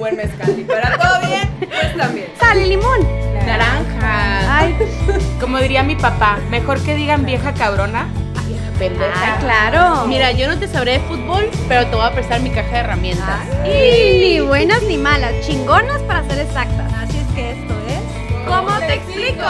buen 0.00 0.16
mezcal. 0.16 0.58
Y 0.58 0.64
para 0.64 0.96
todo 0.98 1.20
bien, 1.28 1.48
pues 1.60 1.96
también. 1.96 2.26
Sal 2.40 2.58
y 2.58 2.66
limón. 2.66 3.00
Naranja. 3.46 4.58
Ay, 4.58 4.74
Como 5.40 5.58
diría 5.58 5.82
mi 5.82 5.94
papá, 5.94 6.38
mejor 6.50 6.82
que 6.82 6.94
digan 6.94 7.24
vieja 7.24 7.52
cabrona 7.54 8.08
a 8.36 8.42
vieja 8.46 8.70
pendeja. 8.78 9.12
ah, 9.14 9.38
claro. 9.40 10.06
Mira, 10.06 10.32
yo 10.32 10.48
no 10.48 10.58
te 10.58 10.66
sabré 10.68 10.92
de 10.92 11.00
fútbol, 11.00 11.48
pero 11.68 11.86
te 11.86 11.94
voy 11.96 12.04
a 12.06 12.12
prestar 12.12 12.40
mi 12.40 12.50
caja 12.50 12.70
de 12.70 12.78
herramientas. 12.78 13.40
Y 13.64 14.18
ni 14.20 14.40
buenas 14.40 14.82
ni 14.82 14.96
malas, 14.96 15.32
chingonas 15.46 16.00
para 16.02 16.26
ser 16.28 16.40
exactas. 16.40 16.92
Así 16.94 17.18
es 17.18 17.34
que 17.34 17.50
esto 17.52 17.74
es. 17.88 18.46
¿Cómo 18.48 18.78
te 18.78 18.94
explico? 18.94 19.44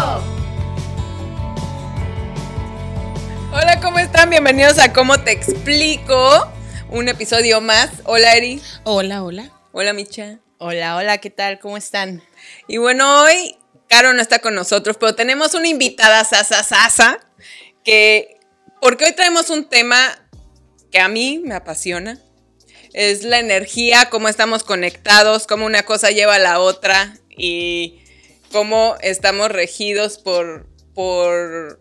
Hola, 3.52 3.80
¿cómo 3.80 3.98
están? 3.98 4.30
Bienvenidos 4.30 4.78
a 4.78 4.92
¿Cómo 4.92 5.18
te 5.20 5.32
explico? 5.32 6.48
Un 6.88 7.08
episodio 7.08 7.60
más. 7.60 7.90
Hola, 8.04 8.34
Eri. 8.34 8.60
Hola, 8.84 9.22
hola. 9.22 9.59
Hola, 9.72 9.92
Micha. 9.92 10.40
Hola, 10.58 10.96
hola, 10.96 11.18
¿qué 11.18 11.30
tal? 11.30 11.60
¿Cómo 11.60 11.76
están? 11.76 12.24
Y 12.66 12.78
bueno, 12.78 13.22
hoy 13.22 13.56
Caro 13.88 14.12
no 14.12 14.20
está 14.20 14.40
con 14.40 14.56
nosotros, 14.56 14.96
pero 14.98 15.14
tenemos 15.14 15.54
una 15.54 15.68
invitada 15.68 16.24
sasa 16.24 16.64
sasa 16.64 17.20
que 17.84 18.40
porque 18.80 19.04
hoy 19.04 19.12
traemos 19.12 19.48
un 19.48 19.68
tema 19.68 20.26
que 20.90 20.98
a 20.98 21.06
mí 21.06 21.38
me 21.38 21.54
apasiona. 21.54 22.18
Es 22.94 23.22
la 23.22 23.38
energía, 23.38 24.10
cómo 24.10 24.28
estamos 24.28 24.64
conectados, 24.64 25.46
cómo 25.46 25.66
una 25.66 25.84
cosa 25.84 26.10
lleva 26.10 26.34
a 26.34 26.40
la 26.40 26.58
otra 26.58 27.16
y 27.28 28.02
cómo 28.50 28.96
estamos 29.02 29.52
regidos 29.52 30.18
por, 30.18 30.66
por 30.94 31.80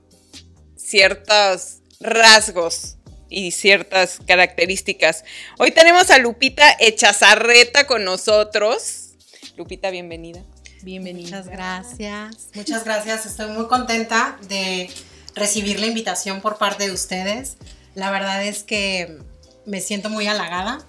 ciertos 0.76 1.80
rasgos 2.00 2.99
y 3.30 3.52
ciertas 3.52 4.20
características. 4.26 5.24
Hoy 5.58 5.72
tenemos 5.72 6.10
a 6.10 6.18
Lupita 6.18 6.76
Echazarreta 6.80 7.86
con 7.88 8.04
nosotros. 8.04 9.12
Lupita, 9.56 9.90
bienvenida. 9.92 10.42
Bienvenida. 10.82 11.38
Muchas 11.38 11.48
gracias. 11.48 12.36
Muchas 12.56 12.84
gracias. 12.86 13.26
Estoy 13.26 13.52
muy 13.52 13.68
contenta 13.68 14.38
de 14.48 14.90
recibir 15.36 15.80
la 15.80 15.86
invitación 15.88 16.42
por 16.42 16.58
parte 16.58 16.88
de 16.88 16.94
ustedes. 16.94 17.58
La 17.96 18.12
verdad 18.12 18.44
es 18.44 18.64
que 18.64 19.18
me 19.66 19.82
siento 19.82 20.10
muy 20.10 20.28
halagada. 20.28 20.80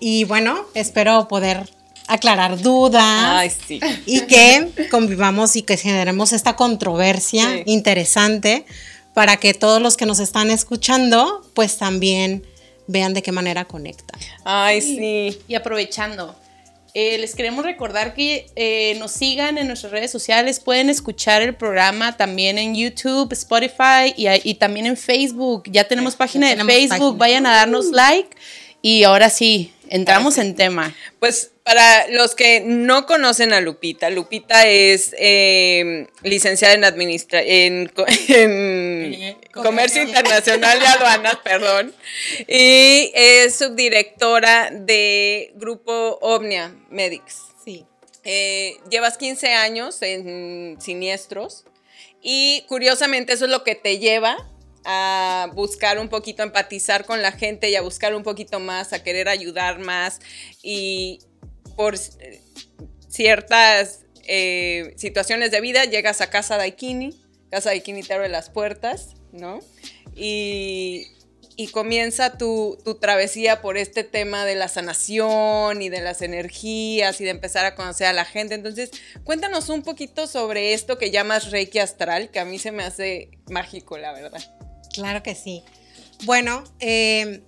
Y 0.00 0.24
bueno, 0.24 0.66
espero 0.74 1.28
poder 1.28 1.68
aclarar 2.08 2.58
dudas 2.60 3.02
Ay, 3.04 3.50
sí. 3.50 3.80
y 4.06 4.22
que 4.22 4.88
convivamos 4.90 5.56
y 5.56 5.62
que 5.62 5.76
generemos 5.76 6.32
esta 6.32 6.56
controversia 6.56 7.50
Sí. 7.50 7.62
interesante 7.66 8.64
para 9.18 9.36
que 9.36 9.52
todos 9.52 9.82
los 9.82 9.96
que 9.96 10.06
nos 10.06 10.20
están 10.20 10.48
escuchando 10.48 11.44
pues 11.52 11.76
también 11.76 12.46
vean 12.86 13.14
de 13.14 13.22
qué 13.22 13.32
manera 13.32 13.64
conectan. 13.64 14.20
Ay, 14.44 14.80
sí. 14.80 15.40
Y 15.48 15.56
aprovechando, 15.56 16.36
eh, 16.94 17.18
les 17.18 17.34
queremos 17.34 17.64
recordar 17.64 18.14
que 18.14 18.46
eh, 18.54 18.94
nos 19.00 19.10
sigan 19.10 19.58
en 19.58 19.66
nuestras 19.66 19.90
redes 19.90 20.12
sociales. 20.12 20.60
Pueden 20.60 20.88
escuchar 20.88 21.42
el 21.42 21.56
programa 21.56 22.16
también 22.16 22.58
en 22.58 22.76
YouTube, 22.76 23.32
Spotify 23.32 24.14
y, 24.16 24.28
y 24.48 24.54
también 24.54 24.86
en 24.86 24.96
Facebook. 24.96 25.64
Ya 25.66 25.82
tenemos 25.82 26.14
página 26.14 26.46
de 26.46 26.52
tenemos 26.52 26.72
Facebook. 26.72 27.18
página. 27.18 27.18
Vayan 27.18 27.46
a 27.46 27.56
darnos 27.56 27.86
like. 27.86 28.36
Y 28.82 29.02
ahora 29.02 29.30
sí, 29.30 29.72
entramos 29.88 30.36
Gracias. 30.36 30.46
en 30.46 30.54
tema. 30.54 30.94
Pues 31.18 31.50
para 31.68 32.08
los 32.08 32.34
que 32.34 32.62
no 32.64 33.04
conocen 33.04 33.52
a 33.52 33.60
Lupita, 33.60 34.08
Lupita 34.08 34.66
es 34.66 35.14
eh, 35.18 36.06
licenciada 36.22 36.72
en 36.72 36.84
administra 36.84 37.42
en, 37.42 37.92
en 38.28 38.87
Eh, 39.14 39.36
comercio 39.52 40.02
internacional 40.02 40.78
de 40.78 40.86
aduanas, 40.86 41.36
perdón, 41.44 41.94
y 42.46 43.10
es 43.14 43.56
subdirectora 43.56 44.70
de 44.72 45.52
Grupo 45.56 46.18
Omnia 46.20 46.74
Medics. 46.90 47.42
Sí. 47.64 47.84
Eh, 48.24 48.76
llevas 48.90 49.16
15 49.18 49.54
años 49.54 50.02
en 50.02 50.76
siniestros 50.80 51.64
y 52.22 52.64
curiosamente 52.68 53.32
eso 53.32 53.44
es 53.46 53.50
lo 53.50 53.64
que 53.64 53.74
te 53.74 53.98
lleva 53.98 54.36
a 54.84 55.50
buscar 55.54 55.98
un 55.98 56.08
poquito, 56.08 56.42
a 56.42 56.46
empatizar 56.46 57.04
con 57.04 57.22
la 57.22 57.32
gente 57.32 57.68
y 57.70 57.76
a 57.76 57.82
buscar 57.82 58.14
un 58.14 58.22
poquito 58.22 58.60
más, 58.60 58.92
a 58.92 59.02
querer 59.02 59.28
ayudar 59.28 59.78
más 59.78 60.20
y 60.62 61.20
por 61.76 61.94
eh, 61.94 62.40
ciertas 63.08 64.00
eh, 64.26 64.94
situaciones 64.96 65.50
de 65.50 65.60
vida 65.60 65.84
llegas 65.84 66.20
a 66.20 66.30
Casa 66.30 66.56
Daikini, 66.56 67.18
Casa 67.50 67.70
Daikini 67.70 68.02
te 68.02 68.14
abre 68.14 68.28
las 68.28 68.50
puertas, 68.50 69.14
¿no? 69.32 69.60
Y, 70.14 71.06
y 71.56 71.68
comienza 71.68 72.38
tu, 72.38 72.78
tu 72.84 72.96
travesía 72.96 73.60
por 73.60 73.76
este 73.76 74.04
tema 74.04 74.44
de 74.44 74.54
la 74.54 74.68
sanación 74.68 75.82
y 75.82 75.88
de 75.88 76.00
las 76.00 76.22
energías 76.22 77.20
y 77.20 77.24
de 77.24 77.30
empezar 77.30 77.64
a 77.64 77.74
conocer 77.74 78.06
a 78.06 78.12
la 78.12 78.24
gente. 78.24 78.54
Entonces, 78.54 78.90
cuéntanos 79.24 79.68
un 79.68 79.82
poquito 79.82 80.26
sobre 80.26 80.72
esto 80.72 80.98
que 80.98 81.10
llamas 81.10 81.50
Reiki 81.50 81.78
Astral, 81.78 82.30
que 82.30 82.40
a 82.40 82.44
mí 82.44 82.58
se 82.58 82.70
me 82.70 82.84
hace 82.84 83.30
mágico, 83.50 83.98
la 83.98 84.12
verdad. 84.12 84.40
Claro 84.92 85.22
que 85.22 85.34
sí. 85.34 85.62
Bueno, 86.24 86.64
eh, 86.80 87.42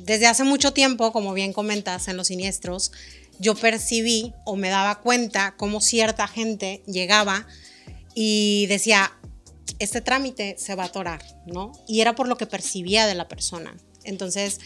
desde 0.00 0.26
hace 0.26 0.44
mucho 0.44 0.72
tiempo, 0.72 1.12
como 1.12 1.32
bien 1.32 1.52
comentas 1.52 2.08
en 2.08 2.16
los 2.16 2.28
siniestros, 2.28 2.92
yo 3.38 3.54
percibí 3.54 4.34
o 4.44 4.56
me 4.56 4.68
daba 4.68 5.00
cuenta 5.00 5.54
cómo 5.56 5.80
cierta 5.80 6.26
gente 6.28 6.82
llegaba 6.86 7.46
y 8.14 8.66
decía, 8.66 9.12
este 9.78 10.00
trámite 10.00 10.56
se 10.58 10.74
va 10.74 10.84
a 10.84 10.86
atorar, 10.86 11.22
¿no? 11.46 11.72
Y 11.86 12.00
era 12.00 12.14
por 12.14 12.28
lo 12.28 12.36
que 12.36 12.46
percibía 12.46 13.06
de 13.06 13.14
la 13.14 13.28
persona. 13.28 13.76
Entonces, 14.04 14.60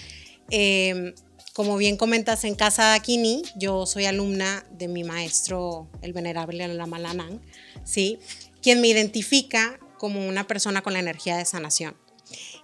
eh, 0.51 1.15
como 1.53 1.77
bien 1.77 1.97
comentas 1.97 2.45
en 2.45 2.55
Casa 2.55 2.95
Aquini, 2.95 3.43
yo 3.57 3.85
soy 3.85 4.07
alumna 4.07 4.65
de 4.71 4.89
mi 4.89 5.05
maestro, 5.05 5.91
el 6.01 6.13
venerable 6.13 6.67
Lama 6.69 6.99
Lanang, 6.99 7.43
¿sí? 7.85 8.19
Quien 8.63 8.81
me 8.81 8.89
identifica 8.89 9.79
como 9.99 10.27
una 10.27 10.47
persona 10.47 10.83
con 10.83 10.95
la 10.95 11.01
energía 11.01 11.37
de 11.37 11.45
sanación. 11.45 11.97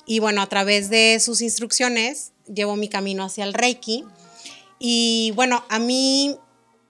Y 0.06 0.20
bueno, 0.20 0.40
a 0.40 0.48
través 0.48 0.88
de 0.88 1.20
sus 1.20 1.42
instrucciones 1.42 2.32
llevo 2.46 2.76
mi 2.76 2.88
camino 2.88 3.24
hacia 3.24 3.44
el 3.44 3.52
Reiki. 3.52 4.04
Y 4.78 5.32
bueno, 5.34 5.64
a 5.68 5.78
mí 5.78 6.36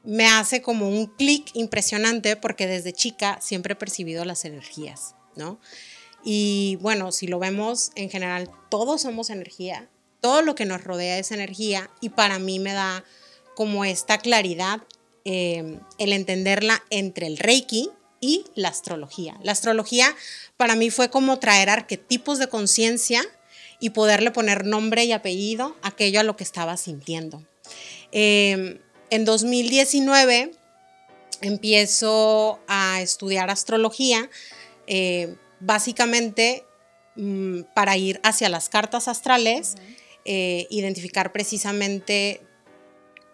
me 0.04 0.26
hace 0.26 0.62
como 0.62 0.88
un 0.88 1.06
clic 1.06 1.50
impresionante 1.54 2.36
porque 2.36 2.66
desde 2.66 2.92
chica 2.92 3.38
siempre 3.42 3.72
he 3.72 3.76
percibido 3.76 4.24
las 4.24 4.44
energías, 4.44 5.16
¿no? 5.38 5.58
Y 6.24 6.76
bueno, 6.82 7.12
si 7.12 7.26
lo 7.26 7.38
vemos 7.38 7.92
en 7.94 8.10
general, 8.10 8.50
todos 8.68 9.02
somos 9.02 9.30
energía, 9.30 9.88
todo 10.20 10.42
lo 10.42 10.54
que 10.54 10.66
nos 10.66 10.84
rodea 10.84 11.18
es 11.18 11.30
energía 11.30 11.90
y 12.00 12.10
para 12.10 12.38
mí 12.38 12.58
me 12.58 12.72
da 12.72 13.04
como 13.54 13.84
esta 13.84 14.18
claridad 14.18 14.80
eh, 15.24 15.78
el 15.98 16.12
entenderla 16.12 16.82
entre 16.90 17.26
el 17.26 17.38
Reiki 17.38 17.90
y 18.20 18.44
la 18.54 18.68
astrología. 18.68 19.38
La 19.42 19.52
astrología 19.52 20.14
para 20.56 20.74
mí 20.74 20.90
fue 20.90 21.10
como 21.10 21.38
traer 21.38 21.70
arquetipos 21.70 22.38
de 22.38 22.48
conciencia 22.48 23.22
y 23.80 23.90
poderle 23.90 24.30
poner 24.30 24.64
nombre 24.64 25.04
y 25.04 25.12
apellido 25.12 25.76
aquello 25.82 26.20
a 26.20 26.24
lo 26.24 26.36
que 26.36 26.44
estaba 26.44 26.76
sintiendo. 26.76 27.42
Eh, 28.10 28.80
en 29.10 29.24
2019 29.24 30.52
empiezo 31.40 32.60
a 32.66 33.00
estudiar 33.00 33.50
astrología, 33.50 34.28
eh, 34.88 35.36
básicamente 35.60 36.64
mm, 37.16 37.60
para 37.74 37.96
ir 37.96 38.20
hacia 38.24 38.48
las 38.48 38.68
cartas 38.68 39.06
astrales, 39.06 39.74
eh, 40.24 40.66
identificar 40.70 41.30
precisamente 41.30 42.40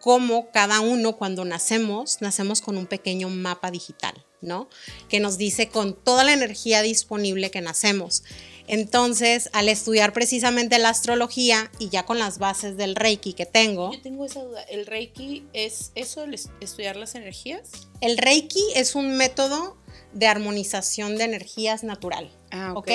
cómo 0.01 0.51
cada 0.51 0.81
uno 0.81 1.17
cuando 1.17 1.45
nacemos, 1.45 2.21
nacemos 2.21 2.61
con 2.61 2.77
un 2.77 2.87
pequeño 2.87 3.31
mapa 3.31 3.71
digital, 3.71 4.15
¿no? 4.43 4.69
Que 5.09 5.21
nos 5.21 5.39
dice 5.39 5.69
con 5.69 5.95
toda 5.95 6.25
la 6.25 6.33
energía 6.33 6.83
disponible 6.83 7.51
que 7.51 7.61
nacemos. 7.61 8.25
Entonces, 8.67 9.49
al 9.53 9.69
estudiar 9.69 10.13
precisamente 10.13 10.79
la 10.79 10.89
astrología 10.89 11.71
y 11.79 11.89
ya 11.89 12.05
con 12.05 12.19
las 12.19 12.39
bases 12.39 12.77
del 12.77 12.97
Reiki 12.97 13.33
que 13.33 13.47
tengo, 13.47 13.93
Yo 13.93 14.03
tengo 14.03 14.25
esa 14.25 14.43
duda. 14.43 14.63
¿El 14.65 14.87
Reiki 14.87 15.47
es 15.53 15.93
eso, 15.95 16.25
el 16.25 16.35
estudiar 16.35 16.97
las 16.97 17.15
energías? 17.15 17.71
el 18.01 18.19
Reiki 18.19 18.63
es 18.75 18.95
un 18.95 19.17
método 19.17 19.77
de 20.15 20.27
armonización 20.27 21.19
de 21.19 21.25
energías 21.25 21.85
natural. 21.85 22.31
Ah, 22.51 22.73
¿ok? 22.75 22.89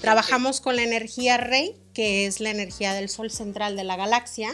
Trabajamos 0.00 0.60
con 0.60 0.76
la 0.76 0.82
energía 0.82 1.36
Rey, 1.36 1.76
que 1.94 2.26
es 2.26 2.40
la 2.40 2.50
energía 2.50 2.92
del 2.92 3.08
sol 3.08 3.30
central 3.30 3.76
de 3.76 3.84
la 3.84 3.96
galaxia. 3.96 4.50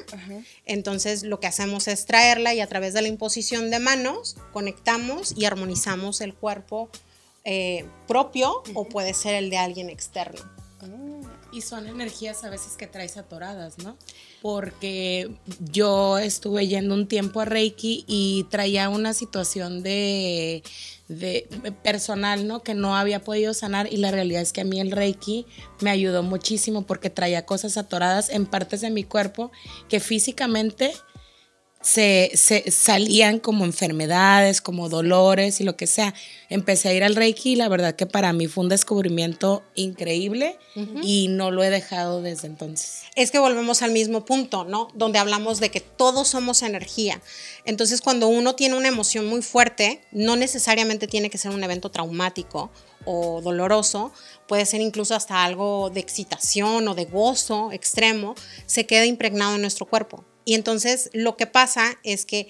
Entonces 0.66 1.22
lo 1.22 1.40
que 1.40 1.46
hacemos 1.46 1.88
es 1.88 2.04
traerla 2.04 2.54
y 2.54 2.60
a 2.60 2.66
través 2.66 2.92
de 2.92 3.02
la 3.02 3.08
imposición 3.08 3.70
de 3.70 3.80
manos 3.80 4.36
conectamos 4.52 5.34
y 5.36 5.46
armonizamos 5.46 6.20
el 6.20 6.34
cuerpo 6.34 6.90
eh, 7.44 7.86
propio 8.06 8.62
o 8.74 8.84
puede 8.84 9.14
ser 9.14 9.34
el 9.34 9.48
de 9.48 9.56
alguien 9.56 9.88
externo. 9.88 10.40
Y 11.52 11.62
son 11.62 11.88
energías 11.88 12.44
a 12.44 12.50
veces 12.50 12.76
que 12.76 12.86
traes 12.86 13.16
atoradas, 13.16 13.78
¿no? 13.78 13.96
Porque 14.40 15.30
yo 15.58 16.18
estuve 16.18 16.68
yendo 16.68 16.94
un 16.94 17.08
tiempo 17.08 17.40
a 17.40 17.44
Reiki 17.44 18.04
y 18.06 18.46
traía 18.50 18.88
una 18.88 19.12
situación 19.12 19.82
de, 19.82 20.62
de 21.08 21.48
personal, 21.82 22.46
¿no? 22.46 22.62
Que 22.62 22.74
no 22.74 22.96
había 22.96 23.22
podido 23.24 23.52
sanar 23.52 23.92
y 23.92 23.96
la 23.96 24.12
realidad 24.12 24.42
es 24.42 24.52
que 24.52 24.60
a 24.60 24.64
mí 24.64 24.80
el 24.80 24.92
Reiki 24.92 25.44
me 25.80 25.90
ayudó 25.90 26.22
muchísimo 26.22 26.82
porque 26.82 27.10
traía 27.10 27.44
cosas 27.46 27.76
atoradas 27.76 28.30
en 28.30 28.46
partes 28.46 28.80
de 28.80 28.90
mi 28.90 29.02
cuerpo 29.02 29.50
que 29.88 29.98
físicamente 29.98 30.92
se, 31.82 32.32
se 32.34 32.70
salían 32.70 33.38
como 33.38 33.64
enfermedades, 33.64 34.60
como 34.60 34.90
dolores 34.90 35.60
y 35.60 35.64
lo 35.64 35.76
que 35.76 35.86
sea. 35.86 36.14
Empecé 36.50 36.90
a 36.90 36.94
ir 36.94 37.02
al 37.04 37.16
Reiki 37.16 37.52
y 37.52 37.56
la 37.56 37.68
verdad 37.68 37.96
que 37.96 38.06
para 38.06 38.32
mí 38.34 38.48
fue 38.48 38.64
un 38.64 38.68
descubrimiento 38.68 39.62
increíble 39.74 40.58
y 41.02 41.28
no 41.28 41.50
lo 41.50 41.62
he 41.62 41.70
dejado 41.70 42.20
desde 42.20 42.48
entonces. 42.48 43.02
Es 43.14 43.30
que 43.30 43.38
volvemos 43.38 43.82
al 43.82 43.92
mismo 43.92 44.24
punto, 44.24 44.64
¿no? 44.64 44.88
Donde 44.94 45.18
hablamos 45.18 45.58
de 45.58 45.70
que 45.70 45.80
todos 45.80 46.28
somos 46.28 46.62
energía. 46.62 47.22
Entonces, 47.64 48.02
cuando 48.02 48.28
uno 48.28 48.54
tiene 48.54 48.76
una 48.76 48.88
emoción 48.88 49.26
muy 49.26 49.40
fuerte, 49.40 50.02
no 50.12 50.36
necesariamente 50.36 51.06
tiene 51.06 51.30
que 51.30 51.38
ser 51.38 51.50
un 51.52 51.64
evento 51.64 51.90
traumático 51.90 52.70
o 53.06 53.40
doloroso, 53.40 54.12
puede 54.46 54.66
ser 54.66 54.82
incluso 54.82 55.14
hasta 55.14 55.44
algo 55.44 55.88
de 55.88 56.00
excitación 56.00 56.86
o 56.88 56.94
de 56.94 57.06
gozo 57.06 57.72
extremo, 57.72 58.34
se 58.66 58.84
queda 58.86 59.06
impregnado 59.06 59.54
en 59.54 59.62
nuestro 59.62 59.86
cuerpo. 59.86 60.24
Y 60.50 60.54
entonces 60.54 61.10
lo 61.12 61.36
que 61.36 61.46
pasa 61.46 61.96
es 62.02 62.26
que 62.26 62.48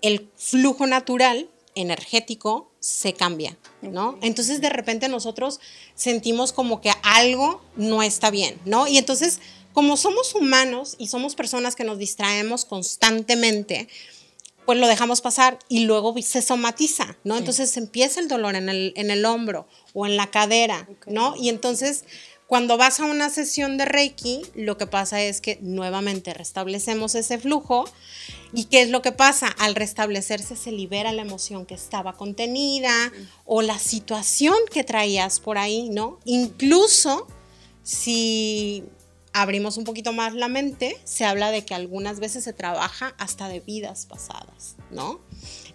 el 0.00 0.30
flujo 0.36 0.86
natural 0.86 1.50
energético 1.74 2.70
se 2.78 3.14
cambia, 3.14 3.58
¿no? 3.80 4.16
Entonces 4.22 4.60
de 4.60 4.68
repente 4.68 5.08
nosotros 5.08 5.58
sentimos 5.96 6.52
como 6.52 6.80
que 6.80 6.92
algo 7.02 7.60
no 7.74 8.04
está 8.04 8.30
bien, 8.30 8.60
¿no? 8.64 8.86
Y 8.86 8.96
entonces 8.96 9.40
como 9.72 9.96
somos 9.96 10.36
humanos 10.36 10.94
y 11.00 11.08
somos 11.08 11.34
personas 11.34 11.74
que 11.74 11.82
nos 11.82 11.98
distraemos 11.98 12.64
constantemente, 12.64 13.88
pues 14.64 14.78
lo 14.78 14.86
dejamos 14.86 15.20
pasar 15.20 15.58
y 15.68 15.80
luego 15.80 16.14
se 16.22 16.42
somatiza, 16.42 17.16
¿no? 17.24 17.36
Entonces 17.36 17.76
empieza 17.76 18.20
el 18.20 18.28
dolor 18.28 18.54
en 18.54 18.68
el, 18.68 18.92
en 18.94 19.10
el 19.10 19.24
hombro 19.24 19.66
o 19.94 20.06
en 20.06 20.16
la 20.16 20.30
cadera, 20.30 20.88
¿no? 21.06 21.34
Y 21.36 21.48
entonces 21.48 22.04
cuando 22.52 22.76
vas 22.76 23.00
a 23.00 23.06
una 23.06 23.30
sesión 23.30 23.78
de 23.78 23.86
Reiki, 23.86 24.42
lo 24.54 24.76
que 24.76 24.86
pasa 24.86 25.22
es 25.22 25.40
que 25.40 25.58
nuevamente 25.62 26.34
restablecemos 26.34 27.14
ese 27.14 27.38
flujo. 27.38 27.86
¿Y 28.52 28.64
qué 28.64 28.82
es 28.82 28.90
lo 28.90 29.00
que 29.00 29.10
pasa? 29.10 29.46
Al 29.46 29.74
restablecerse 29.74 30.54
se 30.54 30.70
libera 30.70 31.12
la 31.12 31.22
emoción 31.22 31.64
que 31.64 31.72
estaba 31.72 32.12
contenida 32.12 32.92
o 33.46 33.62
la 33.62 33.78
situación 33.78 34.54
que 34.70 34.84
traías 34.84 35.40
por 35.40 35.56
ahí, 35.56 35.88
¿no? 35.88 36.18
Incluso 36.26 37.26
si 37.84 38.84
abrimos 39.32 39.78
un 39.78 39.84
poquito 39.84 40.12
más 40.12 40.34
la 40.34 40.48
mente, 40.48 40.96
se 41.04 41.24
habla 41.24 41.50
de 41.50 41.64
que 41.64 41.74
algunas 41.74 42.20
veces 42.20 42.44
se 42.44 42.52
trabaja 42.52 43.14
hasta 43.18 43.48
de 43.48 43.60
vidas 43.60 44.06
pasadas, 44.06 44.76
¿no? 44.90 45.20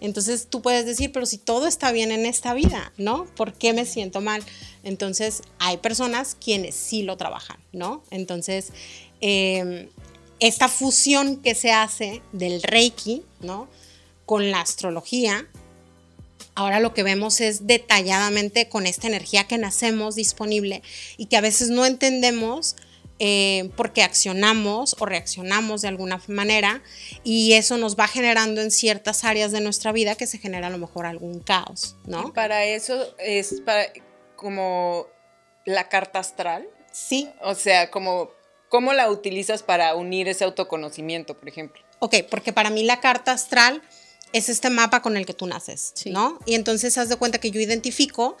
Entonces 0.00 0.46
tú 0.48 0.62
puedes 0.62 0.86
decir, 0.86 1.10
pero 1.12 1.26
si 1.26 1.38
todo 1.38 1.66
está 1.66 1.90
bien 1.90 2.12
en 2.12 2.24
esta 2.24 2.54
vida, 2.54 2.92
¿no? 2.98 3.26
¿Por 3.36 3.54
qué 3.54 3.72
me 3.72 3.84
siento 3.84 4.20
mal? 4.20 4.44
Entonces 4.84 5.42
hay 5.58 5.78
personas 5.78 6.36
quienes 6.40 6.76
sí 6.76 7.02
lo 7.02 7.16
trabajan, 7.16 7.58
¿no? 7.72 8.04
Entonces, 8.10 8.72
em, 9.20 9.88
esta 10.38 10.68
fusión 10.68 11.38
que 11.38 11.56
se 11.56 11.72
hace 11.72 12.22
del 12.32 12.62
Reiki, 12.62 13.22
¿no? 13.40 13.68
Con 14.24 14.52
la 14.52 14.60
astrología, 14.60 15.48
ahora 16.54 16.78
lo 16.78 16.94
que 16.94 17.02
vemos 17.02 17.40
es 17.40 17.66
detalladamente 17.66 18.68
con 18.68 18.86
esta 18.86 19.08
energía 19.08 19.48
que 19.48 19.58
nacemos 19.58 20.14
disponible 20.14 20.82
y 21.16 21.26
que 21.26 21.36
a 21.36 21.40
veces 21.40 21.70
no 21.70 21.86
entendemos 21.86 22.76
eh, 23.18 23.70
porque 23.76 24.02
accionamos 24.02 24.94
o 24.98 25.06
reaccionamos 25.06 25.82
de 25.82 25.88
alguna 25.88 26.20
manera 26.28 26.82
y 27.24 27.54
eso 27.54 27.76
nos 27.76 27.96
va 27.96 28.06
generando 28.06 28.60
en 28.60 28.70
ciertas 28.70 29.24
áreas 29.24 29.50
de 29.50 29.60
nuestra 29.60 29.92
vida 29.92 30.14
que 30.14 30.26
se 30.26 30.38
genera 30.38 30.68
a 30.68 30.70
lo 30.70 30.78
mejor 30.78 31.06
algún 31.06 31.40
caos, 31.40 31.96
¿no? 32.04 32.28
Y 32.28 32.32
para 32.32 32.64
eso 32.64 33.14
es 33.18 33.62
como 34.36 35.06
la 35.64 35.88
carta 35.88 36.20
astral. 36.20 36.68
Sí. 36.92 37.30
O 37.42 37.54
sea, 37.54 37.90
como 37.90 38.30
cómo 38.68 38.92
la 38.92 39.10
utilizas 39.10 39.62
para 39.62 39.94
unir 39.94 40.28
ese 40.28 40.44
autoconocimiento, 40.44 41.34
por 41.38 41.48
ejemplo. 41.48 41.82
Ok, 41.98 42.16
porque 42.30 42.52
para 42.52 42.70
mí 42.70 42.84
la 42.84 43.00
carta 43.00 43.32
astral 43.32 43.82
es 44.32 44.48
este 44.48 44.70
mapa 44.70 45.02
con 45.02 45.16
el 45.16 45.26
que 45.26 45.34
tú 45.34 45.46
naces, 45.46 45.94
¿no? 46.06 46.38
Y 46.46 46.54
entonces 46.54 46.96
haz 46.98 47.08
de 47.08 47.16
cuenta 47.16 47.38
que 47.38 47.50
yo 47.50 47.60
identifico 47.60 48.36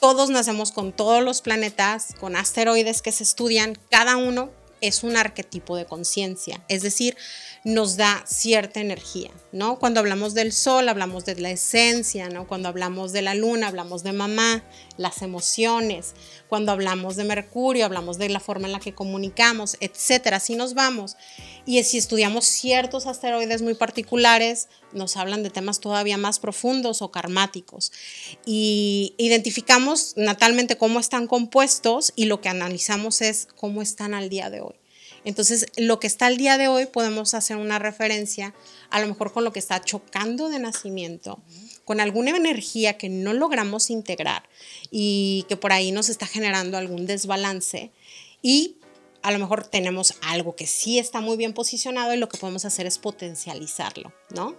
todos 0.00 0.30
nacemos 0.30 0.72
con 0.72 0.92
todos 0.92 1.22
los 1.22 1.40
planetas, 1.40 2.14
con 2.20 2.36
asteroides 2.36 3.02
que 3.02 3.12
se 3.12 3.22
estudian, 3.22 3.78
cada 3.90 4.16
uno 4.16 4.50
es 4.80 5.02
un 5.02 5.16
arquetipo 5.16 5.76
de 5.76 5.86
conciencia, 5.86 6.62
es 6.68 6.82
decir, 6.82 7.16
nos 7.64 7.96
da 7.96 8.22
cierta 8.26 8.80
energía, 8.80 9.30
¿no? 9.52 9.78
Cuando 9.78 10.00
hablamos 10.00 10.34
del 10.34 10.52
sol, 10.52 10.88
hablamos 10.88 11.24
de 11.24 11.34
la 11.36 11.50
esencia, 11.50 12.28
¿no? 12.28 12.46
Cuando 12.46 12.68
hablamos 12.68 13.12
de 13.12 13.22
la 13.22 13.34
luna, 13.34 13.68
hablamos 13.68 14.02
de 14.02 14.12
mamá, 14.12 14.62
las 14.96 15.22
emociones. 15.22 16.14
Cuando 16.48 16.72
hablamos 16.72 17.16
de 17.16 17.24
Mercurio, 17.24 17.84
hablamos 17.84 18.18
de 18.18 18.28
la 18.28 18.40
forma 18.40 18.66
en 18.66 18.72
la 18.72 18.80
que 18.80 18.94
comunicamos, 18.94 19.76
etcétera. 19.80 20.38
Así 20.38 20.56
nos 20.56 20.74
vamos. 20.74 21.16
Y 21.64 21.82
si 21.82 21.98
estudiamos 21.98 22.44
ciertos 22.44 23.06
asteroides 23.06 23.62
muy 23.62 23.74
particulares, 23.74 24.68
nos 24.92 25.16
hablan 25.16 25.42
de 25.42 25.50
temas 25.50 25.80
todavía 25.80 26.16
más 26.16 26.38
profundos 26.38 27.02
o 27.02 27.10
karmáticos. 27.10 27.92
Y 28.44 29.14
identificamos 29.18 30.14
natalmente 30.16 30.76
cómo 30.76 31.00
están 31.00 31.26
compuestos 31.26 32.12
y 32.16 32.26
lo 32.26 32.40
que 32.40 32.48
analizamos 32.48 33.20
es 33.20 33.48
cómo 33.56 33.82
están 33.82 34.14
al 34.14 34.28
día 34.28 34.50
de 34.50 34.60
hoy. 34.60 34.74
Entonces, 35.26 35.66
lo 35.76 35.98
que 35.98 36.06
está 36.06 36.26
al 36.26 36.36
día 36.36 36.56
de 36.56 36.68
hoy 36.68 36.86
podemos 36.86 37.34
hacer 37.34 37.56
una 37.56 37.80
referencia 37.80 38.54
a 38.90 39.00
lo 39.00 39.08
mejor 39.08 39.32
con 39.32 39.42
lo 39.42 39.52
que 39.52 39.58
está 39.58 39.82
chocando 39.82 40.48
de 40.48 40.60
nacimiento, 40.60 41.40
con 41.86 42.00
alguna 42.00 42.36
energía 42.36 42.98
que 42.98 43.08
no 43.08 43.32
logramos 43.32 43.90
integrar 43.90 44.42
y 44.90 45.46
que 45.48 45.56
por 45.56 45.72
ahí 45.72 45.92
nos 45.92 46.08
está 46.08 46.26
generando 46.26 46.76
algún 46.76 47.06
desbalance 47.06 47.92
y 48.42 48.76
a 49.22 49.30
lo 49.30 49.38
mejor 49.38 49.66
tenemos 49.66 50.14
algo 50.20 50.56
que 50.56 50.66
sí 50.66 50.98
está 50.98 51.20
muy 51.20 51.36
bien 51.36 51.52
posicionado 51.52 52.12
y 52.12 52.16
lo 52.16 52.28
que 52.28 52.38
podemos 52.38 52.64
hacer 52.64 52.86
es 52.86 52.98
potencializarlo, 52.98 54.12
¿no? 54.34 54.56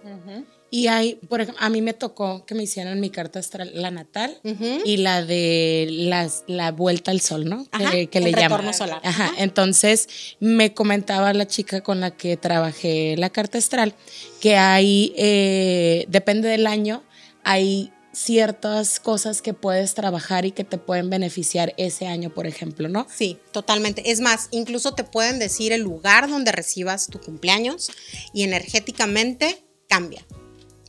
Y 0.70 0.88
hay, 0.88 1.14
por 1.14 1.40
ejemplo, 1.40 1.62
a 1.64 1.70
mí 1.70 1.80
me 1.80 1.94
tocó 1.94 2.44
que 2.44 2.54
me 2.54 2.62
hicieran 2.64 3.00
mi 3.00 3.08
carta 3.08 3.38
astral, 3.38 3.70
la 3.74 3.90
natal 3.90 4.38
y 4.84 4.98
la 4.98 5.22
de 5.24 5.86
las, 5.90 6.44
la 6.46 6.72
vuelta 6.72 7.10
al 7.10 7.20
sol, 7.20 7.46
¿no? 7.46 7.66
que, 7.70 8.08
que 8.08 8.18
el 8.18 8.24
le 8.24 8.32
retorno 8.32 8.58
llaman. 8.58 8.74
solar. 8.74 9.00
Ajá. 9.04 9.32
Entonces 9.38 10.08
me 10.40 10.74
comentaba 10.74 11.32
la 11.32 11.46
chica 11.46 11.82
con 11.82 12.00
la 12.00 12.10
que 12.10 12.36
trabajé 12.36 13.16
la 13.16 13.30
carta 13.30 13.58
astral 13.58 13.94
que 14.40 14.56
hay, 14.56 15.14
eh, 15.16 16.04
depende 16.08 16.48
del 16.48 16.66
año, 16.66 17.02
hay 17.48 17.90
ciertas 18.12 19.00
cosas 19.00 19.40
que 19.40 19.54
puedes 19.54 19.94
trabajar 19.94 20.44
y 20.44 20.52
que 20.52 20.64
te 20.64 20.76
pueden 20.76 21.08
beneficiar 21.08 21.72
ese 21.78 22.06
año, 22.06 22.28
por 22.28 22.46
ejemplo, 22.46 22.90
¿no? 22.90 23.06
Sí, 23.08 23.38
totalmente. 23.52 24.10
Es 24.10 24.20
más, 24.20 24.48
incluso 24.50 24.92
te 24.92 25.02
pueden 25.02 25.38
decir 25.38 25.72
el 25.72 25.80
lugar 25.80 26.28
donde 26.28 26.52
recibas 26.52 27.06
tu 27.06 27.18
cumpleaños 27.18 27.90
y 28.34 28.42
energéticamente 28.42 29.64
cambia. 29.88 30.26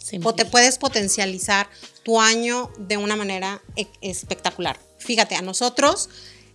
Sí, 0.04 0.20
o 0.22 0.36
te 0.36 0.44
puedes 0.44 0.78
potencializar 0.78 1.70
tu 2.04 2.20
año 2.20 2.74
de 2.78 2.98
una 2.98 3.16
manera 3.16 3.62
e- 3.78 3.88
espectacular. 4.02 4.78
Fíjate, 4.98 5.36
a 5.36 5.42
nosotros, 5.42 6.10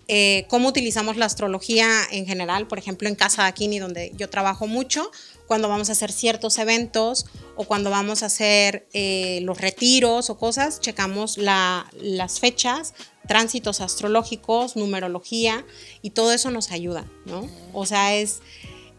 eh, 0.07 0.45
cómo 0.51 0.69
utilizamos 0.69 1.17
la 1.17 1.25
astrología 1.25 1.89
en 2.11 2.27
general, 2.27 2.67
por 2.69 2.79
ejemplo, 2.79 3.09
en 3.09 3.15
Casa 3.15 3.45
de 3.45 3.49
Aquini, 3.49 3.79
donde 3.79 4.13
yo 4.17 4.29
trabajo 4.29 4.67
mucho, 4.67 5.11
cuando 5.47 5.69
vamos 5.69 5.89
a 5.89 5.93
hacer 5.93 6.11
ciertos 6.11 6.59
eventos 6.59 7.27
o 7.57 7.65
cuando 7.65 7.91
vamos 7.91 8.23
a 8.23 8.27
hacer 8.27 8.89
eh, 8.93 9.41
los 9.43 9.61
retiros 9.61 10.31
o 10.31 10.39
cosas, 10.39 10.81
checamos 10.81 11.37
la- 11.39 11.87
las 12.01 12.41
fechas, 12.41 12.95
tránsitos 13.29 13.81
astrológicos, 13.81 14.77
numerología 14.77 15.65
y 16.03 16.11
todo 16.11 16.33
eso 16.33 16.51
nos 16.51 16.71
ayuda, 16.71 17.05
¿no? 17.27 17.49
O 17.73 17.85
sea, 17.87 18.15
es, 18.15 18.41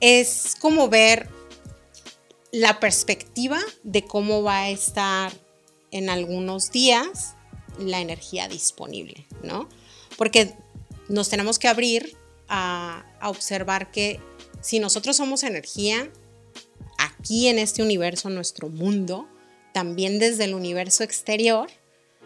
es 0.02 0.56
como 0.60 0.88
ver 0.90 1.30
la 2.52 2.80
perspectiva 2.80 3.60
de 3.84 4.04
cómo 4.06 4.44
va 4.44 4.60
a 4.62 4.70
estar 4.70 5.34
en 5.92 6.10
algunos 6.10 6.72
días 6.72 7.34
la 7.80 8.00
energía 8.00 8.48
disponible, 8.48 9.26
¿no? 9.44 9.68
Porque 10.18 10.54
nos 11.10 11.28
tenemos 11.30 11.60
que 11.60 11.68
abrir 11.68 12.16
a, 12.48 13.04
a 13.20 13.30
observar 13.30 13.92
que 13.92 14.20
si 14.62 14.80
nosotros 14.80 15.18
somos 15.18 15.44
energía, 15.44 16.10
aquí 16.98 17.48
en 17.48 17.60
este 17.60 17.82
universo, 17.84 18.30
nuestro 18.30 18.70
mundo, 18.70 19.28
también 19.74 20.20
desde 20.20 20.46
el 20.46 20.54
universo 20.54 21.04
exterior, 21.04 21.70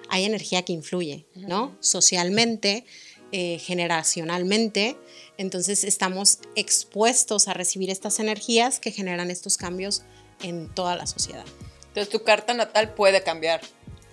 hay 0.10 0.26
energía 0.26 0.64
que 0.64 0.74
influye, 0.74 1.26
¿no? 1.36 1.76
Socialmente, 1.80 2.86
eh, 3.32 3.60
generacionalmente. 3.60 4.98
Entonces 5.38 5.84
estamos 5.84 6.40
expuestos 6.56 7.48
a 7.48 7.54
recibir 7.54 7.90
estas 7.90 8.20
energías 8.20 8.80
que 8.80 8.92
generan 8.92 9.30
estos 9.32 9.58
cambios 9.58 10.02
en 10.42 10.68
toda 10.74 10.96
la 10.96 11.06
sociedad. 11.08 11.46
Entonces 11.88 12.10
tu 12.10 12.24
carta 12.24 12.54
natal 12.54 12.94
puede 12.94 13.24
cambiar. 13.24 13.62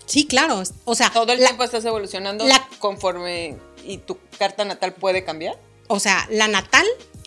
Sí, 0.06 0.26
claro. 0.26 0.62
O 0.84 0.94
sea, 0.94 1.10
Todo 1.10 1.32
el 1.32 1.40
la- 1.40 1.46
tiempo 1.46 1.64
estás 1.64 1.84
evolucionando 1.84 2.44
la- 2.46 2.68
conforme 2.78 3.56
y 3.84 3.98
tu 3.98 4.18
carta 4.38 4.64
natal 4.64 4.94
puede 4.94 5.24
cambiar. 5.24 5.58
O 5.88 5.98
sea, 5.98 6.26
la 6.30 6.48
natal 6.48 6.86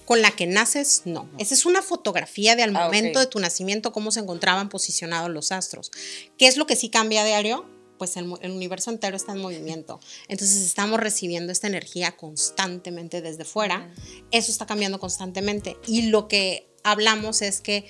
con 0.09 0.23
la 0.23 0.31
que 0.31 0.47
naces, 0.47 1.03
no. 1.05 1.29
Esa 1.37 1.53
es 1.53 1.67
una 1.67 1.83
fotografía 1.83 2.55
de 2.55 2.63
al 2.63 2.75
Ah, 2.75 2.85
momento 2.85 3.19
de 3.19 3.27
tu 3.27 3.37
nacimiento, 3.37 3.91
cómo 3.91 4.09
se 4.09 4.19
encontraban 4.19 4.67
posicionados 4.67 5.29
los 5.29 5.51
astros. 5.51 5.91
¿Qué 6.35 6.47
es 6.47 6.57
lo 6.57 6.65
que 6.65 6.75
sí 6.75 6.89
cambia 6.89 7.21
a 7.21 7.25
diario? 7.25 7.69
Pues 7.99 8.17
el 8.17 8.25
universo 8.25 8.89
entero 8.89 9.15
está 9.15 9.33
en 9.33 9.37
movimiento. 9.37 9.99
Entonces 10.27 10.63
estamos 10.63 10.99
recibiendo 10.99 11.51
esta 11.51 11.67
energía 11.67 12.17
constantemente 12.17 13.21
desde 13.21 13.45
fuera. 13.45 13.93
Eso 14.31 14.51
está 14.51 14.65
cambiando 14.65 14.99
constantemente. 14.99 15.77
Y 15.85 16.07
lo 16.09 16.27
que 16.27 16.67
hablamos 16.83 17.43
es 17.43 17.61
que 17.61 17.87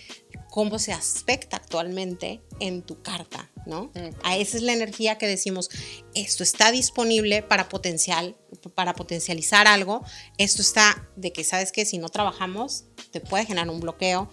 cómo 0.50 0.80
se 0.80 0.94
aspecta 0.94 1.58
actualmente 1.58 2.42
en 2.60 2.82
tu 2.82 3.02
carta, 3.02 3.50
¿no? 3.66 3.92
A 4.24 4.38
esa 4.38 4.58
es 4.58 4.64
la 4.64 4.74
energía 4.74 5.18
que 5.18 5.28
decimos, 5.28 5.70
esto 6.16 6.44
está 6.44 6.72
disponible 6.72 7.44
para 7.44 7.70
potencial, 7.70 8.36
para 8.76 8.94
potencializar 8.94 9.68
algo, 9.68 10.04
esto 10.38 10.62
está 10.62 11.08
de 11.16 11.32
que 11.32 11.44
sabes 11.44 11.72
que 11.72 11.86
si 11.86 11.98
no 11.98 12.10
trabajamos 12.10 12.86
te 13.12 13.22
puede 13.22 13.46
generar 13.46 13.70
un 13.70 13.80
bloqueo. 13.80 14.30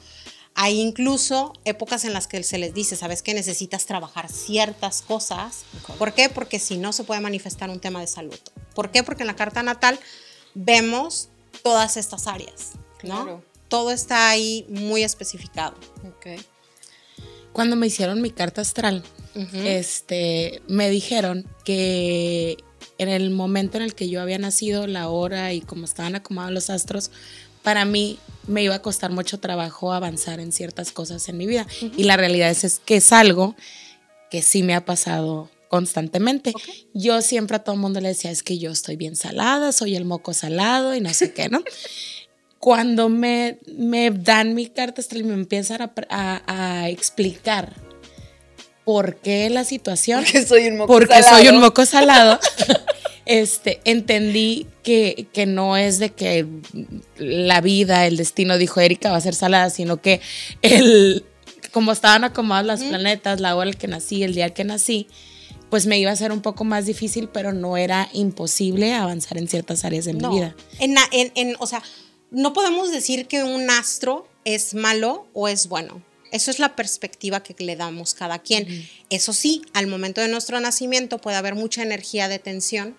Hay 0.58 0.80
incluso 0.80 1.52
épocas 1.66 2.04
en 2.04 2.14
las 2.14 2.26
que 2.26 2.42
se 2.42 2.56
les 2.56 2.72
dice, 2.72 2.96
sabes 2.96 3.22
que 3.22 3.34
necesitas 3.34 3.84
trabajar 3.84 4.30
ciertas 4.30 5.02
cosas. 5.02 5.64
¿Por 5.98 6.14
qué? 6.14 6.30
Porque 6.30 6.58
si 6.58 6.78
no 6.78 6.94
se 6.94 7.04
puede 7.04 7.20
manifestar 7.20 7.68
un 7.68 7.78
tema 7.78 8.00
de 8.00 8.06
salud. 8.06 8.38
¿Por 8.74 8.90
qué? 8.90 9.02
Porque 9.02 9.22
en 9.22 9.26
la 9.26 9.36
carta 9.36 9.62
natal 9.62 9.98
vemos 10.54 11.28
todas 11.62 11.98
estas 11.98 12.26
áreas, 12.26 12.72
¿no? 13.02 13.24
Claro. 13.24 13.55
Todo 13.68 13.90
está 13.90 14.28
ahí 14.30 14.66
muy 14.68 15.02
especificado. 15.02 15.76
Ok. 16.06 16.40
Cuando 17.52 17.76
me 17.76 17.86
hicieron 17.86 18.20
mi 18.20 18.30
carta 18.30 18.60
astral, 18.60 19.02
este, 19.52 20.62
me 20.68 20.90
dijeron 20.90 21.46
que 21.64 22.58
en 22.98 23.08
el 23.08 23.30
momento 23.30 23.76
en 23.78 23.82
el 23.82 23.94
que 23.94 24.08
yo 24.08 24.20
había 24.20 24.38
nacido, 24.38 24.86
la 24.86 25.08
hora 25.08 25.52
y 25.52 25.60
cómo 25.60 25.84
estaban 25.84 26.16
acomodados 26.16 26.54
los 26.54 26.70
astros, 26.70 27.10
para 27.62 27.84
mí 27.84 28.18
me 28.46 28.62
iba 28.62 28.74
a 28.74 28.82
costar 28.82 29.10
mucho 29.10 29.40
trabajo 29.40 29.92
avanzar 29.92 30.38
en 30.38 30.52
ciertas 30.52 30.92
cosas 30.92 31.28
en 31.28 31.36
mi 31.36 31.46
vida. 31.46 31.66
Y 31.96 32.04
la 32.04 32.16
realidad 32.16 32.50
es, 32.50 32.64
es 32.64 32.78
que 32.78 32.96
es 32.96 33.12
algo 33.12 33.56
que 34.30 34.42
sí 34.42 34.62
me 34.62 34.74
ha 34.74 34.84
pasado 34.84 35.50
constantemente. 35.68 36.52
Yo 36.94 37.22
siempre 37.22 37.56
a 37.56 37.64
todo 37.64 37.74
el 37.74 37.80
mundo 37.80 38.00
le 38.00 38.08
decía, 38.08 38.30
es 38.30 38.42
que 38.42 38.58
yo 38.58 38.70
estoy 38.70 38.96
bien 38.96 39.16
salada, 39.16 39.72
soy 39.72 39.96
el 39.96 40.04
moco 40.04 40.32
salado 40.32 40.94
y 40.94 41.00
no 41.00 41.12
sé 41.12 41.32
qué, 41.32 41.48
¿no? 41.48 41.62
Cuando 42.58 43.08
me, 43.08 43.58
me 43.76 44.10
dan 44.10 44.54
mi 44.54 44.66
carta 44.66 45.00
astral 45.00 45.20
y 45.20 45.24
me 45.24 45.34
empiezan 45.34 45.82
a, 45.82 45.92
a- 46.08 46.42
a 46.82 46.88
explicar 46.88 47.74
por 48.84 49.16
qué 49.16 49.50
la 49.50 49.64
situación, 49.64 50.24
Porque 50.24 50.46
soy 50.46 50.66
un 50.68 50.76
moco 50.78 50.92
porque 50.92 51.14
salado. 51.22 51.36
soy 51.38 51.48
un 51.48 51.60
moco 51.60 51.84
salado, 51.86 52.38
este, 53.26 53.80
entendí 53.84 54.66
que, 54.84 55.26
que 55.32 55.44
no 55.46 55.76
es 55.76 55.98
de 55.98 56.10
que 56.10 56.46
la 57.18 57.60
vida, 57.60 58.06
el 58.06 58.16
destino 58.16 58.56
dijo 58.58 58.80
Erika 58.80 59.10
va 59.10 59.16
a 59.16 59.20
ser 59.20 59.34
salada, 59.34 59.70
sino 59.70 60.00
que 60.00 60.20
el, 60.62 61.24
como 61.72 61.90
estaban 61.92 62.22
acomodados 62.24 62.80
los 62.80 62.88
planetas, 62.88 63.40
la 63.40 63.56
hora 63.56 63.70
en 63.70 63.76
que 63.76 63.88
nací, 63.88 64.22
el 64.22 64.34
día 64.34 64.50
que 64.50 64.62
nací, 64.64 65.08
pues 65.68 65.86
me 65.86 65.98
iba 65.98 66.12
a 66.12 66.16
ser 66.16 66.30
un 66.30 66.40
poco 66.40 66.62
más 66.62 66.86
difícil, 66.86 67.28
pero 67.28 67.52
no 67.52 67.76
era 67.76 68.08
imposible 68.12 68.94
avanzar 68.94 69.36
en 69.38 69.48
ciertas 69.48 69.84
áreas 69.84 70.04
de 70.04 70.12
mi 70.12 70.24
vida. 70.28 70.54
En, 70.78 70.94
en- 71.10 71.32
en- 71.34 71.56
o 71.58 71.66
sea, 71.66 71.82
no 72.30 72.52
podemos 72.52 72.90
decir 72.90 73.26
que 73.26 73.42
un 73.42 73.70
astro 73.70 74.28
es 74.44 74.74
malo 74.74 75.26
o 75.32 75.48
es 75.48 75.68
bueno. 75.68 76.02
Eso 76.32 76.50
es 76.50 76.58
la 76.58 76.76
perspectiva 76.76 77.42
que 77.42 77.54
le 77.64 77.76
damos 77.76 78.14
cada 78.14 78.40
quien. 78.40 78.88
Eso 79.10 79.32
sí, 79.32 79.62
al 79.74 79.86
momento 79.86 80.20
de 80.20 80.28
nuestro 80.28 80.60
nacimiento 80.60 81.18
puede 81.18 81.36
haber 81.36 81.54
mucha 81.54 81.82
energía 81.82 82.28
de 82.28 82.38
tensión 82.38 82.96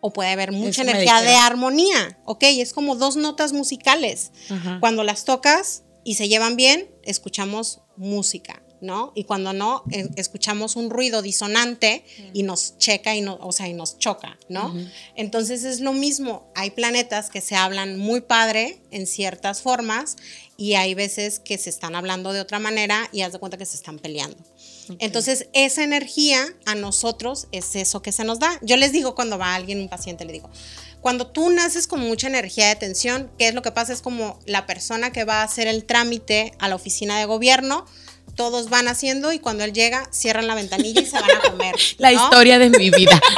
o 0.00 0.12
puede 0.12 0.30
haber 0.30 0.52
mucha 0.52 0.82
energía 0.82 1.20
de 1.22 1.34
armonía. 1.34 2.18
Ok, 2.24 2.42
es 2.42 2.72
como 2.72 2.96
dos 2.96 3.16
notas 3.16 3.52
musicales. 3.52 4.32
Cuando 4.80 5.04
las 5.04 5.24
tocas 5.24 5.84
y 6.04 6.14
se 6.14 6.28
llevan 6.28 6.56
bien, 6.56 6.88
escuchamos 7.02 7.80
música, 7.96 8.62
¿no? 8.80 9.12
Y 9.14 9.24
cuando 9.24 9.52
no, 9.52 9.82
eh, 9.90 10.08
escuchamos 10.16 10.76
un 10.76 10.90
ruido 10.90 11.22
disonante 11.22 12.04
y 12.32 12.42
nos 12.42 12.78
checa 12.78 13.14
y 13.14 13.20
no, 13.20 13.38
o 13.40 13.52
sea, 13.52 13.68
y 13.68 13.72
nos 13.72 13.98
choca, 13.98 14.38
¿no? 14.48 14.74
Entonces 15.14 15.64
es 15.64 15.80
lo 15.80 15.92
mismo. 15.92 16.50
Hay 16.54 16.70
planetas 16.70 17.30
que 17.30 17.40
se 17.40 17.56
hablan 17.56 17.98
muy 17.98 18.20
padre 18.20 18.80
en 18.90 19.06
ciertas 19.06 19.62
formas 19.62 20.16
y 20.56 20.74
hay 20.74 20.94
veces 20.94 21.38
que 21.38 21.58
se 21.58 21.70
están 21.70 21.94
hablando 21.94 22.32
de 22.32 22.40
otra 22.40 22.58
manera 22.58 23.08
y 23.12 23.22
haz 23.22 23.32
de 23.32 23.38
cuenta 23.38 23.58
que 23.58 23.66
se 23.66 23.76
están 23.76 23.98
peleando. 23.98 24.38
Entonces, 24.98 25.48
esa 25.52 25.82
energía 25.82 26.46
a 26.64 26.74
nosotros 26.74 27.48
es 27.52 27.74
eso 27.74 28.02
que 28.02 28.12
se 28.12 28.24
nos 28.24 28.38
da. 28.38 28.58
Yo 28.62 28.76
les 28.76 28.92
digo 28.92 29.14
cuando 29.14 29.36
va 29.38 29.54
alguien, 29.54 29.80
un 29.80 29.88
paciente, 29.88 30.24
le 30.24 30.32
digo, 30.32 30.48
cuando 31.00 31.26
tú 31.26 31.50
naces 31.50 31.86
con 31.86 32.00
mucha 32.00 32.26
energía 32.26 32.68
de 32.68 32.76
tensión, 32.76 33.30
¿qué 33.38 33.48
es 33.48 33.54
lo 33.54 33.62
que 33.62 33.72
pasa? 33.72 33.92
Es 33.92 34.02
como 34.02 34.38
la 34.46 34.66
persona 34.66 35.12
que 35.12 35.24
va 35.24 35.40
a 35.40 35.44
hacer 35.44 35.66
el 35.66 35.84
trámite 35.84 36.52
a 36.58 36.68
la 36.68 36.74
oficina 36.74 37.18
de 37.18 37.26
gobierno, 37.26 37.86
todos 38.36 38.70
van 38.70 38.86
haciendo 38.86 39.32
y 39.32 39.40
cuando 39.40 39.64
él 39.64 39.72
llega, 39.72 40.08
cierran 40.12 40.46
la 40.46 40.54
ventanilla 40.54 41.00
y 41.00 41.06
se 41.06 41.18
van 41.20 41.30
a 41.30 41.40
comer. 41.40 41.74
La 41.98 42.12
¿no? 42.12 42.22
historia 42.22 42.58
de 42.58 42.70
mi 42.70 42.90
vida. 42.90 43.20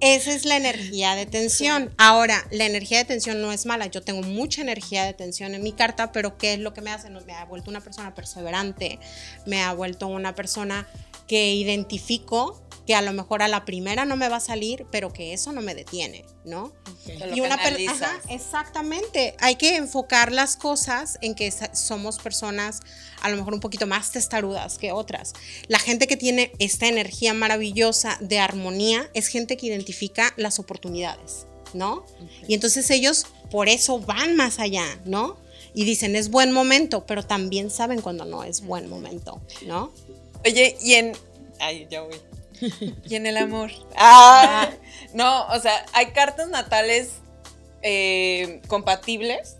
Esa 0.00 0.32
es 0.32 0.44
la 0.44 0.56
energía 0.56 1.16
de 1.16 1.26
tensión. 1.26 1.92
Ahora, 1.98 2.46
la 2.52 2.66
energía 2.66 2.98
de 2.98 3.04
tensión 3.04 3.42
no 3.42 3.50
es 3.50 3.66
mala. 3.66 3.86
Yo 3.86 4.00
tengo 4.00 4.22
mucha 4.22 4.62
energía 4.62 5.04
de 5.04 5.12
tensión 5.12 5.56
en 5.56 5.62
mi 5.64 5.72
carta, 5.72 6.12
pero 6.12 6.38
¿qué 6.38 6.54
es 6.54 6.60
lo 6.60 6.72
que 6.72 6.82
me 6.82 6.92
hace? 6.92 7.10
Me 7.10 7.32
ha 7.32 7.44
vuelto 7.46 7.68
una 7.68 7.80
persona 7.80 8.14
perseverante, 8.14 9.00
me 9.44 9.60
ha 9.60 9.72
vuelto 9.72 10.06
una 10.06 10.36
persona 10.36 10.86
que 11.26 11.52
identifico 11.52 12.62
que 12.88 12.94
a 12.94 13.02
lo 13.02 13.12
mejor 13.12 13.42
a 13.42 13.48
la 13.48 13.66
primera 13.66 14.06
no 14.06 14.16
me 14.16 14.30
va 14.30 14.36
a 14.36 14.40
salir, 14.40 14.86
pero 14.90 15.12
que 15.12 15.34
eso 15.34 15.52
no 15.52 15.60
me 15.60 15.74
detiene, 15.74 16.24
¿no? 16.46 16.72
Lo 17.28 17.36
Y 17.36 17.40
una 17.42 17.56
per- 17.58 17.64
canalizas. 17.74 18.00
ajá, 18.00 18.20
exactamente. 18.30 19.36
Hay 19.40 19.56
que 19.56 19.76
enfocar 19.76 20.32
las 20.32 20.56
cosas 20.56 21.18
en 21.20 21.34
que 21.34 21.52
somos 21.74 22.18
personas 22.18 22.80
a 23.20 23.28
lo 23.28 23.36
mejor 23.36 23.52
un 23.52 23.60
poquito 23.60 23.86
más 23.86 24.10
testarudas 24.10 24.78
que 24.78 24.90
otras. 24.90 25.34
La 25.66 25.78
gente 25.78 26.06
que 26.06 26.16
tiene 26.16 26.50
esta 26.58 26.86
energía 26.88 27.34
maravillosa 27.34 28.16
de 28.22 28.38
armonía 28.38 29.10
es 29.12 29.26
gente 29.26 29.58
que 29.58 29.66
identifica 29.66 30.32
las 30.38 30.58
oportunidades, 30.58 31.46
¿no? 31.74 32.06
Y 32.48 32.54
entonces 32.54 32.88
ellos 32.90 33.26
por 33.50 33.68
eso 33.68 33.98
van 34.00 34.34
más 34.34 34.60
allá, 34.60 34.86
¿no? 35.04 35.36
Y 35.74 35.84
dicen, 35.84 36.16
es 36.16 36.30
buen 36.30 36.52
momento, 36.52 37.04
pero 37.04 37.22
también 37.22 37.70
saben 37.70 38.00
cuando 38.00 38.24
no 38.24 38.44
es 38.44 38.62
buen 38.62 38.88
momento, 38.88 39.42
¿no? 39.66 39.92
Oye, 40.46 40.78
y 40.80 40.94
en. 40.94 41.12
Ay, 41.60 41.86
ya 41.90 42.00
voy. 42.00 42.14
Y 42.60 43.14
en 43.14 43.26
el 43.26 43.36
amor. 43.36 43.70
Ah, 43.96 44.68
no, 45.14 45.46
o 45.48 45.58
sea, 45.60 45.84
hay 45.92 46.06
cartas 46.06 46.48
natales 46.48 47.20
eh, 47.82 48.60
compatibles, 48.68 49.56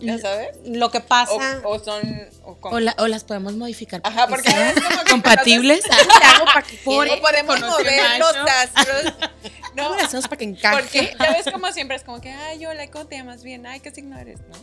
ya 0.00 0.18
sabes. 0.18 0.48
Lo 0.64 0.90
que 0.90 1.00
pasa... 1.00 1.60
o 1.64 1.78
son. 1.78 2.28
O, 2.44 2.56
con- 2.56 2.74
O, 2.74 2.80
la- 2.80 2.94
o 2.98 3.06
las 3.06 3.24
podemos 3.24 3.54
modificar. 3.54 4.00
Ajá, 4.04 4.26
porque 4.26 4.50
sean 4.50 4.76
es 4.76 4.82
como 4.84 5.04
que 5.04 5.10
compatibles. 5.10 5.80
Por- 6.84 7.08
o 7.08 7.20
podemos 7.20 7.60
mover 7.60 8.18
los 8.18 8.36
astros. 8.36 9.14
No, 9.72 9.84
¿Cómo 9.84 9.94
le 9.94 10.02
hacemos 10.02 10.24
para 10.26 10.36
que 10.38 10.44
encaje? 10.46 10.82
porque 10.82 11.14
ya 11.16 11.30
ves 11.30 11.44
como 11.52 11.70
siempre 11.70 11.96
es 11.96 12.02
como 12.02 12.20
que, 12.20 12.28
ay, 12.32 12.66
hola, 12.66 12.90
¿cómo 12.90 13.06
te 13.06 13.16
llamas 13.16 13.44
bien? 13.44 13.64
Ay, 13.66 13.78
¿qué 13.78 13.92
signo 13.92 14.18
eres? 14.18 14.40
¿No? 14.40 14.56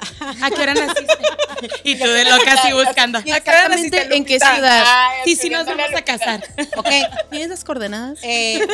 ¿A 0.46 0.50
qué 0.52 0.62
hora 0.62 0.74
naciste? 0.74 1.14
Y 1.86 1.98
tú 1.98 2.06
de 2.10 2.26
loca 2.26 2.52
así 2.52 2.74
buscando. 2.74 3.20
¿A 3.20 3.22
qué 3.22 3.32
hora 3.50 3.70
naciste, 3.70 3.96
Exactamente 4.00 4.18
en 4.18 4.26
qué 4.26 4.38
ciudad. 4.38 4.84
Ay, 4.86 5.20
Sí, 5.24 5.36
sí, 5.38 5.50
nos 5.50 5.66
vamos 5.66 5.96
a 5.96 6.02
casar. 6.04 6.44
Ok, 6.76 6.90
¿Tienes 7.32 7.48
las 7.48 7.64
coordenadas? 7.64 8.20
Eh, 8.22 8.68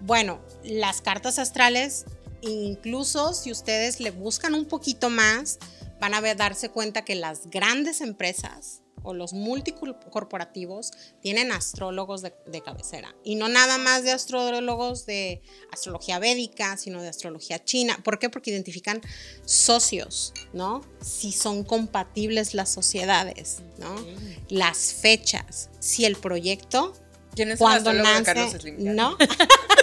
bueno, 0.00 0.40
las 0.62 1.00
cartas 1.00 1.38
astrales, 1.38 2.04
incluso 2.42 3.32
si 3.32 3.50
ustedes 3.50 4.00
le 4.00 4.10
buscan 4.10 4.54
un 4.54 4.66
poquito 4.66 5.10
más, 5.10 5.58
van 6.00 6.14
a 6.14 6.20
ver, 6.20 6.36
darse 6.36 6.68
cuenta 6.68 7.04
que 7.04 7.14
las 7.14 7.48
grandes 7.48 8.00
empresas 8.00 8.82
o 9.04 9.14
los 9.14 9.32
multicorporativos 9.32 10.92
tienen 11.20 11.50
astrólogos 11.50 12.22
de, 12.22 12.32
de 12.46 12.60
cabecera. 12.60 13.14
Y 13.24 13.34
no 13.34 13.48
nada 13.48 13.78
más 13.78 14.04
de 14.04 14.12
astrólogos 14.12 15.06
de 15.06 15.42
astrología 15.72 16.18
védica, 16.18 16.76
sino 16.76 17.02
de 17.02 17.08
astrología 17.08 17.64
china. 17.64 17.98
¿Por 18.04 18.18
qué? 18.18 18.30
Porque 18.30 18.50
identifican 18.50 19.00
socios, 19.44 20.32
¿no? 20.52 20.82
Si 21.00 21.32
son 21.32 21.64
compatibles 21.64 22.54
las 22.54 22.70
sociedades, 22.70 23.62
¿no? 23.78 23.94
Las 24.48 24.94
fechas, 24.94 25.70
si 25.80 26.04
el 26.04 26.16
proyecto 26.16 26.94
¿Quién 27.34 27.50
es 27.50 27.60
el 27.60 27.84
de 27.84 27.94
nace, 27.94 28.22
Carlos 28.24 28.52
Slim? 28.52 28.78
Ya. 28.78 28.92
¿no? 28.92 29.16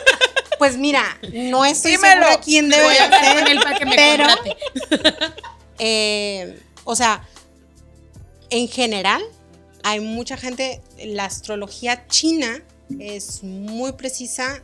pues 0.60 0.78
mira, 0.78 1.18
no 1.34 1.66
estoy 1.66 1.94
Dímelo. 1.94 2.28
segura 2.28 2.42
quién 2.42 2.70
debe 2.70 2.96
ser, 2.96 3.50
él 3.50 3.60
para 3.63 3.80
que 3.80 3.86
me 3.86 3.96
pero, 3.96 4.28
eh, 5.80 6.60
o 6.84 6.96
sea, 6.96 7.28
en 8.51 8.68
general, 8.68 9.24
hay 9.84 10.01
mucha 10.01 10.38
gente, 10.38 10.82
la 11.04 11.25
astrología 11.25 12.06
china 12.08 12.62
es 13.00 13.44
muy 13.44 13.94
precisa 13.94 14.62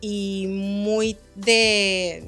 y 0.00 0.46
muy 0.46 1.18
de 1.34 2.24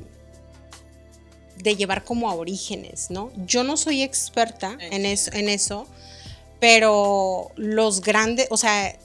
de 1.63 1.77
llevar 1.77 2.05
como 2.05 2.31
a 2.31 2.35
orígenes, 2.35 3.11
¿no? 3.11 3.31
Yo 3.47 3.65
no 3.65 3.77
soy 3.77 4.03
experta 4.03 4.77
en 4.81 5.05
eso, 5.05 5.31
en 5.35 5.49
eso, 5.49 5.87
pero 6.59 7.53
los 7.57 8.01
grandes, 8.01 8.47
o 8.51 8.57
sea, 8.57 8.99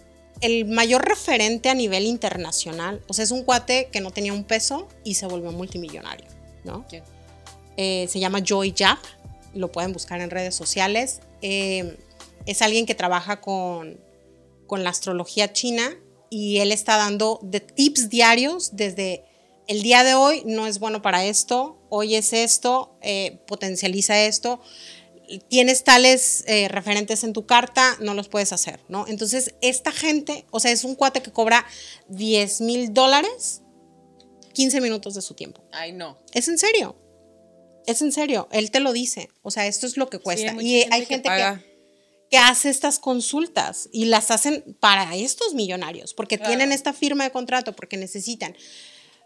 el 0.46 0.66
mayor 0.66 1.08
referente 1.08 1.70
a 1.70 1.74
nivel 1.74 2.06
internacional, 2.06 3.02
o 3.08 3.14
sea, 3.14 3.24
es 3.24 3.32
un 3.32 3.44
cuate 3.44 3.90
que 3.92 4.02
no 4.02 4.12
tenía 4.12 4.34
un 4.34 4.44
peso 4.44 4.88
y 5.04 5.16
se 5.16 5.26
volvió 5.28 5.52
multimillonario, 5.52 6.28
¿no? 6.64 6.86
Eh, 7.78 8.08
se 8.10 8.20
llama 8.20 8.40
Joy 8.44 8.72
Yap, 8.74 9.00
lo 9.54 9.72
pueden 9.72 9.94
buscar 9.94 10.22
en 10.22 10.30
redes 10.30 10.56
sociales. 10.56 11.22
Eh, 11.42 11.98
es 12.46 12.62
alguien 12.62 12.86
que 12.86 12.96
trabaja 12.96 13.42
con, 13.42 14.00
con 14.68 14.84
la 14.84 14.92
astrología 14.92 15.52
china 15.52 15.96
y 16.30 16.58
él 16.58 16.72
está 16.72 16.98
dando 16.98 17.40
de 17.42 17.60
tips 17.60 18.10
diarios 18.10 18.76
desde 18.76 19.24
el 19.68 19.82
día 19.82 20.04
de 20.04 20.14
hoy 20.14 20.44
no 20.46 20.68
es 20.68 20.80
bueno 20.80 21.02
para 21.02 21.26
esto, 21.26 21.78
hoy 21.90 22.16
es 22.16 22.34
esto, 22.34 22.96
eh, 23.02 23.40
potencializa 23.48 24.22
esto, 24.26 24.62
tienes 25.50 25.84
tales 25.84 26.44
eh, 26.48 26.68
referentes 26.68 27.24
en 27.24 27.34
tu 27.34 27.46
carta, 27.46 27.98
no 28.02 28.14
los 28.14 28.28
puedes 28.30 28.54
hacer, 28.54 28.80
¿no? 28.90 29.08
Entonces, 29.08 29.56
esta 29.62 29.92
gente, 29.92 30.46
o 30.52 30.60
sea, 30.60 30.72
es 30.72 30.84
un 30.84 30.96
cuate 30.96 31.22
que 31.22 31.32
cobra 31.32 31.66
10 32.10 32.62
mil 32.62 32.94
dólares, 32.94 33.62
15 34.54 34.82
minutos 34.82 35.16
de 35.16 35.22
su 35.22 35.34
tiempo. 35.34 35.64
Ay, 35.72 35.92
no. 35.92 36.18
Es 36.34 36.48
en 36.48 36.58
serio. 36.58 36.96
Es 37.86 38.02
en 38.02 38.12
serio. 38.12 38.48
Él 38.52 38.72
te 38.72 38.80
lo 38.80 38.94
dice. 38.94 39.30
O 39.42 39.52
sea, 39.52 39.68
esto 39.68 39.86
es 39.86 39.98
lo 39.98 40.10
que 40.10 40.20
cuesta. 40.20 40.54
y 40.62 40.82
gente 40.82 40.90
hay 40.92 41.06
gente 41.06 41.30
que, 41.30 41.76
que 42.32 42.38
hace 42.38 42.70
estas 42.70 42.98
consultas 43.00 43.90
y 43.92 44.06
las 44.06 44.32
hacen 44.32 44.78
para 44.80 45.16
estos 45.16 45.54
millonarios, 45.54 46.14
porque 46.14 46.38
Claro. 46.38 46.52
tienen 46.52 46.72
esta 46.72 46.94
firma 46.94 47.24
de 47.26 47.32
contrato, 47.32 47.76
porque 47.76 47.98
necesitan. 47.98 48.56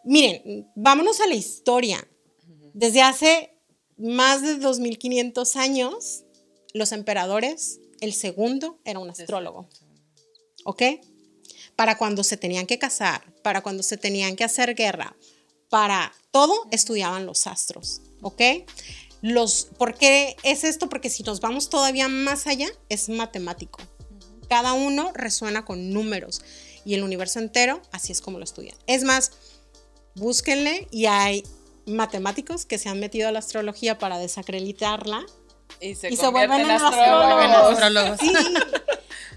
Miren, 0.03 0.69
vámonos 0.75 1.19
a 1.21 1.27
la 1.27 1.35
historia. 1.35 2.05
Desde 2.73 3.01
hace 3.01 3.51
más 3.99 4.41
de 4.41 4.55
2500 4.55 5.55
años, 5.57 6.23
los 6.73 6.91
emperadores, 6.91 7.79
el 7.99 8.13
segundo 8.13 8.79
era 8.85 8.99
un 8.99 9.09
astrólogo. 9.09 9.67
¿Ok? 10.63 10.83
Para 11.75 11.97
cuando 11.97 12.23
se 12.23 12.37
tenían 12.37 12.65
que 12.65 12.79
casar, 12.79 13.33
para 13.43 13.61
cuando 13.61 13.83
se 13.83 13.97
tenían 13.97 14.35
que 14.35 14.43
hacer 14.43 14.75
guerra, 14.75 15.15
para 15.69 16.13
todo 16.31 16.67
estudiaban 16.71 17.25
los 17.25 17.45
astros. 17.45 18.01
¿Ok? 18.21 18.41
Los, 19.21 19.67
¿Por 19.77 19.95
qué 19.95 20.35
es 20.43 20.63
esto? 20.63 20.87
Porque 20.87 21.09
si 21.09 21.23
nos 21.23 21.41
vamos 21.41 21.69
todavía 21.69 22.07
más 22.07 22.47
allá, 22.47 22.69
es 22.87 23.09
matemático. 23.09 23.79
Cada 24.47 24.73
uno 24.73 25.11
resuena 25.13 25.65
con 25.65 25.91
números 25.91 26.41
y 26.85 26.93
el 26.93 27.03
universo 27.03 27.39
entero, 27.39 27.81
así 27.91 28.13
es 28.13 28.21
como 28.21 28.39
lo 28.39 28.45
estudian. 28.45 28.77
Es 28.87 29.03
más, 29.03 29.31
búsquenle 30.15 30.87
y 30.89 31.05
hay 31.05 31.43
matemáticos 31.89 32.65
que 32.65 32.77
se 32.77 32.89
han 32.89 32.99
metido 32.99 33.27
a 33.27 33.31
la 33.31 33.39
astrología 33.39 33.97
para 33.97 34.17
desacreditarla 34.17 35.25
Y 35.79 35.95
se, 35.95 36.09
y 36.09 36.15
se 36.15 36.27
vuelven 36.29 36.61
convierten 36.61 36.69
en 36.69 36.81
astrólogos. 36.81 37.71
astrólogos. 37.71 38.19
Sí. 38.19 38.33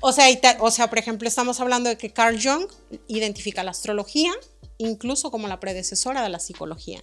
O 0.04 0.12
sea, 0.12 0.26
o 0.58 0.70
sea, 0.72 0.90
por 0.90 0.98
ejemplo, 0.98 1.28
estamos 1.28 1.60
hablando 1.60 1.88
de 1.88 1.96
que 1.96 2.12
Carl 2.12 2.36
Jung 2.42 2.66
identifica 3.06 3.62
la 3.62 3.70
astrología 3.70 4.32
incluso 4.78 5.30
como 5.30 5.48
la 5.48 5.60
predecesora 5.60 6.22
de 6.22 6.28
la 6.28 6.40
psicología. 6.40 7.02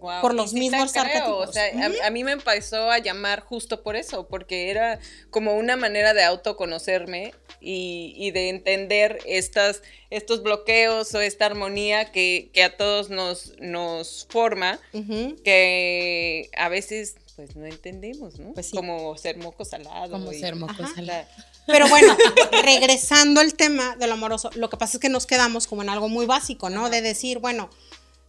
Por 0.00 0.34
los 0.34 0.50
sí 0.50 0.58
mismos 0.60 0.92
creo, 0.92 1.04
arquetipos. 1.04 1.48
O 1.48 1.52
sea, 1.52 1.64
a- 2.02 2.06
a, 2.06 2.10
mí 2.10 2.24
me 2.24 2.32
empezó 2.32 2.90
a 2.90 2.98
llamar 2.98 3.40
justo 3.40 3.82
por 3.82 3.96
eso, 3.96 4.26
porque 4.28 4.70
era 4.70 4.98
como 5.30 5.54
una 5.56 5.76
manera 5.76 6.14
de 6.14 6.24
autoconocerme 6.24 7.32
y, 7.60 8.14
y 8.16 8.30
de 8.32 8.48
entender 8.50 9.18
estas, 9.26 9.82
estos 10.10 10.42
bloqueos 10.42 11.14
o 11.14 11.20
esta 11.20 11.46
armonía 11.46 12.12
que, 12.12 12.50
que 12.52 12.62
a 12.62 12.76
todos 12.76 13.10
nos, 13.10 13.54
nos 13.58 14.26
forma, 14.30 14.78
que 15.56 16.50
a 16.56 16.68
veces 16.68 17.16
pues 17.36 17.54
no 17.54 17.66
entendemos, 17.66 18.38
¿no? 18.38 18.52
Pues 18.54 18.70
sí. 18.70 18.76
Como 18.76 19.14
ser 19.18 19.36
moco 19.36 19.64
salado. 19.66 20.10
Como 20.10 20.32
y- 20.32 20.40
ser 20.40 20.56
moco 20.56 20.72
Ajá. 20.72 20.90
salado. 20.94 21.26
Pero 21.66 21.86
bueno, 21.88 22.16
regresando 22.62 23.40
al 23.40 23.54
tema 23.54 23.96
del 23.96 24.12
amoroso, 24.12 24.50
lo 24.54 24.70
que 24.70 24.76
pasa 24.76 24.96
es 24.96 25.00
que 25.00 25.08
nos 25.08 25.26
quedamos 25.26 25.66
como 25.66 25.82
en 25.82 25.88
algo 25.90 26.08
muy 26.08 26.24
básico, 26.24 26.70
¿no? 26.70 26.88
De 26.90 27.02
decir, 27.02 27.38
bueno, 27.38 27.68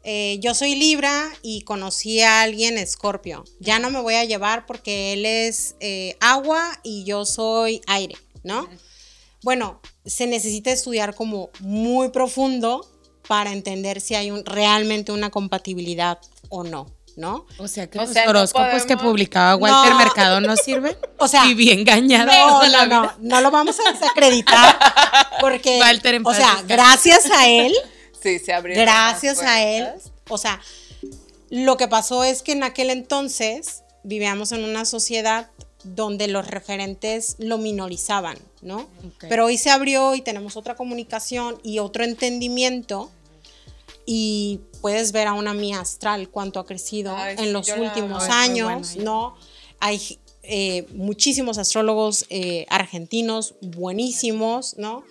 eh, 0.04 0.38
yo 0.42 0.54
soy 0.54 0.76
Libra 0.76 1.30
y 1.42 1.62
conocí 1.62 2.22
a 2.22 2.42
alguien 2.42 2.78
Escorpio. 2.78 3.44
Ya 3.60 3.80
no 3.80 3.90
me 3.90 4.00
voy 4.02 4.16
a 4.16 4.24
llevar 4.24 4.66
porque 4.66 5.14
él 5.14 5.26
es 5.26 5.76
eh, 5.80 6.16
agua 6.22 6.80
y 6.84 7.04
yo 7.04 7.26
soy 7.26 7.82
aire, 7.88 8.16
¿no? 8.44 8.70
Bueno, 9.44 9.82
se 10.06 10.28
necesita 10.28 10.72
estudiar 10.72 11.14
como 11.16 11.50
muy 11.60 12.10
profundo 12.10 12.90
para 13.28 13.52
entender 13.52 14.02
si 14.02 14.16
hay 14.16 14.32
un, 14.32 14.46
realmente 14.46 15.12
una 15.12 15.30
compatibilidad 15.30 16.20
o 16.50 16.64
no, 16.64 16.88
¿no? 17.18 17.46
O 17.58 17.68
sea 17.68 17.90
que 17.90 18.00
O 18.00 18.04
los 18.04 18.12
sea, 18.14 18.24
no 18.26 18.30
horóscopos 18.32 18.86
que 18.86 18.96
publicaba 18.98 19.56
Walter 19.58 19.92
No. 19.92 19.98
Mercado 20.00 20.42
no 20.42 20.56
sirven. 20.56 20.96
O 21.20 21.28
sea, 21.28 21.44
No, 21.46 21.52
toda 21.52 22.68
la 22.70 22.86
no, 22.88 22.96
no, 22.96 23.02
vida. 23.02 23.18
no 23.20 23.42
lo 23.42 23.52
vamos 23.52 23.76
a 23.86 23.92
desacreditar 23.92 24.80
porque, 25.42 25.80
Walter, 25.80 26.16
en 26.16 26.26
o 26.26 26.34
sea, 26.34 26.64
gracias 26.68 27.30
a 27.32 27.48
él, 27.48 27.74
Sí, 28.22 28.40
se 28.40 28.54
abrieron 28.54 28.84
gracias 28.84 29.40
a 29.42 29.64
él, 29.64 29.88
o 30.30 30.38
sea, 30.38 30.62
lo 31.50 31.78
que 31.78 31.88
pasó 31.88 32.24
es 32.24 32.42
que 32.42 32.52
en 32.52 32.64
aquel 32.64 32.90
entonces 32.90 33.84
vivíamos 34.04 34.52
en 34.52 34.64
una 34.64 34.86
sociedad 34.86 35.50
donde 35.84 36.28
los 36.28 36.48
referentes 36.48 37.36
lo 37.40 37.58
minorizaban, 37.58 38.38
¿no? 38.62 38.90
Pero 39.30 39.46
hoy 39.46 39.58
se 39.58 39.70
abrió 39.70 40.16
y 40.16 40.22
tenemos 40.22 40.58
otra 40.58 40.76
comunicación 40.76 41.60
y 41.64 41.80
otro 41.80 42.04
entendimiento 42.04 43.12
y 44.06 44.62
puedes 44.82 45.12
ver 45.12 45.28
a 45.28 45.34
una 45.34 45.54
mía 45.54 45.82
astral 45.82 46.30
cuánto 46.30 46.60
ha 46.60 46.66
crecido 46.66 47.16
Ay, 47.16 47.36
en 47.38 47.46
sí, 47.46 47.52
los 47.52 47.68
la 47.68 47.76
últimos 47.76 48.20
buena 48.20 48.42
años. 48.42 48.96
¿no? 48.98 49.36
Hay 49.80 50.20
eh, 50.44 50.86
muchísimos 50.94 51.58
astrólogos 51.58 52.26
eh, 52.30 52.66
argentinos 52.70 53.56
buenísimos, 53.62 54.78
¿no? 54.78 55.04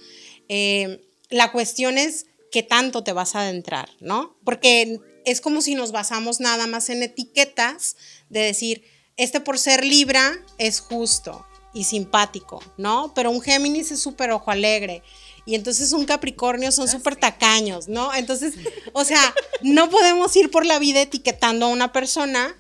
Eh, 0.48 1.02
la 1.28 1.52
cuestión 1.52 1.98
es 1.98 2.26
qué 2.50 2.62
tanto 2.62 3.04
te 3.04 3.12
vas 3.12 3.34
a 3.34 3.40
adentrar, 3.40 3.88
¿no? 4.00 4.36
Porque 4.44 5.00
es 5.24 5.40
como 5.40 5.60
si 5.60 5.74
nos 5.74 5.92
basamos 5.92 6.40
nada 6.40 6.66
más 6.66 6.88
en 6.88 7.02
etiquetas 7.02 7.96
de 8.28 8.40
decir, 8.40 8.84
este 9.16 9.40
por 9.40 9.58
ser 9.58 9.84
Libra 9.84 10.32
es 10.58 10.80
justo 10.80 11.46
y 11.74 11.84
simpático, 11.84 12.62
¿no? 12.78 13.12
Pero 13.14 13.30
un 13.30 13.42
Géminis 13.42 13.90
es 13.90 14.00
súper 14.00 14.30
ojo 14.30 14.50
alegre. 14.50 15.02
Y 15.44 15.54
entonces 15.54 15.92
un 15.92 16.06
Capricornio 16.06 16.72
son 16.72 16.88
súper 16.88 17.16
tacaños, 17.16 17.86
¿no? 17.88 18.14
Entonces, 18.14 18.54
o 18.92 19.04
sea, 19.04 19.34
no 19.62 19.90
podemos 19.90 20.34
ir 20.36 20.50
por 20.50 20.64
la 20.64 20.78
vida 20.78 21.02
etiquetando 21.02 21.66
a 21.66 21.70
una 21.70 21.92
persona 21.92 22.56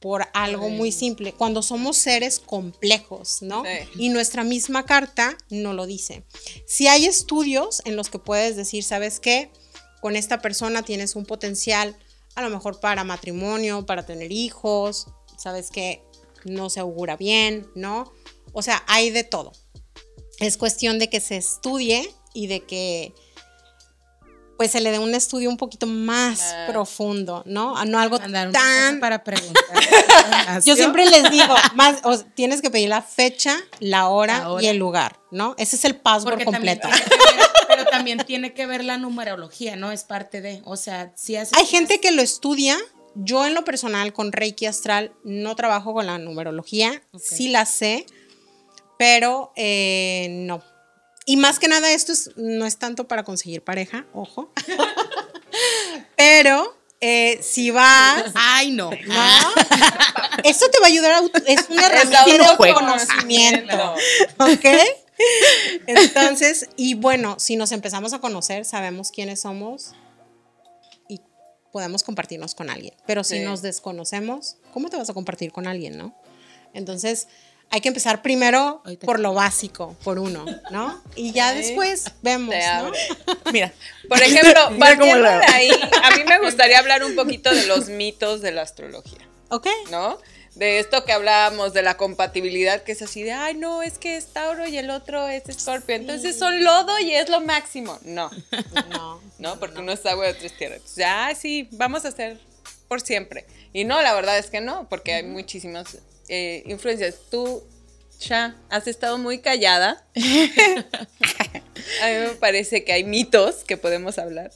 por 0.00 0.26
algo 0.32 0.68
muy 0.68 0.92
simple, 0.92 1.32
cuando 1.32 1.62
somos 1.62 1.96
seres 1.96 2.38
complejos, 2.38 3.42
¿no? 3.42 3.64
Sí. 3.64 4.04
Y 4.04 4.08
nuestra 4.10 4.44
misma 4.44 4.84
carta 4.84 5.36
no 5.50 5.72
lo 5.72 5.86
dice. 5.86 6.24
Si 6.66 6.86
hay 6.86 7.06
estudios 7.06 7.82
en 7.84 7.96
los 7.96 8.08
que 8.10 8.18
puedes 8.18 8.56
decir, 8.56 8.84
¿sabes 8.84 9.18
qué? 9.18 9.50
Con 10.00 10.14
esta 10.14 10.40
persona 10.40 10.82
tienes 10.82 11.16
un 11.16 11.26
potencial 11.26 11.96
a 12.36 12.42
lo 12.42 12.50
mejor 12.50 12.78
para 12.78 13.02
matrimonio, 13.02 13.84
para 13.84 14.06
tener 14.06 14.30
hijos, 14.30 15.08
¿sabes 15.36 15.70
qué? 15.72 16.04
No 16.44 16.70
se 16.70 16.78
augura 16.78 17.16
bien, 17.16 17.68
¿no? 17.74 18.12
O 18.52 18.62
sea, 18.62 18.84
hay 18.86 19.10
de 19.10 19.24
todo. 19.24 19.52
Es 20.38 20.56
cuestión 20.56 21.00
de 21.00 21.10
que 21.10 21.18
se 21.18 21.36
estudie 21.36 22.08
y 22.34 22.46
de 22.46 22.60
que 22.60 23.12
pues 24.58 24.72
se 24.72 24.80
le 24.82 24.90
dé 24.90 24.98
un 24.98 25.14
estudio 25.14 25.48
un 25.48 25.56
poquito 25.56 25.86
más 25.86 26.40
Ah. 26.52 26.66
profundo, 26.68 27.42
¿no? 27.46 27.76
A 27.78 27.86
No 27.86 27.98
algo 27.98 28.18
Mandar 28.18 28.48
un 28.48 28.52
mensaje 28.52 28.76
tan 28.90 29.00
para 29.00 29.24
preguntar. 29.24 29.64
yo 30.66 30.76
siempre 30.76 31.06
les 31.06 31.30
digo, 31.30 31.54
más, 31.74 32.00
o- 32.04 32.18
tienes 32.18 32.60
que 32.60 32.68
pedir 32.68 32.90
la 32.90 33.00
fecha, 33.00 33.56
la 33.80 34.08
hora, 34.08 34.40
La 34.40 34.50
hora. 34.50 34.62
y 34.64 34.66
el 34.66 34.76
lugar, 34.76 35.18
¿no? 35.30 35.54
Ese 35.56 35.76
es 35.76 35.84
el 35.86 35.96
password 35.96 36.32
Porque 36.34 36.44
completo. 36.44 36.88
ver- 36.88 37.02
pero 37.68 37.84
también 37.86 38.18
tiene 38.26 38.52
que 38.52 38.66
ver 38.66 38.84
la 38.84 38.98
numerología, 38.98 39.76
¿no? 39.76 39.92
Es 39.92 40.02
parte 40.04 40.40
de, 40.40 40.60
o 40.64 40.76
sea, 40.76 41.12
si 41.14 41.36
haces... 41.36 41.56
Hay 41.56 41.64
gente 41.64 42.00
que 42.00 42.10
lo 42.10 42.20
estudia. 42.20 42.76
Yo 43.14 43.46
en 43.46 43.54
lo 43.54 43.64
personal 43.64 44.12
con 44.12 44.32
Reiki 44.32 44.66
Astral 44.66 45.12
no 45.24 45.54
trabajo 45.56 45.92
con 45.94 46.06
la 46.06 46.18
numerología, 46.18 47.00
sí 47.18 47.48
la 47.48 47.64
sé, 47.64 48.06
pero 48.98 49.52
eh, 49.56 50.26
no. 50.30 50.62
Y 51.28 51.36
más 51.36 51.58
que 51.58 51.68
nada 51.68 51.90
esto 51.92 52.10
es, 52.10 52.30
no 52.36 52.64
es 52.64 52.78
tanto 52.78 53.06
para 53.06 53.22
conseguir 53.22 53.62
pareja, 53.62 54.06
ojo. 54.14 54.50
pero 56.16 56.74
eh, 57.02 57.38
si 57.42 57.70
vas... 57.70 58.32
Ay, 58.34 58.70
no. 58.70 58.90
¿no? 58.90 59.24
Esto 60.42 60.70
te 60.70 60.80
va 60.80 60.86
a 60.86 60.88
ayudar 60.88 61.12
a... 61.12 61.20
Es 61.44 61.68
una 61.68 61.86
herramienta 61.86 62.24
de 62.24 62.44
autoconocimiento. 62.46 63.94
¿Ok? 64.38 64.64
Entonces, 65.86 66.66
y 66.76 66.94
bueno, 66.94 67.36
si 67.38 67.56
nos 67.56 67.72
empezamos 67.72 68.14
a 68.14 68.20
conocer, 68.20 68.64
sabemos 68.64 69.10
quiénes 69.10 69.42
somos 69.42 69.92
y 71.10 71.20
podemos 71.72 72.04
compartirnos 72.04 72.54
con 72.54 72.70
alguien. 72.70 72.94
Pero 73.06 73.22
si 73.22 73.40
Sí. 73.40 73.44
nos 73.44 73.60
desconocemos, 73.60 74.56
¿cómo 74.72 74.88
te 74.88 74.96
vas 74.96 75.10
a 75.10 75.12
compartir 75.12 75.52
con 75.52 75.66
alguien, 75.66 75.98
no? 75.98 76.16
Entonces, 76.72 77.28
hay 77.70 77.80
que 77.80 77.88
empezar 77.88 78.22
primero 78.22 78.82
por 79.04 79.20
lo 79.20 79.34
básico, 79.34 79.96
por 80.04 80.18
uno, 80.18 80.44
¿no? 80.70 81.02
Y 81.16 81.32
ya 81.32 81.50
Sí. 81.52 81.58
después 81.58 82.04
vemos, 82.22 82.54
¿no? 82.54 82.92
Mira, 83.52 83.72
Por 84.08 84.22
ejemplo, 84.22 84.48
Mira 84.48 84.64
cómo 84.66 84.78
partiendo 84.78 85.18
la- 85.18 85.38
de 85.40 85.46
ahí, 85.46 85.70
a 86.02 86.16
mí 86.16 86.24
me 86.26 86.38
gustaría 86.40 86.78
hablar 86.78 87.04
un 87.04 87.14
poquito 87.14 87.54
de 87.54 87.66
los 87.66 87.88
mitos 87.88 88.40
de 88.40 88.52
la 88.52 88.62
astrología, 88.62 89.18
¿Ok? 89.50 89.66
¿no? 89.90 90.18
De 90.54 90.80
esto 90.80 91.04
que 91.04 91.12
hablábamos 91.12 91.72
de 91.72 91.82
la 91.82 91.96
compatibilidad, 91.96 92.82
que 92.82 92.90
es 92.92 93.02
así 93.02 93.22
de, 93.22 93.32
ay, 93.32 93.54
no, 93.54 93.82
es 93.82 93.98
que 93.98 94.16
es 94.16 94.26
Tauro 94.32 94.66
y 94.66 94.76
el 94.76 94.90
otro 94.90 95.28
es 95.28 95.48
Escorpio, 95.48 95.94
entonces 95.94 96.36
son 96.36 96.64
lodo 96.64 96.98
y 96.98 97.12
es 97.14 97.28
lo 97.28 97.40
máximo. 97.40 97.96
No, 98.02 98.28
No. 98.90 99.20
no, 99.38 99.60
porque 99.60 99.78
uno 99.80 99.92
es 99.92 100.04
agua 100.06 100.26
y 100.26 100.30
otro 100.32 100.46
es 100.46 100.56
tierra. 100.56 100.74
Entonces, 100.76 101.04
ah, 101.06 101.32
sí, 101.38 101.68
vamos 101.72 102.04
a 102.04 102.08
hacer 102.08 102.40
por 102.88 103.00
siempre. 103.02 103.46
Y 103.72 103.84
no, 103.84 104.00
la 104.02 104.14
verdad 104.14 104.36
es 104.38 104.46
que 104.50 104.60
no, 104.60 104.88
porque 104.88 105.12
hay 105.14 105.22
muchísimas 105.22 105.98
eh, 106.28 106.62
influencias. 106.66 107.16
Tú, 107.30 107.62
Sha, 108.20 108.56
has 108.68 108.86
estado 108.86 109.18
muy 109.18 109.38
callada. 109.38 110.04
a 110.16 112.06
mí 112.06 112.18
me 112.26 112.34
parece 112.38 112.84
que 112.84 112.92
hay 112.92 113.04
mitos 113.04 113.64
que 113.64 113.76
podemos 113.76 114.18
hablar. 114.18 114.50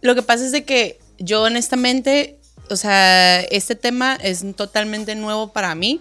Lo 0.00 0.14
que 0.14 0.22
pasa 0.22 0.44
es 0.44 0.52
de 0.52 0.64
que 0.64 0.98
yo 1.18 1.42
honestamente 1.42 2.40
o 2.70 2.76
sea, 2.76 3.40
este 3.40 3.74
tema 3.74 4.16
es 4.22 4.44
totalmente 4.54 5.16
nuevo 5.16 5.52
para 5.52 5.74
mí 5.74 6.00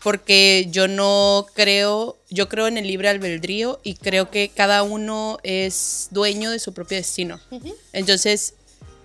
porque 0.00 0.68
yo 0.70 0.86
no 0.86 1.46
creo, 1.54 2.16
yo 2.30 2.48
creo 2.48 2.68
en 2.68 2.78
el 2.78 2.86
libre 2.86 3.08
albedrío 3.08 3.80
y 3.82 3.94
creo 3.94 4.30
que 4.30 4.48
cada 4.48 4.84
uno 4.84 5.38
es 5.42 6.08
dueño 6.12 6.50
de 6.50 6.60
su 6.60 6.72
propio 6.72 6.98
destino. 6.98 7.40
Entonces, 7.92 8.54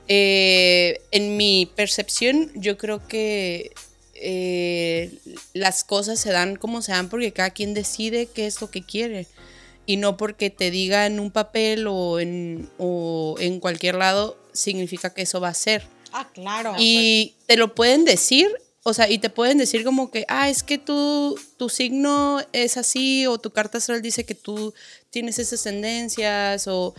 eh, 0.08 1.02
en 1.12 1.36
mi 1.36 1.71
percepción, 1.75 2.52
yo 2.54 2.78
creo 2.78 3.08
que 3.08 3.71
eh, 4.21 5.12
las 5.53 5.84
cosas 5.84 6.19
se 6.19 6.32
dan 6.32 6.55
como 6.55 6.82
se 6.82 6.91
dan 6.91 7.10
porque 7.10 7.32
cada 7.34 7.51
quien 7.51 7.73
decide 7.73 8.27
qué 8.27 8.47
es 8.47 8.62
lo 8.62 8.69
que 8.69 8.84
quiere 8.84 9.27
y 9.86 9.97
no 9.97 10.17
porque 10.17 10.49
te 10.49 10.69
diga 10.69 11.08
en 11.08 11.19
un 11.19 11.32
papel 11.32 11.88
o 11.88 12.19
en, 12.19 12.69
o 12.77 13.36
en 13.39 13.60
cualquier 13.60 13.95
lado 13.95 14.38
significa 14.53 15.13
que 15.13 15.23
eso 15.23 15.41
va 15.41 15.47
a 15.47 15.53
ser. 15.55 15.84
Ah, 16.12 16.29
claro. 16.32 16.75
Y 16.77 17.34
te 17.47 17.58
lo 17.58 17.73
pueden 17.73 18.05
decir, 18.05 18.49
o 18.84 18.93
sea, 18.93 19.10
y 19.10 19.17
te 19.17 19.32
pueden 19.32 19.58
decir 19.58 19.84
como 19.84 20.12
que, 20.12 20.25
ah, 20.27 20.47
es 20.47 20.62
que 20.62 20.77
tú, 20.77 21.39
tu 21.58 21.69
signo 21.69 22.39
es 22.53 22.77
así, 22.77 23.25
o 23.25 23.39
tu 23.39 23.49
carta 23.49 23.79
astral 23.79 24.01
dice 24.01 24.25
que 24.25 24.36
tú 24.36 24.73
tienes 25.10 25.39
esas 25.39 25.63
tendencias, 25.63 26.67
o 26.67 26.93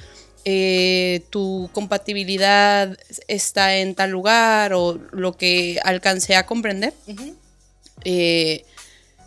eh, 0.44 1.22
tu 1.30 1.68
compatibilidad 1.72 2.96
está 3.28 3.76
en 3.76 3.94
tal 3.94 4.10
lugar, 4.10 4.72
o 4.72 4.98
lo 5.12 5.36
que 5.36 5.80
alcancé 5.84 6.36
a 6.36 6.46
comprender. 6.46 6.94
Eh, 8.04 8.64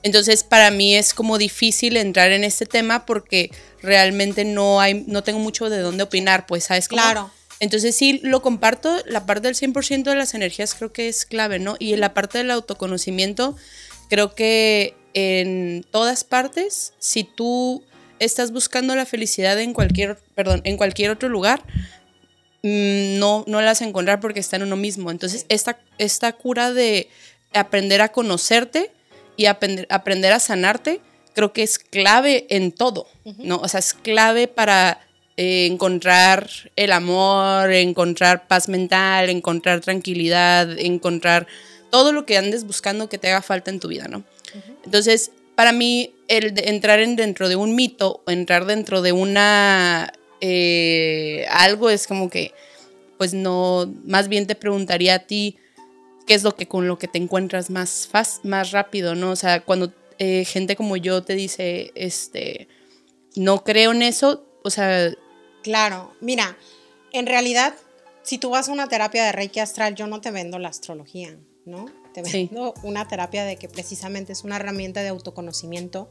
entonces, 0.01 0.43
para 0.43 0.71
mí 0.71 0.95
es 0.95 1.13
como 1.13 1.37
difícil 1.37 1.97
entrar 1.97 2.31
en 2.31 2.43
este 2.43 2.65
tema 2.65 3.05
porque 3.05 3.51
realmente 3.81 4.43
no 4.43 4.81
hay, 4.81 5.05
no 5.07 5.23
tengo 5.23 5.39
mucho 5.39 5.69
de 5.69 5.79
dónde 5.79 6.03
opinar, 6.03 6.45
pues, 6.45 6.65
¿sabes? 6.65 6.87
Cómo? 6.87 7.01
Claro. 7.01 7.31
Entonces 7.59 7.95
sí 7.95 8.19
lo 8.23 8.41
comparto, 8.41 8.97
la 9.05 9.25
parte 9.25 9.47
del 9.47 9.55
100% 9.55 10.03
de 10.03 10.15
las 10.15 10.33
energías 10.33 10.73
creo 10.73 10.91
que 10.91 11.07
es 11.07 11.25
clave, 11.25 11.59
¿no? 11.59 11.77
Y 11.79 11.93
en 11.93 12.01
la 12.01 12.13
parte 12.13 12.39
del 12.39 12.51
autoconocimiento, 12.51 13.55
creo 14.09 14.35
que 14.35 14.95
en 15.13 15.85
todas 15.89 16.25
partes, 16.25 16.93
si 16.99 17.23
tú 17.23 17.83
estás 18.23 18.51
buscando 18.51 18.95
la 18.95 19.05
felicidad 19.05 19.59
en 19.59 19.73
cualquier, 19.73 20.17
perdón, 20.35 20.61
en 20.63 20.77
cualquier 20.77 21.11
otro 21.11 21.29
lugar, 21.29 21.63
mm, 22.63 23.19
no, 23.19 23.43
no 23.47 23.61
la 23.61 23.67
vas 23.67 23.81
a 23.81 23.85
encontrar 23.85 24.19
porque 24.19 24.39
está 24.39 24.55
en 24.57 24.63
uno 24.63 24.75
mismo. 24.75 25.11
Entonces, 25.11 25.45
esta, 25.49 25.79
esta 25.97 26.33
cura 26.33 26.73
de 26.73 27.09
aprender 27.53 28.01
a 28.01 28.11
conocerte 28.11 28.91
y 29.37 29.45
aprender, 29.45 29.87
aprender 29.89 30.33
a 30.33 30.39
sanarte, 30.39 31.01
creo 31.33 31.53
que 31.53 31.63
es 31.63 31.79
clave 31.79 32.45
en 32.49 32.71
todo, 32.71 33.07
¿no? 33.39 33.57
O 33.57 33.67
sea, 33.67 33.79
es 33.79 33.93
clave 33.93 34.47
para 34.47 34.99
eh, 35.35 35.65
encontrar 35.65 36.47
el 36.75 36.91
amor, 36.91 37.71
encontrar 37.71 38.47
paz 38.47 38.69
mental, 38.69 39.29
encontrar 39.29 39.81
tranquilidad, 39.81 40.77
encontrar 40.77 41.47
todo 41.89 42.11
lo 42.11 42.25
que 42.25 42.37
andes 42.37 42.65
buscando 42.65 43.09
que 43.09 43.17
te 43.17 43.29
haga 43.29 43.41
falta 43.41 43.71
en 43.71 43.79
tu 43.79 43.87
vida, 43.87 44.07
¿no? 44.07 44.23
Entonces, 44.85 45.31
para 45.55 45.71
mí, 45.71 46.13
el 46.27 46.53
entrar 46.67 46.99
en 46.99 47.15
dentro 47.15 47.49
de 47.49 47.55
un 47.55 47.75
mito 47.75 48.21
o 48.25 48.31
entrar 48.31 48.65
dentro 48.65 49.01
de 49.01 49.11
una... 49.11 50.11
Eh, 50.41 51.45
algo 51.49 51.89
es 51.89 52.05
como 52.05 52.29
que, 52.29 52.53
pues 53.17 53.33
no, 53.33 53.91
más 54.05 54.27
bien 54.27 54.45
te 54.45 54.55
preguntaría 54.55 55.15
a 55.15 55.19
ti 55.19 55.57
qué 56.27 56.33
es 56.33 56.43
lo 56.43 56.55
que 56.55 56.67
con 56.67 56.87
lo 56.87 56.97
que 56.97 57.07
te 57.07 57.17
encuentras 57.17 57.69
más, 57.69 58.09
fast, 58.11 58.43
más 58.43 58.71
rápido, 58.71 59.15
¿no? 59.15 59.31
O 59.31 59.35
sea, 59.37 59.61
cuando 59.61 59.93
eh, 60.19 60.43
gente 60.43 60.75
como 60.75 60.97
yo 60.97 61.23
te 61.23 61.35
dice, 61.35 61.91
este, 61.95 62.67
no 63.35 63.63
creo 63.63 63.93
en 63.93 64.01
eso, 64.01 64.45
o 64.63 64.69
sea, 64.69 65.13
Claro, 65.63 66.13
mira, 66.19 66.57
en 67.13 67.25
realidad, 67.25 67.73
si 68.21 68.37
tú 68.37 68.49
vas 68.49 68.67
a 68.67 68.73
una 68.73 68.89
terapia 68.89 69.23
de 69.23 69.31
Reiki 69.31 69.61
astral, 69.61 69.95
yo 69.95 70.07
no 70.07 70.19
te 70.19 70.29
vendo 70.29 70.59
la 70.59 70.67
astrología, 70.67 71.37
¿no? 71.65 71.85
Te 72.13 72.23
Sí. 72.25 72.47
vendo 72.51 72.73
una 72.83 73.07
terapia 73.07 73.43
de 73.43 73.57
que 73.57 73.67
precisamente 73.67 74.33
es 74.33 74.43
una 74.43 74.57
herramienta 74.57 75.01
de 75.01 75.09
autoconocimiento. 75.09 76.09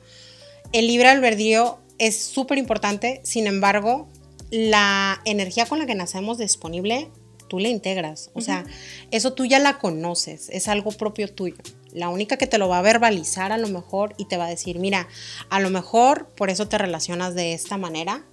El 0.73 0.87
libre 0.87 1.09
albedrío 1.09 1.79
es 1.99 2.23
súper 2.23 2.59
importante, 2.59 3.21
sin 3.25 3.47
embargo, 3.47 4.09
la 4.51 5.21
energía 5.25 5.67
con 5.67 5.79
la 5.79 5.87
que 5.87 5.95
nacemos 5.95 6.39
disponible, 6.39 7.11
tú 7.49 7.59
la 7.59 7.69
integras. 7.69 8.31
O 8.35 8.41
sea, 8.41 8.65
eso 9.11 9.35
tú 9.35 9.45
ya 9.45 9.59
la 9.59 9.79
conoces, 9.79 10.49
es 10.51 10.69
algo 10.69 10.91
propio 10.93 11.33
tuyo. 11.33 11.57
La 11.93 12.09
única 12.09 12.39
que 12.39 12.47
te 12.47 12.57
lo 12.59 12.69
va 12.69 12.79
a 12.79 12.83
verbalizar 12.83 13.53
a 13.53 13.59
lo 13.59 13.69
mejor 13.69 14.15
y 14.17 14.25
te 14.25 14.39
va 14.39 14.47
a 14.47 14.49
decir, 14.49 14.79
mira, 14.79 15.07
a 15.51 15.61
lo 15.61 15.69
mejor 15.69 16.29
por 16.35 16.49
eso 16.49 16.67
te 16.69 16.79
relacionas 16.79 17.35
de 17.35 17.53
esta 17.53 17.77
manera, 17.77 18.25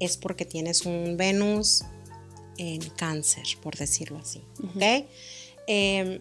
es 0.00 0.16
porque 0.16 0.44
tienes 0.44 0.84
un 0.84 1.16
Venus 1.16 1.84
en 2.58 2.80
cáncer, 2.90 3.44
por 3.62 3.76
decirlo 3.76 4.18
así. 4.18 4.42
¿Ok? 4.62 5.06
Eh, 5.66 6.20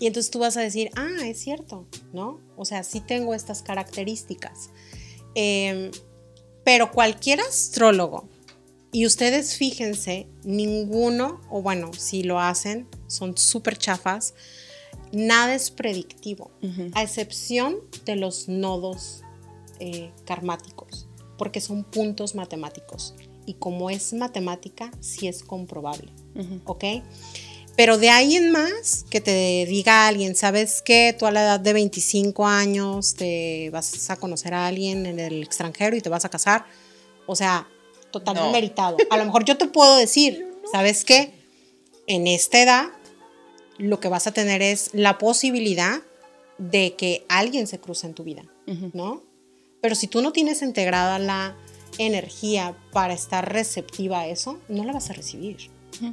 y 0.00 0.06
entonces 0.06 0.30
tú 0.30 0.40
vas 0.40 0.56
a 0.56 0.62
decir, 0.62 0.90
ah, 0.96 1.26
es 1.26 1.38
cierto, 1.38 1.86
¿no? 2.12 2.40
O 2.56 2.64
sea, 2.64 2.82
sí 2.82 3.00
tengo 3.00 3.34
estas 3.34 3.62
características. 3.62 4.70
Eh, 5.34 5.90
pero 6.64 6.90
cualquier 6.90 7.40
astrólogo, 7.40 8.28
y 8.92 9.06
ustedes 9.06 9.56
fíjense, 9.56 10.26
ninguno, 10.42 11.40
o 11.50 11.62
bueno, 11.62 11.92
si 11.92 12.22
lo 12.22 12.40
hacen, 12.40 12.88
son 13.06 13.36
súper 13.36 13.76
chafas, 13.76 14.34
nada 15.12 15.54
es 15.54 15.70
predictivo, 15.70 16.50
a 16.94 17.02
excepción 17.02 17.76
de 18.04 18.16
los 18.16 18.48
nodos 18.48 19.22
eh, 19.80 20.12
karmáticos, 20.24 21.08
porque 21.36 21.60
son 21.60 21.84
puntos 21.84 22.34
matemáticos. 22.34 23.14
Y 23.46 23.54
como 23.54 23.90
es 23.90 24.12
matemática, 24.12 24.90
sí 25.00 25.28
es 25.28 25.42
comprobable, 25.42 26.10
¿ok? 26.64 26.84
Pero 27.80 27.96
de 27.96 28.10
ahí 28.10 28.36
en 28.36 28.50
más, 28.52 29.06
que 29.08 29.22
te 29.22 29.64
diga 29.66 30.06
alguien, 30.06 30.36
¿sabes 30.36 30.82
qué? 30.82 31.16
Tú 31.18 31.24
a 31.24 31.30
la 31.30 31.44
edad 31.44 31.60
de 31.60 31.72
25 31.72 32.46
años 32.46 33.14
te 33.14 33.70
vas 33.70 34.10
a 34.10 34.16
conocer 34.16 34.52
a 34.52 34.66
alguien 34.66 35.06
en 35.06 35.18
el 35.18 35.42
extranjero 35.42 35.96
y 35.96 36.02
te 36.02 36.10
vas 36.10 36.26
a 36.26 36.28
casar. 36.28 36.66
O 37.26 37.34
sea, 37.34 37.66
totalmente 38.10 38.48
No. 38.48 38.52
meritado. 38.52 38.98
A 39.08 39.16
lo 39.16 39.24
mejor 39.24 39.46
yo 39.46 39.56
te 39.56 39.66
puedo 39.66 39.96
decir, 39.96 40.46
¿sabes 40.70 41.06
qué? 41.06 41.32
En 42.06 42.26
esta 42.26 42.60
edad, 42.60 42.84
lo 43.78 43.98
que 43.98 44.08
vas 44.08 44.26
a 44.26 44.32
tener 44.32 44.60
es 44.60 44.90
la 44.92 45.16
posibilidad 45.16 46.02
de 46.58 46.96
que 46.96 47.24
alguien 47.30 47.66
se 47.66 47.80
cruce 47.80 48.06
en 48.06 48.12
tu 48.12 48.24
vida, 48.24 48.44
¿no? 48.92 49.22
Pero 49.80 49.94
si 49.94 50.06
tú 50.06 50.20
no 50.20 50.32
tienes 50.32 50.60
integrada 50.60 51.18
la 51.18 51.56
energía 51.96 52.76
para 52.92 53.14
estar 53.14 53.50
receptiva 53.50 54.20
a 54.20 54.26
eso, 54.26 54.60
no 54.68 54.84
la 54.84 54.92
vas 54.92 55.08
a 55.08 55.14
recibir. 55.14 55.69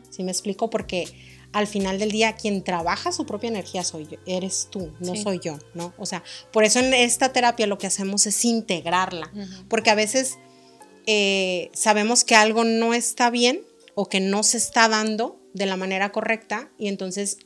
¿Sí 0.10 0.24
me 0.24 0.32
explico? 0.32 0.70
Porque 0.70 1.08
al 1.54 1.68
final 1.68 1.98
del 2.00 2.12
día 2.12 2.36
quien 2.36 2.64
trabaja 2.64 3.12
su 3.12 3.26
propia 3.26 3.48
energía 3.50 3.84
soy 3.84 4.06
yo, 4.08 4.18
eres 4.26 4.68
tú, 4.70 4.92
no 5.00 5.16
Sí. 5.16 5.24
soy 5.24 5.40
yo, 5.42 5.58
¿no? 5.74 5.94
O 5.98 6.06
sea, 6.06 6.24
por 6.52 6.64
eso 6.66 6.80
en 6.80 6.94
esta 6.94 7.32
terapia 7.32 7.68
lo 7.68 7.78
que 7.78 7.88
hacemos 7.88 8.26
es 8.28 8.44
integrarla, 8.46 9.32
porque 9.70 9.90
a 9.90 9.96
veces 9.96 10.38
eh, 11.06 11.70
sabemos 11.74 12.24
que 12.26 12.36
algo 12.36 12.64
no 12.66 12.94
está 12.94 13.30
bien 13.30 13.62
o 13.96 14.08
que 14.10 14.20
no 14.20 14.44
se 14.44 14.58
está 14.58 14.90
dando 14.90 15.40
de 15.54 15.66
la 15.66 15.78
manera 15.78 16.12
correcta 16.12 16.70
y 16.78 16.88
entonces 16.90 17.38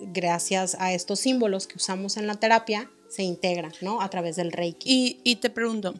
gracias 0.00 0.76
a 0.78 0.92
estos 0.92 1.20
símbolos 1.20 1.66
que 1.66 1.76
usamos 1.76 2.16
en 2.16 2.26
la 2.26 2.34
terapia 2.36 2.90
se 3.08 3.22
integra, 3.22 3.70
¿no? 3.80 4.00
A 4.02 4.10
través 4.10 4.36
del 4.36 4.52
Reiki. 4.52 4.90
Y, 4.90 5.20
y 5.30 5.36
te 5.36 5.48
pregunto, 5.50 5.94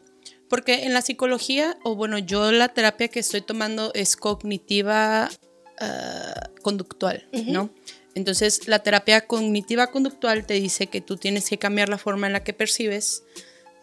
porque 0.49 0.85
en 0.85 0.93
la 0.93 1.01
psicología, 1.01 1.77
o 1.83 1.95
bueno, 1.95 2.17
yo 2.17 2.51
la 2.51 2.69
terapia 2.69 3.07
que 3.07 3.19
estoy 3.19 3.41
tomando 3.41 3.91
es 3.93 4.15
cognitiva 4.15 5.29
ah, 5.79 6.49
conductual, 6.61 7.27
¿no? 7.31 7.69
Entonces, 8.15 8.67
la 8.67 8.79
terapia 8.79 9.27
cognitiva 9.27 9.87
conductual 9.87 10.45
te 10.45 10.55
dice 10.55 10.87
que 10.87 11.01
tú 11.01 11.17
tienes 11.17 11.49
que 11.49 11.59
cambiar 11.59 11.89
la 11.89 11.99
forma 11.99 12.25
en 12.27 12.33
la 12.33 12.43
que 12.43 12.53
percibes 12.53 13.23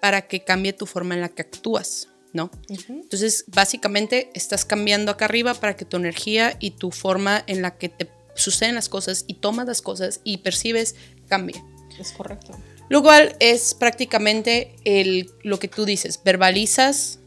para 0.01 0.23
que 0.23 0.43
cambie 0.43 0.73
tu 0.73 0.87
forma 0.87 1.15
en 1.15 1.21
la 1.21 1.29
que 1.29 1.43
actúas, 1.43 2.09
¿no? 2.33 2.51
Entonces, 2.69 3.45
básicamente, 3.47 4.31
estás 4.35 4.65
cambiando 4.65 5.13
acá 5.13 5.27
arriba 5.27 5.55
para 5.55 5.77
que 5.77 5.85
tu 5.85 5.97
energía 5.97 6.57
y 6.59 6.73
tu 6.73 6.91
forma 6.91 7.45
en 7.47 7.63
la 7.63 7.79
que 7.79 7.89
te 7.89 8.11
suceden 8.35 8.75
las 8.75 8.89
cosas 8.89 9.25
y 9.29 9.35
tomas 9.35 9.67
las 9.67 9.83
cosas 9.83 10.21
y 10.25 10.39
percibes 10.39 10.97
cambie. 11.29 11.63
Es 11.99 12.11
correcto. 12.11 12.59
Lo 12.89 13.03
cual 13.03 13.37
es 13.41 13.75
prácticamente 13.75 14.77
el, 14.85 15.31
lo 15.43 15.59
que 15.59 15.69
tú 15.69 15.85
dices, 15.85 16.21
verbalizas 16.25 17.19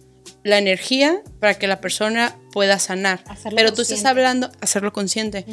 la 0.43 0.57
energía 0.57 1.21
para 1.39 1.57
que 1.57 1.67
la 1.67 1.81
persona 1.81 2.37
pueda 2.51 2.79
sanar. 2.79 3.23
Hacerlo 3.27 3.55
Pero 3.57 3.73
tú 3.73 3.81
estás 3.81 4.05
hablando, 4.05 4.49
hacerlo 4.61 4.93
consciente. 4.93 5.45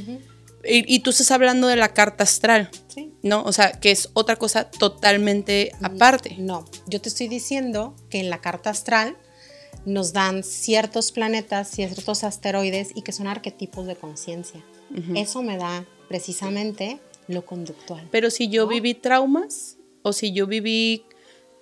y, 0.64 0.94
y 0.94 1.00
tú 1.00 1.10
estás 1.10 1.30
hablando 1.30 1.66
de 1.68 1.76
la 1.76 1.88
carta 1.94 2.24
astral, 2.24 2.70
Sí. 2.88 3.12
¿no? 3.22 3.42
O 3.42 3.52
sea, 3.52 3.72
que 3.72 3.90
es 3.90 4.10
otra 4.12 4.36
cosa 4.36 4.70
totalmente 4.70 5.72
aparte. 5.82 6.36
No, 6.38 6.64
yo 6.86 7.00
te 7.00 7.08
estoy 7.08 7.26
diciendo 7.28 7.96
que 8.10 8.20
en 8.20 8.30
la 8.30 8.40
carta 8.40 8.70
astral 8.70 9.16
nos 9.84 10.12
dan 10.12 10.44
ciertos 10.44 11.10
planetas, 11.12 11.68
ciertos 11.68 12.22
asteroides 12.24 12.90
y 12.94 13.02
que 13.02 13.12
son 13.12 13.26
arquetipos 13.26 13.86
de 13.86 13.96
conciencia. 13.96 14.62
Eso 15.16 15.42
me 15.42 15.56
da 15.56 15.84
precisamente 16.08 17.00
lo 17.26 17.44
conductual. 17.44 18.06
Pero 18.12 18.30
si 18.30 18.48
yo 18.48 18.66
viví 18.68 18.94
traumas 18.94 19.76
o 20.04 20.12
si 20.12 20.32
yo 20.32 20.46
viví 20.46 21.06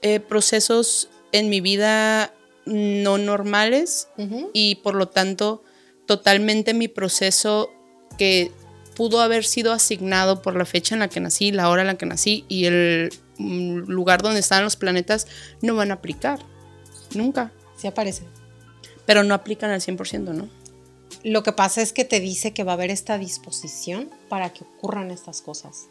eh, 0.02 0.20
procesos 0.20 1.08
en 1.30 1.48
mi 1.48 1.62
vida 1.62 2.34
no 2.66 3.18
normales 3.18 4.08
y 4.52 4.76
por 4.76 4.94
lo 4.94 5.08
tanto 5.08 5.62
totalmente 6.06 6.74
mi 6.74 6.88
proceso 6.88 7.70
que 8.18 8.52
pudo 8.94 9.20
haber 9.20 9.44
sido 9.44 9.72
asignado 9.72 10.42
por 10.42 10.56
la 10.56 10.64
fecha 10.64 10.94
en 10.94 11.00
la 11.00 11.08
que 11.08 11.20
nací, 11.20 11.50
la 11.50 11.68
hora 11.70 11.82
en 11.82 11.86
la 11.88 11.96
que 11.96 12.06
nací 12.06 12.44
y 12.48 12.66
el 12.66 13.10
mm, 13.38 13.90
lugar 13.90 14.22
donde 14.22 14.40
están 14.40 14.64
los 14.64 14.76
planetas 14.76 15.26
no 15.60 15.74
van 15.74 15.90
a 15.90 15.94
aplicar. 15.94 16.40
Nunca. 17.14 17.52
Sí 17.76 17.86
aparece. 17.86 18.24
Pero 19.06 19.24
no 19.24 19.34
aplican 19.34 19.70
al 19.70 19.80
100%, 19.80 20.34
¿no? 20.34 20.48
Lo 21.24 21.42
que 21.42 21.52
pasa 21.52 21.82
es 21.82 21.92
que 21.92 22.04
te 22.04 22.20
dice 22.20 22.52
que 22.52 22.64
va 22.64 22.72
a 22.72 22.74
haber 22.74 22.90
esta 22.90 23.18
disposición 23.18 24.10
para 24.28 24.52
que 24.52 24.64
ocurran 24.64 25.10
estas 25.10 25.40
cosas. 25.40 25.86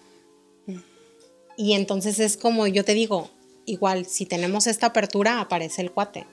Y 1.57 1.73
entonces 1.73 2.19
es 2.19 2.37
como 2.37 2.67
yo 2.67 2.83
te 2.83 2.93
digo, 2.93 3.29
igual, 3.65 4.05
si 4.05 4.25
tenemos 4.25 4.67
esta 4.67 4.87
apertura, 4.87 5.39
aparece 5.39 5.81
el 5.81 5.91
cuate. 5.91 6.25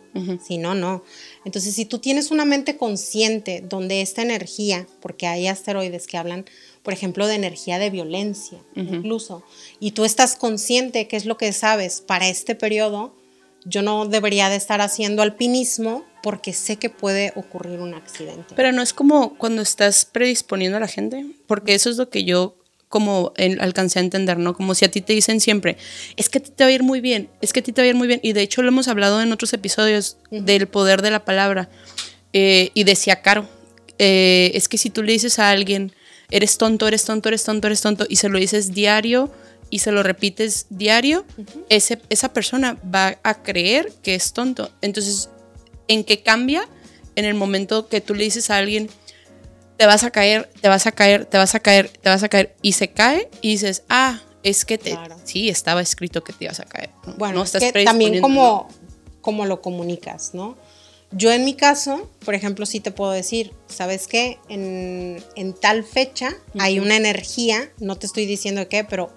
Si 0.44 0.58
no, 0.58 0.74
no. 0.74 1.04
Entonces, 1.44 1.74
si 1.74 1.84
tú 1.84 2.00
tienes 2.00 2.32
una 2.32 2.44
mente 2.44 2.76
consciente 2.76 3.62
donde 3.64 4.00
esta 4.00 4.20
energía, 4.20 4.88
porque 5.00 5.28
hay 5.28 5.46
asteroides 5.46 6.08
que 6.08 6.16
hablan, 6.16 6.44
por 6.82 6.92
ejemplo, 6.92 7.28
de 7.28 7.36
energía 7.36 7.78
de 7.78 7.90
violencia, 7.90 8.58
incluso, 8.74 9.44
y 9.78 9.92
tú 9.92 10.04
estás 10.04 10.34
consciente 10.34 11.06
qué 11.06 11.16
es 11.16 11.24
lo 11.24 11.36
que 11.36 11.52
sabes 11.52 12.00
para 12.00 12.28
este 12.28 12.56
periodo, 12.56 13.14
yo 13.64 13.82
no 13.82 14.06
debería 14.06 14.48
de 14.48 14.56
estar 14.56 14.80
haciendo 14.80 15.22
alpinismo 15.22 16.04
porque 16.22 16.52
sé 16.52 16.76
que 16.76 16.90
puede 16.90 17.32
ocurrir 17.36 17.78
un 17.78 17.94
accidente. 17.94 18.54
Pero 18.56 18.72
no 18.72 18.82
es 18.82 18.92
como 18.92 19.36
cuando 19.38 19.62
estás 19.62 20.04
predisponiendo 20.04 20.78
a 20.78 20.80
la 20.80 20.88
gente, 20.88 21.26
porque 21.46 21.74
eso 21.74 21.90
es 21.90 21.96
lo 21.96 22.08
que 22.10 22.24
yo 22.24 22.56
como 22.88 23.32
alcancé 23.60 23.98
a 23.98 24.02
entender, 24.02 24.38
¿no? 24.38 24.54
Como 24.54 24.74
si 24.74 24.84
a 24.84 24.90
ti 24.90 25.00
te 25.00 25.12
dicen 25.12 25.40
siempre, 25.40 25.76
es 26.16 26.28
que 26.28 26.38
a 26.38 26.42
ti 26.42 26.50
te 26.54 26.64
va 26.64 26.70
a 26.70 26.72
ir 26.72 26.82
muy 26.82 27.00
bien, 27.00 27.28
es 27.40 27.52
que 27.52 27.60
a 27.60 27.62
ti 27.62 27.72
te 27.72 27.82
va 27.82 27.86
a 27.86 27.88
ir 27.88 27.94
muy 27.94 28.08
bien. 28.08 28.20
Y 28.22 28.32
de 28.32 28.42
hecho 28.42 28.62
lo 28.62 28.68
hemos 28.68 28.88
hablado 28.88 29.20
en 29.20 29.32
otros 29.32 29.52
episodios 29.52 30.16
del 30.30 30.68
poder 30.68 31.02
de 31.02 31.10
la 31.10 31.24
palabra. 31.24 31.68
Eh, 32.32 32.70
y 32.74 32.84
decía 32.84 33.20
Caro, 33.20 33.48
eh, 33.98 34.52
es 34.54 34.68
que 34.68 34.78
si 34.78 34.90
tú 34.90 35.02
le 35.02 35.12
dices 35.12 35.38
a 35.38 35.50
alguien, 35.50 35.92
eres 36.30 36.58
tonto, 36.58 36.88
eres 36.88 37.04
tonto, 37.04 37.28
eres 37.28 37.44
tonto, 37.44 37.66
eres 37.66 37.80
tonto, 37.80 38.06
y 38.08 38.16
se 38.16 38.28
lo 38.28 38.38
dices 38.38 38.72
diario 38.72 39.30
y 39.70 39.80
se 39.80 39.92
lo 39.92 40.02
repites 40.02 40.66
diario, 40.70 41.26
ese, 41.68 42.00
esa 42.08 42.32
persona 42.32 42.78
va 42.94 43.18
a 43.22 43.42
creer 43.42 43.92
que 44.02 44.14
es 44.14 44.32
tonto. 44.32 44.70
Entonces, 44.80 45.28
¿en 45.88 46.04
qué 46.04 46.22
cambia? 46.22 46.66
En 47.16 47.24
el 47.24 47.34
momento 47.34 47.88
que 47.88 48.00
tú 48.00 48.14
le 48.14 48.24
dices 48.24 48.48
a 48.50 48.56
alguien, 48.56 48.88
te 49.78 49.86
vas 49.86 50.02
a 50.02 50.10
caer, 50.10 50.50
te 50.60 50.68
vas 50.68 50.86
a 50.86 50.92
caer, 50.92 51.24
te 51.24 51.38
vas 51.38 51.54
a 51.54 51.60
caer, 51.60 51.88
te 51.88 52.08
vas 52.08 52.22
a 52.24 52.28
caer, 52.28 52.56
y 52.62 52.72
se 52.72 52.88
cae 52.88 53.30
y 53.40 53.52
dices, 53.52 53.84
ah, 53.88 54.20
es 54.42 54.64
que 54.64 54.76
te, 54.76 54.98
sí, 55.24 55.48
estaba 55.48 55.80
escrito 55.80 56.24
que 56.24 56.32
te 56.32 56.44
ibas 56.44 56.58
a 56.58 56.64
caer. 56.64 56.90
Bueno, 57.16 57.44
estás 57.44 57.62
que 57.62 57.84
también 57.84 58.20
como, 58.20 58.68
como 59.20 59.46
lo 59.46 59.62
comunicas, 59.62 60.34
¿no? 60.34 60.56
Yo 61.12 61.32
en 61.32 61.44
mi 61.44 61.54
caso, 61.54 62.10
por 62.24 62.34
ejemplo, 62.34 62.66
sí 62.66 62.80
te 62.80 62.90
puedo 62.90 63.12
decir, 63.12 63.54
¿sabes 63.68 64.08
qué? 64.08 64.38
En, 64.48 65.22
tal 65.60 65.84
fecha 65.84 66.34
hay 66.58 66.80
una 66.80 66.96
energía, 66.96 67.70
no 67.78 67.96
te 67.96 68.06
estoy 68.06 68.26
diciendo 68.26 68.68
qué, 68.68 68.82
pero 68.82 69.10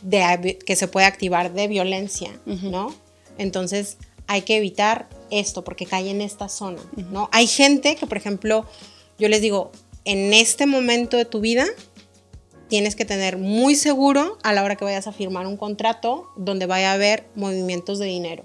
de, 0.00 0.58
que 0.64 0.74
se 0.74 0.88
puede 0.88 1.06
activar 1.06 1.52
de 1.52 1.68
violencia, 1.68 2.30
¿no? 2.46 2.94
Entonces 3.36 3.98
hay 4.26 4.42
que 4.42 4.56
evitar 4.56 5.08
esto 5.30 5.64
porque 5.64 5.84
cae 5.84 6.10
en 6.10 6.22
esta 6.22 6.48
zona, 6.48 6.80
¿no? 6.96 7.28
Hay 7.30 7.46
gente 7.46 7.94
que, 7.94 8.06
por 8.06 8.16
ejemplo, 8.16 8.66
yo 9.18 9.28
les 9.28 9.42
digo, 9.42 9.70
en 10.08 10.32
este 10.32 10.64
momento 10.64 11.18
de 11.18 11.26
tu 11.26 11.38
vida 11.40 11.66
tienes 12.68 12.96
que 12.96 13.04
tener 13.04 13.36
muy 13.36 13.74
seguro 13.74 14.38
a 14.42 14.54
la 14.54 14.64
hora 14.64 14.74
que 14.74 14.86
vayas 14.86 15.06
a 15.06 15.12
firmar 15.12 15.46
un 15.46 15.58
contrato 15.58 16.30
donde 16.34 16.64
vaya 16.64 16.92
a 16.92 16.94
haber 16.94 17.28
movimientos 17.34 17.98
de 17.98 18.06
dinero. 18.06 18.42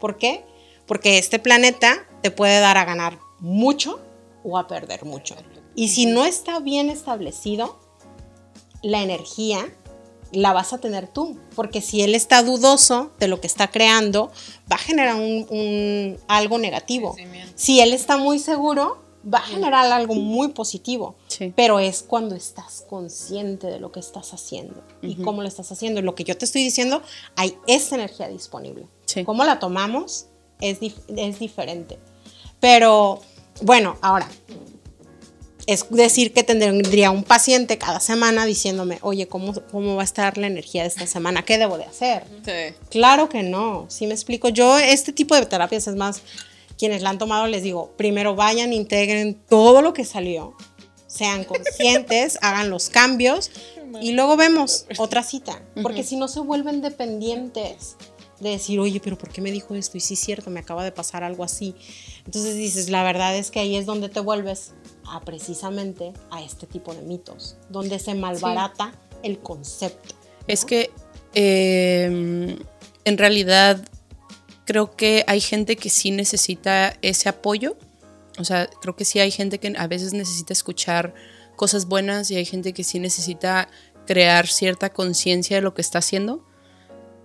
¿Por 0.00 0.16
qué? 0.16 0.42
Porque 0.86 1.18
este 1.18 1.38
planeta 1.38 2.06
te 2.22 2.30
puede 2.30 2.60
dar 2.60 2.78
a 2.78 2.86
ganar 2.86 3.18
mucho 3.40 4.00
o 4.42 4.56
a 4.56 4.66
perder 4.66 5.04
mucho. 5.04 5.36
Y 5.74 5.88
si 5.88 6.06
no 6.06 6.24
está 6.24 6.60
bien 6.60 6.88
establecido, 6.88 7.78
la 8.82 9.02
energía 9.02 9.70
la 10.32 10.54
vas 10.54 10.72
a 10.72 10.78
tener 10.78 11.08
tú, 11.08 11.38
porque 11.54 11.82
si 11.82 12.00
él 12.00 12.14
está 12.14 12.42
dudoso 12.42 13.12
de 13.18 13.28
lo 13.28 13.38
que 13.38 13.48
está 13.48 13.70
creando, 13.70 14.32
va 14.70 14.76
a 14.76 14.78
generar 14.78 15.16
un, 15.16 16.18
algo 16.26 16.56
negativo. 16.56 17.14
Si 17.54 17.80
él 17.80 17.92
está 17.92 18.16
muy 18.16 18.38
seguro, 18.38 19.11
va 19.22 19.38
a 19.38 19.42
generar 19.42 19.90
algo 19.92 20.14
muy 20.14 20.48
positivo, 20.48 21.14
pero 21.54 21.78
es 21.78 22.02
cuando 22.02 22.34
estás 22.34 22.84
consciente 22.88 23.68
de 23.68 23.78
lo 23.78 23.92
que 23.92 24.00
estás 24.00 24.34
haciendo 24.34 24.82
y 25.00 25.16
cómo 25.16 25.42
lo 25.42 25.48
estás 25.48 25.70
haciendo. 25.72 26.02
Lo 26.02 26.14
que 26.14 26.24
yo 26.24 26.36
te 26.36 26.44
estoy 26.44 26.62
diciendo, 26.64 27.02
hay 27.36 27.56
esa 27.66 27.94
energía 27.94 28.28
disponible. 28.28 28.86
Cómo 29.24 29.44
la 29.44 29.58
tomamos 29.58 30.26
es, 30.60 30.78
es 31.08 31.38
diferente. 31.38 31.98
Pero 32.60 33.20
bueno, 33.60 33.96
ahora, 34.00 34.28
es 35.66 35.86
decir 35.90 36.32
que 36.32 36.42
tendría 36.42 37.10
un 37.10 37.24
paciente 37.24 37.78
cada 37.78 38.00
semana 38.00 38.44
diciéndome, 38.44 38.98
oye, 39.02 39.28
¿cómo, 39.28 39.54
¿cómo 39.70 39.96
va 39.96 40.02
a 40.02 40.04
estar 40.04 40.36
la 40.38 40.46
energía 40.46 40.82
de 40.82 40.88
esta 40.88 41.06
semana? 41.06 41.44
¿Qué 41.44 41.58
debo 41.58 41.78
de 41.78 41.84
hacer? 41.84 42.24
Claro 42.90 43.28
que 43.28 43.42
no, 43.42 43.86
si 43.88 44.06
me 44.06 44.14
explico. 44.14 44.48
Yo 44.48 44.78
este 44.78 45.12
tipo 45.12 45.34
de 45.34 45.46
terapias 45.46 45.86
es 45.86 45.94
más 45.94 46.22
quienes 46.82 47.00
la 47.00 47.10
han 47.10 47.18
tomado 47.18 47.46
les 47.46 47.62
digo, 47.62 47.92
primero 47.96 48.34
vayan, 48.34 48.72
integren 48.72 49.34
todo 49.34 49.82
lo 49.82 49.92
que 49.92 50.04
salió, 50.04 50.56
sean 51.06 51.44
conscientes, 51.44 52.40
hagan 52.42 52.70
los 52.70 52.90
cambios 52.90 53.52
y 54.00 54.10
luego 54.10 54.36
vemos 54.36 54.86
otra 54.98 55.22
cita, 55.22 55.62
porque 55.80 56.02
si 56.02 56.16
no 56.16 56.26
se 56.26 56.40
vuelven 56.40 56.82
dependientes 56.82 57.94
de 58.40 58.50
decir, 58.50 58.80
oye, 58.80 58.98
pero 58.98 59.16
¿por 59.16 59.28
qué 59.28 59.40
me 59.40 59.52
dijo 59.52 59.76
esto? 59.76 59.96
Y 59.96 60.00
sí, 60.00 60.14
es 60.14 60.20
cierto, 60.20 60.50
me 60.50 60.58
acaba 60.58 60.82
de 60.82 60.90
pasar 60.90 61.22
algo 61.22 61.44
así. 61.44 61.76
Entonces 62.26 62.56
dices, 62.56 62.90
la 62.90 63.04
verdad 63.04 63.36
es 63.36 63.52
que 63.52 63.60
ahí 63.60 63.76
es 63.76 63.86
donde 63.86 64.08
te 64.08 64.18
vuelves 64.18 64.72
a 65.06 65.20
precisamente 65.20 66.12
a 66.32 66.42
este 66.42 66.66
tipo 66.66 66.92
de 66.94 67.02
mitos, 67.02 67.58
donde 67.68 68.00
se 68.00 68.16
malbarata 68.16 68.92
el 69.22 69.38
concepto. 69.38 70.16
Es 70.48 70.64
que 70.64 70.90
em, 71.32 72.58
en 73.04 73.18
realidad 73.18 73.88
creo 74.64 74.96
que 74.96 75.24
hay 75.26 75.40
gente 75.40 75.76
que 75.76 75.90
sí 75.90 76.10
necesita 76.10 76.96
ese 77.02 77.28
apoyo. 77.28 77.76
O 78.38 78.44
sea, 78.44 78.68
creo 78.80 78.96
que 78.96 79.04
sí 79.04 79.20
hay 79.20 79.30
gente 79.30 79.58
que 79.58 79.74
a 79.76 79.86
veces 79.86 80.14
necesita 80.14 80.52
escuchar 80.52 81.14
cosas 81.56 81.86
buenas 81.86 82.30
y 82.30 82.36
hay 82.36 82.44
gente 82.44 82.72
que 82.72 82.84
sí 82.84 82.98
necesita 82.98 83.68
crear 84.06 84.46
cierta 84.46 84.90
conciencia 84.90 85.56
de 85.56 85.62
lo 85.62 85.74
que 85.74 85.82
está 85.82 85.98
haciendo. 85.98 86.44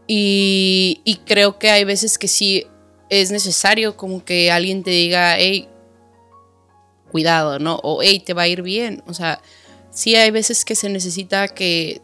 Y, 0.07 1.19
creo 1.25 1.59
que 1.59 1.69
hay 1.69 1.83
veces 1.83 2.17
que 2.17 2.27
sí 2.27 2.65
es 3.09 3.31
necesario 3.31 3.97
como 3.97 4.23
que 4.23 4.51
alguien 4.51 4.83
te 4.83 4.91
diga, 4.91 5.37
hey, 5.37 5.67
cuidado, 7.11 7.59
¿no? 7.59 7.79
O 7.83 8.01
hey, 8.01 8.21
te 8.25 8.33
va 8.33 8.43
a 8.43 8.47
ir 8.47 8.61
bien. 8.61 9.03
O 9.07 9.13
sea, 9.13 9.41
sí 9.91 10.15
hay 10.15 10.31
veces 10.31 10.63
que 10.65 10.75
se 10.75 10.89
necesita 10.89 11.49
que 11.49 12.01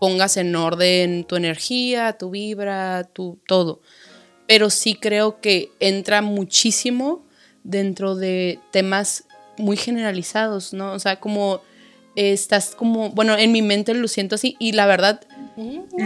pongas 0.00 0.36
en 0.36 0.54
orden 0.56 1.24
tu 1.24 1.36
energía, 1.36 2.14
tu 2.14 2.30
vibra, 2.30 3.04
tu 3.04 3.38
todo 3.46 3.80
pero 4.50 4.68
sí 4.68 4.96
creo 4.96 5.40
que 5.40 5.70
entra 5.78 6.22
muchísimo 6.22 7.24
dentro 7.62 8.16
de 8.16 8.58
temas 8.72 9.22
muy 9.58 9.76
generalizados, 9.76 10.72
¿no? 10.72 10.90
O 10.90 10.98
sea, 10.98 11.20
como 11.20 11.60
estás 12.16 12.74
como, 12.74 13.10
bueno, 13.10 13.38
en 13.38 13.52
mi 13.52 13.62
mente 13.62 13.94
lo 13.94 14.08
siento 14.08 14.34
así 14.34 14.56
y 14.58 14.72
la 14.72 14.86
verdad, 14.86 15.20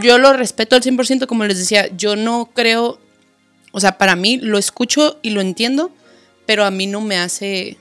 yo 0.03 0.19
lo 0.19 0.35
respeto 0.35 0.77
al 0.77 0.83
100%, 0.83 1.27
como 1.27 1.47
les 1.47 1.57
decía, 1.57 1.89
yo 1.97 2.17
no 2.17 2.51
creo, 2.53 2.99
o 3.73 3.81
sea, 3.81 3.97
para 3.97 4.15
mí 4.15 4.37
lo 4.37 4.59
escucho 4.59 5.19
y 5.23 5.31
lo 5.31 5.41
entiendo, 5.41 5.91
pero 6.45 6.67
a 6.67 6.71
mí 6.71 6.87
no 6.87 7.01
me 7.01 7.17
hace 7.17 7.79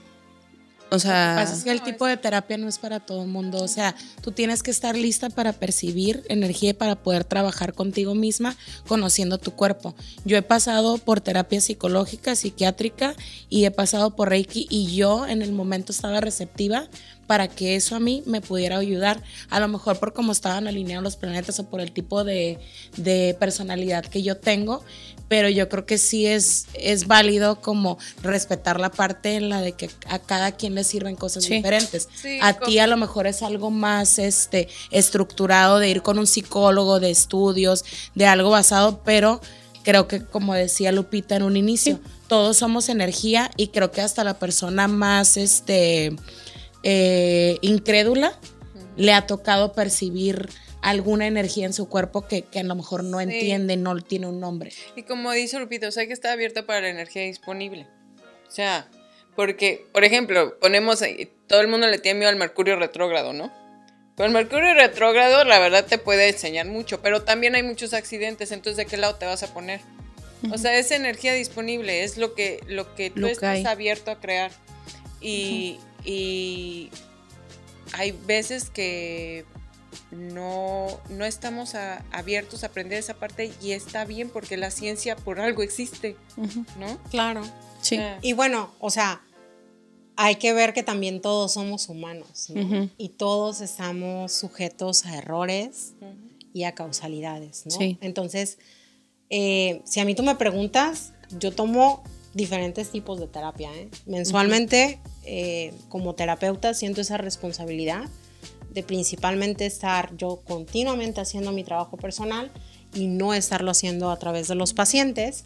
o 0.94 1.00
sea, 1.00 1.34
pasa 1.36 1.56
es 1.56 1.64
que 1.64 1.72
el 1.72 1.82
tipo 1.82 2.06
de 2.06 2.18
terapia 2.18 2.56
no 2.56 2.68
es 2.68 2.78
para 2.78 3.00
todo 3.00 3.24
el 3.24 3.28
mundo. 3.28 3.64
O 3.64 3.68
sea, 3.68 3.96
tú 4.22 4.32
tienes 4.32 4.62
que 4.62 4.70
estar 4.70 4.96
lista 4.96 5.32
para 5.32 5.52
percibir 5.52 6.24
energía 6.30 6.70
y 6.70 6.74
para 6.74 6.96
poder 6.96 7.24
trabajar 7.24 7.74
contigo 7.74 8.14
misma 8.14 8.56
conociendo 8.88 9.40
tu 9.40 9.54
cuerpo. 9.54 9.96
Yo 10.24 10.38
he 10.38 10.44
pasado 10.44 11.00
por 11.00 11.20
terapia 11.20 11.62
psicológica, 11.62 12.36
psiquiátrica 12.36 13.16
y 13.50 13.66
he 13.66 13.72
pasado 13.72 14.16
por 14.16 14.30
Reiki 14.30 14.68
y 14.70 14.96
yo 14.96 15.26
en 15.26 15.42
el 15.42 15.52
momento 15.52 15.92
estaba 15.92 16.22
receptiva 16.22 16.88
para 17.28 17.48
que 17.48 17.76
eso 17.76 17.96
a 17.96 18.00
mí 18.00 18.24
me 18.26 18.42
pudiera 18.42 18.78
ayudar. 18.78 19.22
A 19.50 19.60
lo 19.60 19.68
mejor 19.68 20.00
por 20.00 20.14
cómo 20.14 20.32
estaban 20.32 20.68
alineados 20.68 21.04
los 21.04 21.16
planetas 21.16 21.60
o 21.60 21.70
por 21.70 21.82
el 21.82 21.92
tipo 21.92 22.24
de, 22.24 22.60
de 22.98 23.36
personalidad 23.40 24.06
que 24.06 24.24
yo 24.24 24.38
tengo 24.38 24.84
pero 25.34 25.50
yo 25.50 25.68
creo 25.68 25.86
que 25.88 25.98
sí 25.98 26.28
es, 26.28 26.68
es 26.76 27.08
válido 27.08 27.60
como 27.60 27.98
respetar 28.22 28.80
la 28.80 28.92
parte 28.92 29.36
en 29.36 29.50
la 29.50 29.62
de 29.62 29.72
que 29.72 29.90
a 30.08 30.20
cada 30.20 30.52
quien 30.52 30.76
le 30.76 30.84
sirven 30.84 31.16
cosas 31.16 31.48
diferentes. 31.50 32.08
a 32.40 32.54
ti 32.54 32.78
a 32.78 32.86
lo 32.86 32.98
mejor 32.98 33.26
es 33.26 33.42
algo 33.42 33.72
más 33.72 34.20
este, 34.20 34.68
estructurado 34.92 35.80
de 35.80 35.90
ir 35.90 36.04
con 36.04 36.20
un 36.20 36.28
psicólogo, 36.28 37.00
de 37.00 37.10
estudios, 37.10 37.84
de 38.14 38.28
algo 38.28 38.52
basado, 38.52 39.02
pero 39.04 39.42
creo 39.84 40.08
que 40.08 40.24
como 40.24 40.54
decía 40.54 40.92
Lupita 40.92 41.36
en 41.36 41.42
un 41.42 41.58
inicio, 41.58 42.00
todos 42.28 42.58
somos 42.58 42.90
energía 42.90 43.50
y 43.58 43.70
creo 43.70 43.92
que 43.92 44.02
hasta 44.02 44.24
la 44.24 44.38
persona 44.38 44.88
más 44.88 45.38
este, 45.38 46.16
eh, 46.84 47.58
incrédula 47.62 48.38
le 48.96 49.14
ha 49.14 49.26
tocado 49.26 49.74
percibir 49.74 50.50
alguna 50.82 51.28
energía 51.28 51.66
en 51.66 51.74
su 51.74 51.88
cuerpo 51.88 52.28
que, 52.28 52.46
a 52.56 52.64
lo 52.64 52.76
mejor 52.76 53.04
no 53.04 53.22
entiende, 53.22 53.78
no 53.78 54.00
tiene 54.02 54.28
un 54.28 54.40
nombre. 54.40 54.72
Y 54.96 55.04
como 55.04 55.32
dice 55.32 55.58
Lupito, 55.60 55.88
o 55.88 55.92
sea 55.92 56.06
que 56.06 56.14
está 56.14 56.34
abierta 56.34 56.66
para 56.66 56.82
la 56.82 56.90
energía 56.90 57.24
disponible. 57.24 57.88
O 58.48 58.52
sea, 58.52 58.88
porque, 59.36 59.88
por 59.94 60.04
ejemplo, 60.04 60.60
ponemos, 60.60 61.02
todo 61.48 61.62
el 61.62 61.68
mundo 61.68 61.88
le 61.88 61.98
tiene 62.00 62.20
miedo 62.20 62.30
al 62.30 62.36
Mercurio 62.36 62.76
retrógrado, 62.76 63.34
¿no? 63.34 63.52
Pero 64.16 64.28
el 64.28 64.34
Mercurio 64.34 64.74
retrógrado, 64.76 65.44
la 65.44 65.58
verdad, 65.58 65.86
te 65.86 65.98
puede 65.98 66.30
enseñar 66.30 66.68
mucho, 66.68 67.02
pero 67.02 67.24
también 67.24 67.56
hay 67.56 67.64
muchos 67.64 67.94
accidentes, 67.94 68.52
entonces 68.52 68.78
¿de 68.78 68.86
qué 68.86 68.98
lado 68.98 69.16
te 69.16 69.26
vas 69.26 69.42
a 69.42 69.54
poner? 69.54 69.80
O 70.52 70.58
sea, 70.58 70.78
es 70.78 70.92
energía 70.92 71.34
disponible, 71.34 72.04
es 72.04 72.18
lo 72.18 72.36
que, 72.36 72.60
lo 72.68 72.94
que 72.96 73.10
tú 73.10 73.22
Lo 73.22 73.28
que 73.28 73.34
estás 73.34 73.66
abierto 73.66 74.12
a 74.12 74.20
crear. 74.20 74.52
Y, 75.22 75.80
y 76.06 76.90
hay 77.94 78.12
veces 78.12 78.70
que 78.70 79.46
no, 80.12 80.88
no 81.10 81.26
estamos 81.26 81.76
a- 81.76 82.04
abiertos 82.12 82.64
a 82.64 82.68
aprender 82.68 82.98
esa 83.00 83.14
parte 83.16 83.52
y 83.62 83.72
está 83.72 84.06
bien 84.06 84.30
porque 84.30 84.58
la 84.58 84.72
ciencia 84.72 85.16
por 85.16 85.40
algo 85.40 85.62
existe. 85.64 86.16
¿no? 86.80 86.98
Claro. 87.10 87.42
Sí. 87.82 87.98
Ah. 87.98 88.18
Y 88.22 88.34
bueno, 88.34 88.72
o 88.80 88.90
sea, 88.90 89.22
hay 90.16 90.36
que 90.36 90.54
ver 90.54 90.74
que 90.74 90.84
también 90.84 91.22
todos 91.22 91.54
somos 91.54 91.90
humanos, 91.90 92.50
¿no? 92.50 92.90
Y 92.98 93.10
todos 93.10 93.62
estamos 93.62 94.32
sujetos 94.32 95.06
a 95.06 95.18
errores 95.18 95.94
y 96.54 96.64
a 96.66 96.76
causalidades, 96.76 97.66
¿no? 97.66 97.72
Sí. 97.72 97.98
Entonces, 98.02 98.60
eh, 99.30 99.82
si 99.86 100.00
a 100.00 100.06
mí 100.06 100.14
tú 100.14 100.22
me 100.24 100.36
preguntas, 100.36 101.14
yo 101.32 101.52
tomo 101.52 102.04
diferentes 102.34 102.90
tipos 102.90 103.20
de 103.20 103.28
terapia, 103.28 103.74
¿eh? 103.76 103.90
Mensualmente, 104.06 105.00
eh, 105.24 105.74
como 105.90 106.16
terapeuta, 106.16 106.74
siento 106.74 107.02
esa 107.02 107.18
responsabilidad 107.18 108.10
de 108.72 108.84
principalmente 108.84 109.66
estar 109.66 110.16
yo 110.18 110.42
continuamente 110.46 111.22
haciendo 111.22 111.52
mi 111.52 111.64
trabajo 111.64 111.98
personal 111.98 112.52
y 112.94 113.08
no 113.08 113.34
estarlo 113.34 113.72
haciendo 113.72 114.10
a 114.10 114.18
través 114.18 114.48
de 114.48 114.56
los 114.56 114.74
pacientes. 114.74 115.46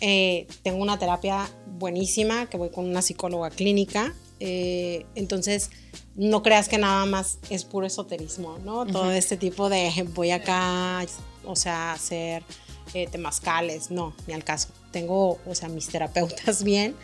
Eh, 0.00 0.48
tengo 0.62 0.82
una 0.82 0.98
terapia 0.98 1.48
buenísima 1.66 2.46
que 2.46 2.56
voy 2.56 2.70
con 2.70 2.86
una 2.86 3.02
psicóloga 3.02 3.50
clínica. 3.50 4.14
eh, 4.40 5.06
entonces, 5.14 5.70
no 6.16 6.42
creas 6.42 6.68
que 6.68 6.78
nada 6.78 7.06
más 7.06 7.38
es 7.50 7.64
puro 7.64 7.86
esoterismo, 7.86 8.58
¿no? 8.64 8.86
Todo 8.86 9.10
este 9.10 9.36
tipo 9.36 9.68
de 9.68 9.90
voy 10.14 10.30
acá, 10.30 11.04
o 11.44 11.56
sea, 11.56 11.92
hacer 11.92 12.44
eh, 12.92 13.06
temazcales, 13.06 13.90
no, 13.90 14.14
ni 14.26 14.34
al 14.34 14.44
caso. 14.44 14.68
Tengo, 14.90 15.38
o 15.46 15.54
sea, 15.54 15.68
mis 15.68 15.88
terapeutas 15.88 16.62
bien. 16.64 16.94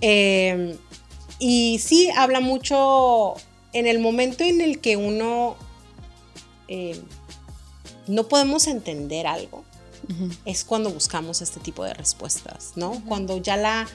Eh, 0.00 0.76
y 1.38 1.78
sí, 1.78 2.10
habla 2.16 2.40
mucho 2.40 3.34
en 3.72 3.86
el 3.86 3.98
momento 3.98 4.44
en 4.44 4.60
el 4.60 4.80
que 4.80 4.96
uno 4.96 5.56
eh, 6.68 7.00
no 8.06 8.28
podemos 8.28 8.66
entender 8.66 9.26
algo, 9.26 9.64
es 10.44 10.64
cuando 10.64 10.90
buscamos 10.90 11.42
este 11.42 11.58
tipo 11.58 11.82
de 11.82 11.92
respuestas, 11.92 12.72
¿no? 12.76 13.02
Cuando 13.06 13.38
ya 13.38 13.56
la, 13.56 13.88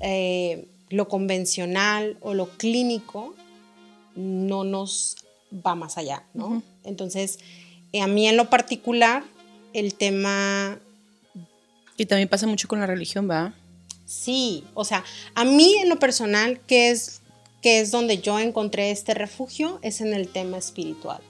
eh, 0.00 0.68
lo 0.88 1.08
convencional 1.08 2.16
o 2.20 2.34
lo 2.34 2.48
clínico 2.50 3.34
no 4.14 4.62
nos 4.62 5.16
va 5.66 5.74
más 5.74 5.98
allá, 5.98 6.24
¿no? 6.32 6.62
Entonces, 6.84 7.40
eh, 7.92 8.00
a 8.00 8.06
mí 8.06 8.28
en 8.28 8.36
lo 8.36 8.50
particular, 8.50 9.24
el 9.74 9.94
tema 9.94 10.78
Y 11.96 12.06
también 12.06 12.28
pasa 12.28 12.46
mucho 12.46 12.68
con 12.68 12.80
la 12.80 12.86
religión, 12.86 13.28
¿va? 13.30 13.54
Sí, 14.06 14.64
o 14.74 14.84
sea, 14.84 15.04
a 15.34 15.44
mí 15.44 15.76
en 15.78 15.88
lo 15.88 15.98
personal, 15.98 16.60
que 16.66 16.90
es, 16.90 17.22
que 17.62 17.80
es 17.80 17.90
donde 17.90 18.18
yo 18.18 18.38
encontré 18.38 18.90
este 18.90 19.14
refugio, 19.14 19.78
es 19.82 20.00
en 20.00 20.12
el 20.12 20.28
tema 20.28 20.58
espiritual. 20.58 21.20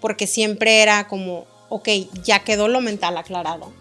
Porque 0.00 0.26
siempre 0.26 0.82
era 0.82 1.08
como, 1.08 1.46
ok, 1.68 1.88
ya 2.22 2.44
quedó 2.44 2.68
lo 2.68 2.80
mental 2.80 3.16
aclarado, 3.16 3.72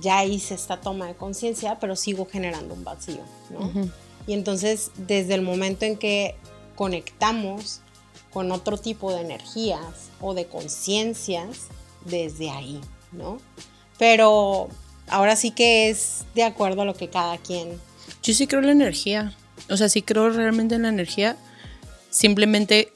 ya 0.00 0.24
hice 0.24 0.54
esta 0.54 0.80
toma 0.80 1.06
de 1.06 1.14
conciencia, 1.14 1.78
pero 1.78 1.96
sigo 1.96 2.26
generando 2.26 2.74
un 2.74 2.82
vacío, 2.82 3.20
¿no? 3.50 3.90
Y 4.26 4.32
entonces, 4.32 4.90
desde 4.96 5.34
el 5.34 5.42
momento 5.42 5.84
en 5.84 5.96
que 5.96 6.34
conectamos 6.76 7.80
con 8.32 8.52
otro 8.52 8.78
tipo 8.78 9.12
de 9.12 9.20
energías 9.20 10.10
o 10.20 10.34
de 10.34 10.46
conciencias, 10.46 11.66
desde 12.04 12.50
ahí, 12.50 12.80
¿no? 13.12 13.38
Pero 13.98 14.68
ahora 15.08 15.36
sí 15.36 15.50
que 15.50 15.88
es 15.90 16.24
de 16.34 16.44
acuerdo 16.44 16.82
a 16.82 16.84
lo 16.84 16.94
que 16.94 17.08
cada 17.08 17.38
quien 17.38 17.78
Yo 18.22 18.34
sí 18.34 18.46
creo 18.46 18.60
en 18.60 18.66
la 18.66 18.72
energía. 18.72 19.34
O 19.70 19.76
sea, 19.76 19.88
sí 19.88 20.02
creo 20.02 20.30
realmente 20.30 20.74
en 20.76 20.82
la 20.82 20.88
energía. 20.88 21.36
Simplemente 22.10 22.92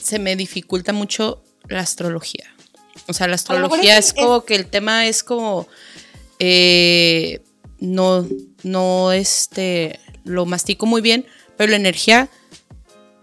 se 0.00 0.18
me 0.18 0.34
dificulta 0.36 0.92
mucho 0.92 1.42
la 1.68 1.80
astrología. 1.80 2.44
O 3.08 3.12
sea, 3.12 3.26
la 3.28 3.36
astrología 3.36 3.98
es- 3.98 4.08
es, 4.08 4.14
como 4.14 4.44
que 4.44 4.54
el 4.56 4.66
tema 4.66 5.06
es 5.06 5.22
como. 5.22 5.66
eh, 6.38 7.40
no, 7.78 8.26
no, 8.62 9.12
este. 9.12 9.98
Lo 10.24 10.44
mastico 10.46 10.86
muy 10.86 11.00
bien, 11.02 11.26
pero 11.56 11.70
la 11.70 11.76
energía, 11.76 12.28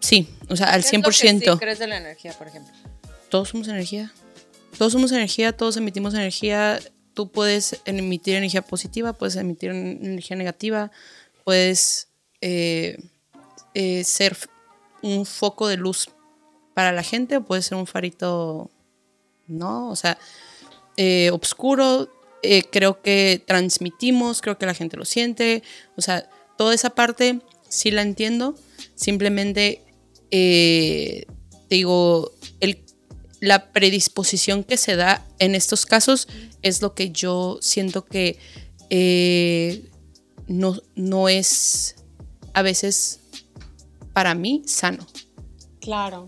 sí. 0.02 0.28
O 0.50 0.56
sea, 0.56 0.68
al 0.74 0.82
¿Qué 0.82 0.88
es 0.88 0.94
lo 0.94 1.02
que 1.04 1.10
100%. 1.12 1.54
sí 1.54 1.60
crees 1.60 1.80
de 1.80 1.88
la 1.88 1.98
energía, 1.98 2.34
por 2.34 2.48
ejemplo? 2.48 2.74
todos 3.30 3.50
somos 3.50 3.68
energía. 3.68 4.12
Todos 4.77 4.93
somos 4.93 5.12
energía, 5.12 5.51
todos 5.55 5.77
emitimos 5.77 6.13
energía. 6.13 6.79
Tú 7.13 7.32
puedes 7.32 7.82
emitir 7.86 8.36
energía 8.36 8.62
positiva, 8.62 9.13
puedes 9.13 9.36
emitir 9.36 9.71
en- 9.71 9.99
energía 10.05 10.38
negativa, 10.38 10.91
puedes 11.43 12.08
eh, 12.41 12.97
eh, 13.73 14.03
ser 14.05 14.38
un 15.01 15.25
foco 15.25 15.67
de 15.67 15.77
luz 15.77 16.10
para 16.73 16.91
la 16.93 17.03
gente 17.03 17.38
o 17.38 17.43
puedes 17.43 17.65
ser 17.65 17.77
un 17.77 17.88
farito, 17.88 18.69
¿no? 19.47 19.89
O 19.89 19.95
sea, 19.95 20.17
eh, 20.97 21.29
oscuro. 21.32 22.10
eh, 22.41 22.63
creo 22.71 23.01
que 23.01 23.43
transmitimos, 23.45 24.41
creo 24.41 24.58
que 24.58 24.65
la 24.65 24.73
gente 24.73 24.95
lo 24.95 25.03
siente. 25.03 25.62
O 25.97 26.01
sea, 26.01 26.29
toda 26.58 26.73
esa 26.73 26.91
parte 26.91 27.41
sí 27.67 27.91
la 27.91 28.01
entiendo. 28.01 28.55
Simplemente, 28.95 29.84
eh, 30.32 31.25
digo, 31.69 32.32
el 32.62 32.82
la 33.39 33.71
predisposición 33.71 34.63
que 34.63 34.78
se 34.78 34.95
da 34.95 35.25
en 35.39 35.56
estos 35.56 35.86
casos 35.86 36.28
es 36.62 36.82
lo 36.82 36.93
que 36.93 37.12
yo 37.12 37.58
siento 37.62 38.06
que 38.06 38.38
eh, 38.89 39.89
no, 40.47 40.78
no 40.95 41.30
es 41.30 41.95
a 42.54 42.62
veces 42.62 43.19
para 44.13 44.36
mí 44.36 44.63
sano. 44.65 45.06
Claro. 45.80 46.28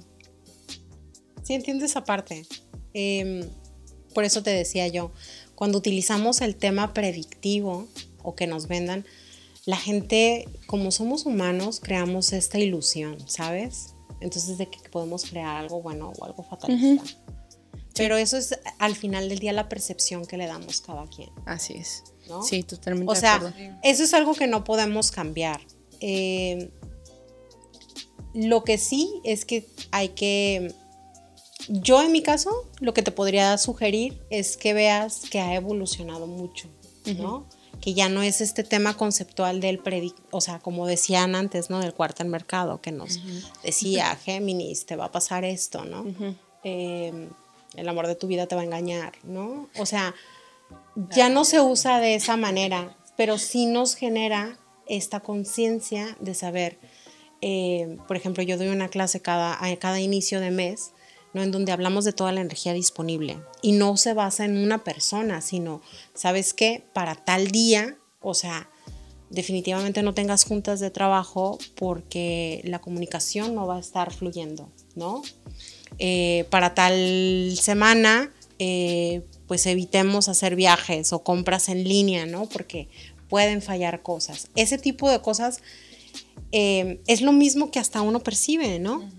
Sí, 1.43 1.54
entiendo 1.54 1.86
esa 1.86 2.04
parte. 2.04 2.45
Em, 2.93 3.47
por 4.13 4.24
eso 4.24 4.43
te 4.43 4.52
decía 4.52 4.88
yo, 4.88 5.12
cuando 5.56 5.78
utilizamos 5.78 6.41
el 6.41 6.56
tema 6.56 6.93
predictivo 6.93 7.88
o 8.24 8.36
que 8.36 8.47
nos 8.47 8.67
vendan, 8.67 9.06
la 9.65 9.78
gente, 9.78 10.47
como 10.65 10.91
somos 10.91 11.26
humanos, 11.26 11.80
creamos 11.80 12.34
esta 12.34 12.58
ilusión, 12.58 13.17
¿sabes? 13.28 13.90
Entonces 14.22 14.58
de 14.58 14.68
que 14.70 14.80
podemos 14.90 15.26
crear 15.26 15.58
algo 15.58 15.82
bueno 15.82 16.14
o 16.18 16.26
algo 16.26 16.44
fatalista. 16.44 17.04
Pero 17.96 18.16
eso 18.18 18.38
es 18.38 18.58
al 18.80 18.96
final 18.96 19.28
del 19.28 19.40
día 19.40 19.52
la 19.52 19.68
percepción 19.68 20.26
que 20.26 20.38
le 20.38 20.48
damos 20.48 20.80
cada 20.82 21.06
quien. 21.08 21.30
Así 21.46 21.74
es. 21.74 22.04
¿no? 22.30 22.42
Sí, 22.44 22.64
totalmente 22.64 23.12
O 23.12 23.14
de 23.14 23.20
sea, 23.20 23.36
acuerdo. 23.36 23.58
eso 23.84 24.04
es 24.04 24.14
algo 24.14 24.34
que 24.34 24.48
no 24.48 24.64
podemos 24.64 25.12
cambiar. 25.12 25.60
Eh, 26.00 26.72
lo 28.34 28.64
que 28.64 28.78
sí 28.78 29.22
es 29.24 29.44
que 29.46 29.68
hay 29.92 30.10
que... 30.10 30.74
Yo 31.68 32.02
en 32.02 32.12
mi 32.12 32.24
caso, 32.24 32.50
lo 32.80 32.94
que 32.94 33.04
te 33.04 33.12
podría 33.12 33.58
sugerir 33.58 34.20
es 34.30 34.58
que 34.58 34.74
veas 34.74 35.22
que 35.30 35.40
ha 35.40 35.54
evolucionado 35.56 36.26
mucho, 36.28 36.70
¿no? 37.18 37.46
Que 37.82 37.94
ya 37.94 38.10
no 38.10 38.22
es 38.22 38.41
este 38.41 38.63
tema 38.63 38.96
conceptual 38.96 39.60
del 39.60 39.80
predic... 39.80 40.15
O 40.30 40.39
sea, 40.39 40.60
como 40.60 40.88
decían 40.88 41.36
antes, 41.36 41.70
¿no? 41.70 41.80
Del 41.80 41.94
cuarto 41.94 42.24
mercado, 42.26 42.80
que 42.80 42.91
nos 42.91 43.20
decía, 43.63 44.15
Géminis, 44.15 44.86
te 44.86 44.96
va 44.96 45.06
a 45.06 45.12
pasar 45.12 45.44
esto, 45.44 45.84
¿no? 45.84 46.06
Eh, 46.63 47.30
el 47.76 47.89
amor 47.89 48.08
de 48.08 48.15
tu 48.15 48.28
vida 48.28 48.48
te 48.48 48.56
va 48.56 48.62
a 48.62 48.65
engañar, 48.65 49.13
¿no? 49.24 49.70
O 49.78 49.86
sea, 49.86 50.13
ya 51.15 51.30
no 51.30 51.44
se 51.44 51.60
usa 51.62 52.00
de 52.00 52.15
esa 52.15 52.38
manera, 52.38 52.96
pero 53.17 53.38
sí 53.38 53.65
nos 53.65 53.96
genera 53.96 54.58
esta 54.88 55.22
conciencia 55.22 56.17
de 56.20 56.34
saber, 56.34 56.78
eh, 57.41 57.98
por 58.08 58.17
ejemplo, 58.17 58.44
yo 58.44 58.58
doy 58.58 58.67
una 58.67 58.90
clase 58.90 59.21
cada, 59.21 59.63
a 59.63 59.75
cada 59.77 60.00
inicio 60.00 60.40
de 60.40 60.52
mes, 60.52 60.92
¿no? 61.34 61.42
En 61.42 61.52
donde 61.52 61.71
hablamos 61.71 62.06
de 62.06 62.13
toda 62.13 62.32
la 62.32 62.42
energía 62.42 62.73
disponible 62.73 63.40
y 63.62 63.73
no 63.73 63.98
se 63.98 64.13
basa 64.13 64.46
en 64.46 64.58
una 64.58 64.84
persona, 64.84 65.42
sino, 65.42 65.82
¿sabes 66.13 66.54
qué? 66.54 66.84
Para 66.94 67.15
tal 67.15 67.48
día, 67.48 67.98
o 68.19 68.34
sea, 68.34 68.69
definitivamente 69.29 70.04
no 70.04 70.13
tengas 70.13 70.44
juntas 70.44 70.79
de 70.79 70.92
trabajo 70.92 71.58
porque 71.75 72.62
la 72.65 72.79
comunicación 72.79 73.56
no 73.56 73.65
va 73.65 73.77
a 73.77 73.79
estar 73.79 74.13
fluyendo, 74.13 74.69
¿no? 74.96 75.21
Eh, 76.00 76.46
para 76.50 76.73
tal 76.73 77.58
semana, 77.60 78.32
eh, 78.60 79.23
pues 79.48 79.65
evitemos 79.65 80.27
hacer 80.27 80.56
viajes 80.56 81.13
o 81.13 81.23
compras 81.23 81.69
en 81.69 81.84
línea, 81.84 82.25
¿no? 82.25 82.48
Porque 82.48 82.90
pueden 83.29 83.62
fallar 83.62 84.02
cosas. 84.02 84.50
Ese 84.56 84.77
tipo 84.77 85.10
de 85.10 85.21
cosas 85.21 85.62
eh, 86.52 87.02
es 87.08 87.21
lo 87.21 87.32
mismo 87.32 87.71
que 87.71 87.79
hasta 87.79 88.02
uno 88.02 88.19
percibe, 88.19 88.79
¿no? 88.79 89.10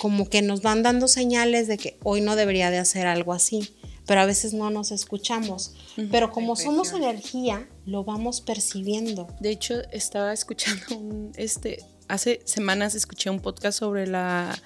Como 0.00 0.28
que 0.28 0.42
nos 0.42 0.62
van 0.62 0.82
dando 0.82 1.08
señales 1.08 1.68
de 1.68 1.78
que 1.78 1.98
hoy 2.02 2.20
no 2.20 2.36
debería 2.36 2.70
de 2.70 2.78
hacer 2.78 3.06
algo 3.06 3.32
así, 3.32 3.74
pero 4.06 4.20
a 4.22 4.26
veces 4.26 4.54
no 4.54 4.70
nos 4.70 4.92
escuchamos. 4.92 5.74
Pero 6.10 6.32
como 6.32 6.56
somos 6.56 6.92
energía, 6.92 7.68
lo 7.84 8.04
vamos 8.04 8.40
percibiendo. 8.40 9.28
De 9.40 9.50
hecho, 9.50 9.82
estaba 9.92 10.32
escuchando 10.32 10.82
un, 10.96 11.32
este, 11.36 11.84
hace 12.08 12.40
semanas 12.44 12.94
escuché 12.94 13.30
un 13.30 13.40
podcast 13.40 13.78
sobre 13.78 14.06
la 14.06 14.58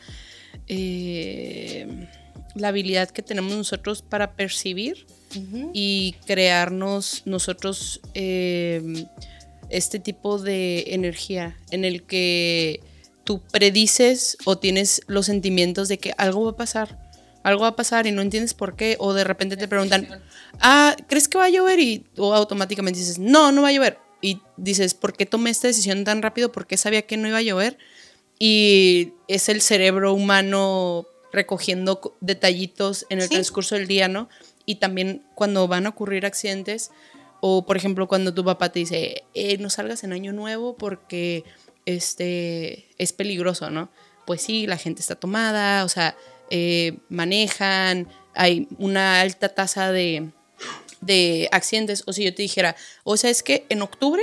eh, 0.69 2.09
la 2.55 2.69
habilidad 2.69 3.11
que 3.11 3.23
tenemos 3.23 3.53
nosotros 3.53 4.03
para 4.03 4.37
percibir 4.37 5.07
y 5.73 6.15
crearnos 6.27 7.23
nosotros 7.25 8.01
eh, 8.15 9.05
este 9.69 9.99
tipo 9.99 10.39
de 10.39 10.85
energía 10.95 11.59
en 11.73 11.85
el 11.85 12.05
que 12.05 12.81
tú 13.25 13.41
predices 13.51 14.37
o 14.45 14.59
tienes 14.59 15.03
los 15.07 15.27
sentimientos 15.27 15.89
de 15.89 15.99
que 15.99 16.15
algo 16.19 16.45
va 16.45 16.51
a 16.53 16.57
pasar, 16.57 16.99
algo 17.43 17.63
va 17.63 17.69
a 17.69 17.77
pasar 17.77 18.07
y 18.07 18.13
no 18.13 18.23
entiendes 18.23 18.55
por 18.55 18.77
qué, 18.77 18.97
o 18.99 19.13
de 19.13 19.25
repente 19.25 19.57
te 19.57 19.69
preguntan, 19.69 20.23
ah, 20.61 20.97
¿crees 21.09 21.29
que 21.29 21.39
va 21.39 21.47
a 21.47 21.51
llover? 21.51 21.79
Y 21.81 21.99
tú 22.15 22.33
automáticamente 22.33 23.01
dices, 23.01 23.19
no, 23.19 23.53
no 23.53 23.63
va 23.63 23.69
a 23.69 23.73
llover. 23.73 23.99
Y 24.21 24.41
dices, 24.57 24.95
¿por 24.95 25.13
qué 25.13 25.27
tomé 25.27 25.51
esta 25.51 25.69
decisión 25.69 26.05
tan 26.05 26.23
rápido? 26.23 26.53
¿Por 26.53 26.67
qué 26.67 26.77
sabía 26.77 27.03
que 27.03 27.17
no 27.17 27.29
iba 27.29 27.39
a 27.39 27.43
llover? 27.43 27.77
Y 28.39 29.13
es 29.29 29.49
el 29.49 29.61
cerebro 29.61 30.15
humano 30.15 31.07
recogiendo 31.33 32.17
detallitos 32.21 33.07
en 33.11 33.21
el 33.21 33.29
transcurso 33.29 33.75
del 33.75 33.87
día, 33.87 34.09
¿no? 34.09 34.29
Y 34.65 34.77
también 34.77 35.23
cuando 35.35 35.69
van 35.69 35.87
a 35.87 35.91
ocurrir 35.91 36.25
accidentes, 36.25 36.91
o 37.41 37.67
por 37.67 37.77
ejemplo 37.77 38.09
cuando 38.09 38.33
tu 38.33 38.43
papá 38.43 38.73
te 38.73 38.79
dice, 38.79 39.25
eh, 39.35 39.59
no 39.59 39.69
salgas 39.69 40.03
en 40.05 40.15
año 40.15 40.33
nuevo 40.33 40.77
porque 40.77 41.45
este, 41.87 42.89
es 42.99 43.13
peligroso, 43.13 43.71
¿no? 43.71 43.91
Pues 44.27 44.43
sí, 44.43 44.67
la 44.67 44.77
gente 44.77 45.01
está 45.01 45.15
tomada, 45.17 45.85
o 45.85 45.89
sea, 45.89 46.17
eh, 46.51 46.99
manejan, 47.09 48.09
hay 48.35 48.69
una 48.79 49.21
alta 49.21 49.51
tasa 49.51 49.93
de, 49.93 50.31
de 51.01 51.49
accidentes. 51.53 52.03
O 52.07 52.13
si 52.13 52.25
yo 52.25 52.35
te 52.35 52.43
dijera, 52.43 52.77
o 53.05 53.17
sea, 53.17 53.31
es 53.31 53.43
que 53.43 53.67
en 53.69 53.83
octubre 53.83 54.23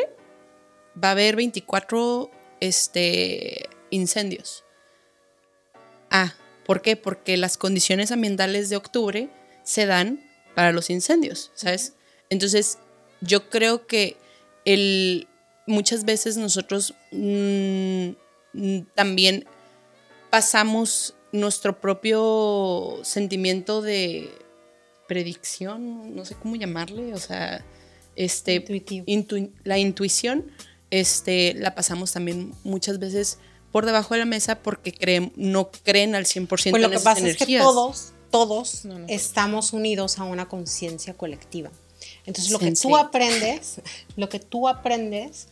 va 1.02 1.10
a 1.10 1.12
haber 1.12 1.36
24 1.36 2.32
este, 2.60 3.70
incendios. 3.90 4.64
Ah, 6.10 6.34
¿por 6.66 6.82
qué? 6.82 6.96
Porque 6.96 7.38
las 7.38 7.58
condiciones 7.58 8.12
ambientales 8.12 8.70
de 8.70 8.76
octubre 8.76 9.30
se 9.64 9.86
dan 9.86 10.24
para 10.56 10.72
los 10.72 10.90
incendios, 10.90 11.52
¿sabes? 11.56 11.94
Entonces, 12.30 12.78
yo 13.22 13.50
creo 13.50 13.88
que 13.88 14.18
el, 14.66 15.28
muchas 15.68 16.06
veces 16.06 16.38
nosotros 16.38 16.94
mm, 17.12 18.10
mm, 18.54 18.80
también 18.96 19.46
pasamos 20.30 21.16
nuestro 21.32 21.80
propio 21.80 23.00
sentimiento 23.04 23.82
de 23.82 24.30
predicción, 25.08 26.16
no 26.16 26.26
sé 26.26 26.36
cómo 26.36 26.56
llamarle, 26.56 27.14
o 27.14 27.18
sea, 27.18 27.66
este, 28.16 28.64
la 29.64 29.78
intuición, 29.78 30.52
este, 30.90 31.54
la 31.54 31.76
pasamos 31.76 32.12
también 32.12 32.54
muchas 32.64 33.00
veces 33.00 33.40
por 33.72 33.86
debajo 33.86 34.14
de 34.14 34.22
la 34.22 34.26
mesa 34.26 34.62
porque 34.62 34.92
creen, 34.92 35.32
no 35.36 35.72
creen 35.72 36.16
al 36.16 36.26
100% 36.26 36.48
pues 36.48 36.82
lo 36.82 36.90
que 36.90 37.00
pasa 37.00 37.28
es 37.28 37.38
que 37.38 37.58
todos, 37.58 38.14
todos 38.30 38.84
estamos 39.08 39.74
unidos 39.74 40.20
a 40.20 40.24
una 40.24 40.48
conciencia 40.48 41.14
colectiva. 41.14 41.72
Entonces 42.26 42.52
lo 42.52 42.60
que 42.60 42.72
tú 42.72 42.96
aprendes, 42.96 43.82
lo 44.16 44.30
que 44.30 44.40
tú 44.40 44.68
aprendes, 44.68 45.48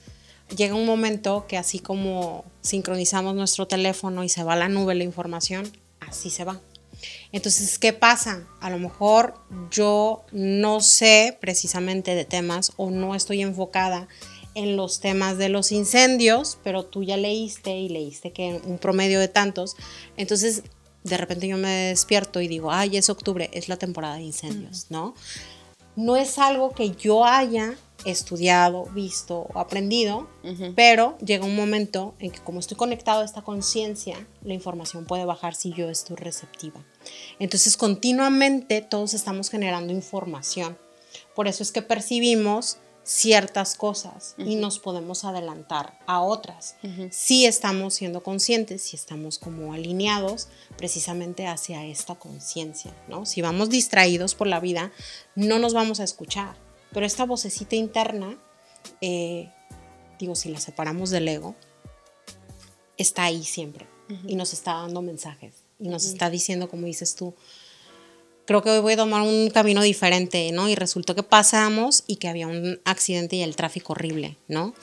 llega 0.55 0.75
un 0.75 0.85
momento 0.85 1.45
que 1.47 1.57
así 1.57 1.79
como 1.79 2.45
sincronizamos 2.61 3.35
nuestro 3.35 3.67
teléfono 3.67 4.23
y 4.23 4.29
se 4.29 4.43
va 4.43 4.53
a 4.53 4.57
la 4.57 4.69
nube 4.69 4.95
la 4.95 5.03
información, 5.03 5.71
así 5.99 6.29
se 6.29 6.43
va. 6.43 6.59
Entonces, 7.31 7.79
¿qué 7.79 7.93
pasa? 7.93 8.47
A 8.59 8.69
lo 8.69 8.77
mejor 8.77 9.35
yo 9.71 10.25
no 10.31 10.81
sé 10.81 11.37
precisamente 11.39 12.15
de 12.15 12.25
temas 12.25 12.73
o 12.77 12.89
no 12.89 13.15
estoy 13.15 13.41
enfocada 13.41 14.07
en 14.55 14.75
los 14.75 14.99
temas 14.99 15.37
de 15.37 15.49
los 15.49 15.71
incendios, 15.71 16.57
pero 16.63 16.83
tú 16.83 17.03
ya 17.03 17.17
leíste 17.17 17.77
y 17.77 17.87
leíste 17.87 18.31
que 18.31 18.59
un 18.65 18.79
promedio 18.79 19.19
de 19.19 19.27
tantos. 19.27 19.75
Entonces, 20.17 20.63
de 21.03 21.17
repente 21.17 21.47
yo 21.47 21.57
me 21.57 21.69
despierto 21.69 22.41
y 22.41 22.47
digo, 22.47 22.71
ay, 22.71 22.97
es 22.97 23.09
octubre, 23.09 23.49
es 23.53 23.69
la 23.69 23.77
temporada 23.77 24.15
de 24.15 24.23
incendios, 24.23 24.87
¿no? 24.89 25.15
No 25.99 26.15
es 26.15 26.39
algo 26.39 26.71
que 26.71 26.91
yo 26.91 27.25
haya 27.25 27.75
estudiado, 28.05 28.85
visto 28.93 29.47
o 29.53 29.59
aprendido, 29.59 30.29
pero 30.73 31.17
llega 31.17 31.43
un 31.45 31.57
momento 31.57 32.15
en 32.19 32.31
que 32.31 32.39
como 32.39 32.61
estoy 32.61 32.77
conectado 32.77 33.21
a 33.21 33.25
esta 33.25 33.41
conciencia, 33.41 34.15
la 34.41 34.53
información 34.53 35.03
puede 35.03 35.25
bajar 35.25 35.55
si 35.55 35.73
yo 35.73 35.89
estoy 35.89 36.15
receptiva. 36.15 36.81
Entonces 37.37 37.75
continuamente 37.75 38.81
todos 38.81 39.13
estamos 39.13 39.49
generando 39.49 39.91
información. 39.91 40.77
Por 41.35 41.49
eso 41.49 41.61
es 41.61 41.73
que 41.73 41.81
percibimos 41.81 42.77
ciertas 43.09 43.73
cosas 43.73 44.35
y 44.37 44.55
nos 44.55 44.77
podemos 44.77 45.25
adelantar 45.25 45.97
a 46.05 46.21
otras. 46.21 46.75
Si 47.09 47.47
estamos 47.47 47.95
siendo 47.95 48.21
conscientes, 48.21 48.83
si 48.83 48.95
estamos 48.95 49.39
como 49.39 49.73
alineados 49.73 50.47
precisamente 50.77 51.47
hacia 51.47 51.83
esta 51.87 52.13
conciencia, 52.13 52.95
¿no? 53.07 53.25
Si 53.25 53.41
vamos 53.41 53.71
distraídos 53.71 54.35
por 54.35 54.45
la 54.45 54.59
vida, 54.59 54.91
no 55.33 55.57
nos 55.57 55.73
vamos 55.73 55.99
a 55.99 56.03
escuchar, 56.03 56.55
pero 56.93 57.03
esta 57.03 57.25
vocecita 57.25 57.75
interna, 57.75 58.37
eh, 59.01 59.51
digo, 60.19 60.35
si 60.35 60.49
la 60.49 60.59
separamos 60.59 61.09
del 61.09 61.29
ego, 61.29 61.55
está 62.95 63.23
ahí 63.23 63.43
siempre 63.43 63.87
y 64.27 64.35
nos 64.35 64.53
está 64.53 64.73
dando 64.73 65.01
mensajes 65.01 65.55
y 65.79 65.87
nos 65.89 66.05
está 66.05 66.29
diciendo, 66.29 66.69
como 66.69 66.85
dices 66.85 67.15
tú, 67.15 67.33
creo 68.49 68.63
que 68.63 68.71
hoy 68.71 68.79
voy 68.79 68.93
a 68.93 68.97
tomar 68.97 69.21
un 69.21 69.51
camino 69.51 69.83
diferente, 69.83 70.51
¿no? 70.51 70.69
Y 70.69 70.73
resultó 70.73 71.13
que 71.13 71.21
pasamos 71.21 72.03
y 72.07 72.15
que 72.15 72.27
había 72.27 72.47
un 72.47 72.81
accidente 72.83 73.35
y 73.35 73.43
el 73.43 73.55
tráfico 73.55 73.93
horrible, 73.93 74.37
¿no? 74.47 74.73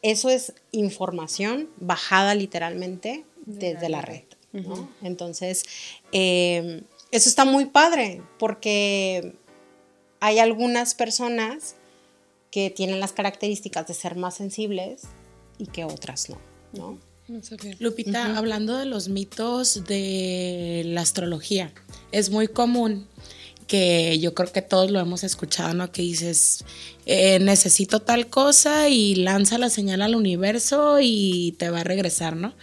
Eso 0.00 0.30
es 0.30 0.54
información 0.72 1.68
bajada 1.76 2.34
literalmente 2.34 3.26
desde 3.44 3.90
la 3.90 4.00
red, 4.00 4.22
¿no? 4.52 4.88
Entonces, 5.02 5.66
eh, 6.12 6.84
eso 7.10 7.28
está 7.28 7.44
muy 7.44 7.66
padre 7.66 8.22
porque 8.38 9.34
hay 10.20 10.38
algunas 10.38 10.94
personas 10.94 11.74
que 12.50 12.70
tienen 12.70 12.98
las 12.98 13.12
características 13.12 13.86
de 13.88 13.92
ser 13.92 14.16
más 14.16 14.36
sensibles 14.36 15.02
y 15.58 15.66
que 15.66 15.84
otras 15.84 16.30
no, 16.30 16.38
¿no? 16.72 16.98
Lupita, 17.80 18.36
hablando 18.36 18.76
de 18.76 18.84
los 18.86 19.08
mitos 19.08 19.84
de 19.84 20.82
la 20.86 21.00
astrología, 21.00 21.72
es 22.12 22.30
muy 22.30 22.46
común 22.46 23.08
que 23.66 24.18
yo 24.20 24.32
creo 24.32 24.52
que 24.52 24.62
todos 24.62 24.92
lo 24.92 25.00
hemos 25.00 25.24
escuchado, 25.24 25.74
¿no? 25.74 25.90
Que 25.90 26.02
dices, 26.02 26.64
eh, 27.04 27.40
necesito 27.40 28.00
tal 28.00 28.28
cosa 28.28 28.88
y 28.88 29.16
lanza 29.16 29.58
la 29.58 29.70
señal 29.70 30.02
al 30.02 30.14
universo 30.14 30.98
y 31.00 31.56
te 31.58 31.70
va 31.70 31.80
a 31.80 31.84
regresar, 31.84 32.36
¿no? 32.36 32.54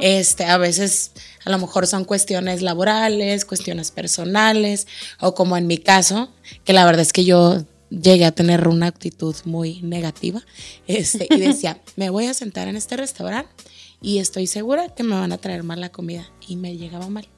Este, 0.00 0.44
a 0.44 0.58
veces 0.58 1.12
a 1.44 1.50
lo 1.50 1.58
mejor 1.58 1.86
son 1.86 2.04
cuestiones 2.04 2.62
laborales, 2.62 3.44
cuestiones 3.44 3.92
personales, 3.92 4.88
o 5.20 5.34
como 5.34 5.56
en 5.56 5.68
mi 5.68 5.78
caso, 5.78 6.32
que 6.64 6.72
la 6.72 6.84
verdad 6.84 7.02
es 7.02 7.12
que 7.12 7.24
yo 7.24 7.64
llegué 7.90 8.24
a 8.24 8.32
tener 8.32 8.66
una 8.66 8.86
actitud 8.86 9.36
muy 9.44 9.80
negativa, 9.82 10.44
este, 10.88 11.28
y 11.30 11.36
decía, 11.38 11.80
me 11.94 12.10
voy 12.10 12.26
a 12.26 12.34
sentar 12.34 12.66
en 12.66 12.74
este 12.74 12.96
restaurante 12.96 13.69
y 14.02 14.18
estoy 14.18 14.46
segura 14.46 14.88
que 14.94 15.02
me 15.02 15.14
van 15.14 15.32
a 15.32 15.38
traer 15.38 15.62
mal 15.62 15.80
la 15.80 15.90
comida 15.90 16.30
y 16.46 16.56
me 16.56 16.76
llegaba 16.76 17.08
mal. 17.08 17.28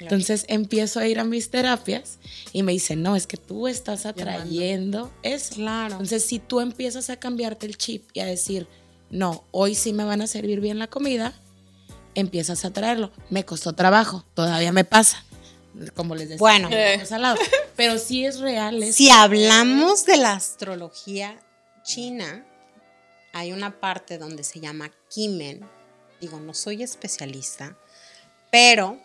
Entonces 0.00 0.44
empiezo 0.48 0.98
a 0.98 1.06
ir 1.06 1.20
a 1.20 1.24
mis 1.24 1.50
terapias 1.50 2.18
y 2.52 2.62
me 2.62 2.72
dicen, 2.72 3.02
no, 3.02 3.14
es 3.14 3.26
que 3.26 3.36
tú 3.36 3.68
estás 3.68 4.04
atrayendo 4.04 5.12
eso. 5.22 5.54
Claro. 5.54 5.92
Entonces 5.92 6.24
si 6.24 6.38
tú 6.38 6.60
empiezas 6.60 7.08
a 7.10 7.16
cambiarte 7.16 7.66
el 7.66 7.76
chip 7.76 8.08
y 8.12 8.20
a 8.20 8.26
decir, 8.26 8.66
no, 9.10 9.44
hoy 9.50 9.74
sí 9.74 9.92
me 9.92 10.04
van 10.04 10.22
a 10.22 10.26
servir 10.26 10.60
bien 10.60 10.78
la 10.78 10.88
comida, 10.88 11.34
empiezas 12.14 12.64
a 12.64 12.72
traerlo. 12.72 13.12
Me 13.30 13.44
costó 13.44 13.74
trabajo, 13.74 14.24
todavía 14.34 14.72
me 14.72 14.84
pasa. 14.84 15.24
Como 15.94 16.14
les 16.14 16.28
decía, 16.28 16.38
bueno, 16.38 16.68
pero 17.76 17.98
sí 17.98 18.24
es 18.26 18.40
real. 18.40 18.82
Si 18.92 19.10
hablamos 19.10 20.04
de 20.04 20.18
la 20.18 20.34
astrología 20.34 21.38
china, 21.82 22.46
hay 23.32 23.52
una 23.52 23.80
parte 23.80 24.18
donde 24.18 24.44
se 24.44 24.60
llama 24.60 24.90
Kimen, 25.08 25.66
digo, 26.22 26.40
no 26.40 26.54
soy 26.54 26.82
especialista, 26.82 27.76
pero 28.50 28.98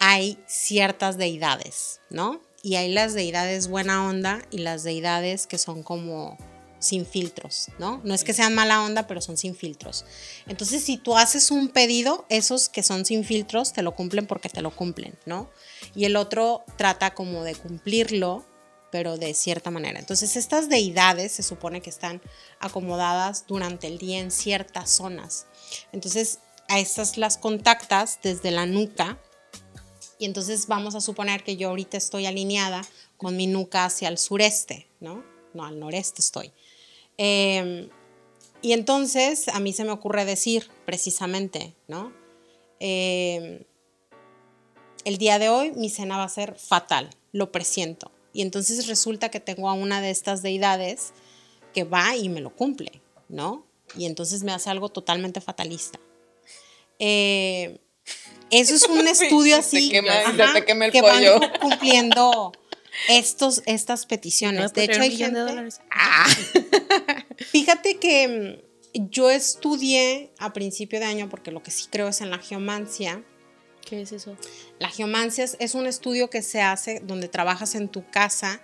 hay 0.00 0.42
ciertas 0.46 1.18
deidades, 1.18 2.00
¿no? 2.10 2.40
Y 2.62 2.76
hay 2.76 2.90
las 2.90 3.12
deidades 3.12 3.68
buena 3.68 4.08
onda 4.08 4.42
y 4.50 4.58
las 4.58 4.82
deidades 4.82 5.46
que 5.46 5.58
son 5.58 5.82
como 5.82 6.38
sin 6.78 7.06
filtros, 7.06 7.68
¿no? 7.78 8.00
No 8.04 8.14
es 8.14 8.24
que 8.24 8.32
sean 8.32 8.54
mala 8.54 8.82
onda, 8.82 9.06
pero 9.06 9.20
son 9.20 9.36
sin 9.36 9.54
filtros. 9.54 10.04
Entonces, 10.48 10.82
si 10.82 10.96
tú 10.96 11.16
haces 11.16 11.50
un 11.50 11.68
pedido, 11.68 12.24
esos 12.28 12.68
que 12.68 12.82
son 12.82 13.04
sin 13.04 13.24
filtros 13.24 13.72
te 13.72 13.82
lo 13.82 13.94
cumplen 13.94 14.26
porque 14.26 14.48
te 14.48 14.62
lo 14.62 14.74
cumplen, 14.74 15.16
¿no? 15.26 15.50
Y 15.94 16.06
el 16.06 16.16
otro 16.16 16.64
trata 16.76 17.14
como 17.14 17.44
de 17.44 17.54
cumplirlo, 17.54 18.44
pero 18.90 19.16
de 19.16 19.34
cierta 19.34 19.70
manera. 19.70 20.00
Entonces, 20.00 20.36
estas 20.36 20.68
deidades 20.68 21.32
se 21.32 21.42
supone 21.42 21.80
que 21.80 21.90
están 21.90 22.20
acomodadas 22.58 23.46
durante 23.46 23.86
el 23.86 23.98
día 23.98 24.18
en 24.18 24.30
ciertas 24.30 24.90
zonas. 24.90 25.46
Entonces, 25.92 26.40
a 26.72 26.78
estas 26.78 27.18
las 27.18 27.36
contactas 27.36 28.20
desde 28.22 28.50
la 28.50 28.64
nuca 28.64 29.18
y 30.18 30.24
entonces 30.24 30.68
vamos 30.68 30.94
a 30.94 31.02
suponer 31.02 31.44
que 31.44 31.56
yo 31.56 31.68
ahorita 31.68 31.98
estoy 31.98 32.24
alineada 32.24 32.82
con 33.18 33.36
mi 33.36 33.46
nuca 33.46 33.84
hacia 33.84 34.08
el 34.08 34.16
sureste, 34.16 34.88
¿no? 34.98 35.22
Al 35.60 35.78
noreste 35.78 36.22
estoy. 36.22 36.50
Em, 37.18 37.90
y 38.62 38.72
entonces 38.72 39.48
a 39.48 39.60
mí 39.60 39.74
se 39.74 39.84
me 39.84 39.90
ocurre 39.90 40.24
decir 40.24 40.70
precisamente, 40.86 41.74
¿no? 41.88 42.10
Em, 42.80 43.64
el 45.04 45.18
día 45.18 45.38
de 45.38 45.50
hoy 45.50 45.72
mi 45.72 45.90
cena 45.90 46.16
va 46.16 46.24
a 46.24 46.28
ser 46.30 46.54
fatal, 46.56 47.10
lo 47.32 47.52
presiento. 47.52 48.10
Y 48.32 48.40
entonces 48.40 48.86
resulta 48.86 49.28
que 49.28 49.40
tengo 49.40 49.68
a 49.68 49.74
una 49.74 50.00
de 50.00 50.08
estas 50.08 50.40
deidades 50.40 51.12
que 51.74 51.84
va 51.84 52.16
y 52.16 52.30
me 52.30 52.40
lo 52.40 52.56
cumple, 52.56 53.02
¿no? 53.28 53.66
Y 53.94 54.06
entonces 54.06 54.42
me 54.42 54.52
hace 54.52 54.70
algo 54.70 54.88
totalmente 54.88 55.42
fatalista. 55.42 56.00
Eh, 57.04 57.80
eso 58.50 58.74
es 58.76 58.84
un 58.84 59.08
estudio 59.08 59.56
Se 59.56 59.60
así 59.60 59.90
quema- 59.90 60.10
ajá, 60.24 60.46
se 60.54 60.60
te 60.60 60.64
quema 60.66 60.86
el 60.86 60.92
que 60.92 61.00
pollo. 61.00 61.40
cu- 61.40 61.46
cumpliendo 61.60 62.52
estos, 63.08 63.62
estas 63.66 64.06
peticiones. 64.06 64.72
De 64.72 64.84
hecho, 64.84 65.00
hay 65.00 65.16
gente, 65.16 65.40
Fíjate 67.50 67.98
que 67.98 68.62
mm, 68.94 69.00
yo 69.10 69.30
estudié 69.30 70.32
a 70.38 70.52
principio 70.52 71.00
de 71.00 71.06
año, 71.06 71.28
porque 71.28 71.50
lo 71.50 71.62
que 71.62 71.70
sí 71.72 71.86
creo 71.90 72.08
es 72.08 72.20
en 72.20 72.30
la 72.30 72.38
geomancia. 72.38 73.24
¿Qué 73.84 74.02
es 74.02 74.12
eso? 74.12 74.36
La 74.78 74.88
geomancia 74.90 75.42
es, 75.42 75.56
es 75.58 75.74
un 75.74 75.86
estudio 75.86 76.30
que 76.30 76.42
se 76.42 76.60
hace 76.62 77.00
donde 77.00 77.26
trabajas 77.28 77.74
en 77.74 77.88
tu 77.88 78.08
casa 78.10 78.60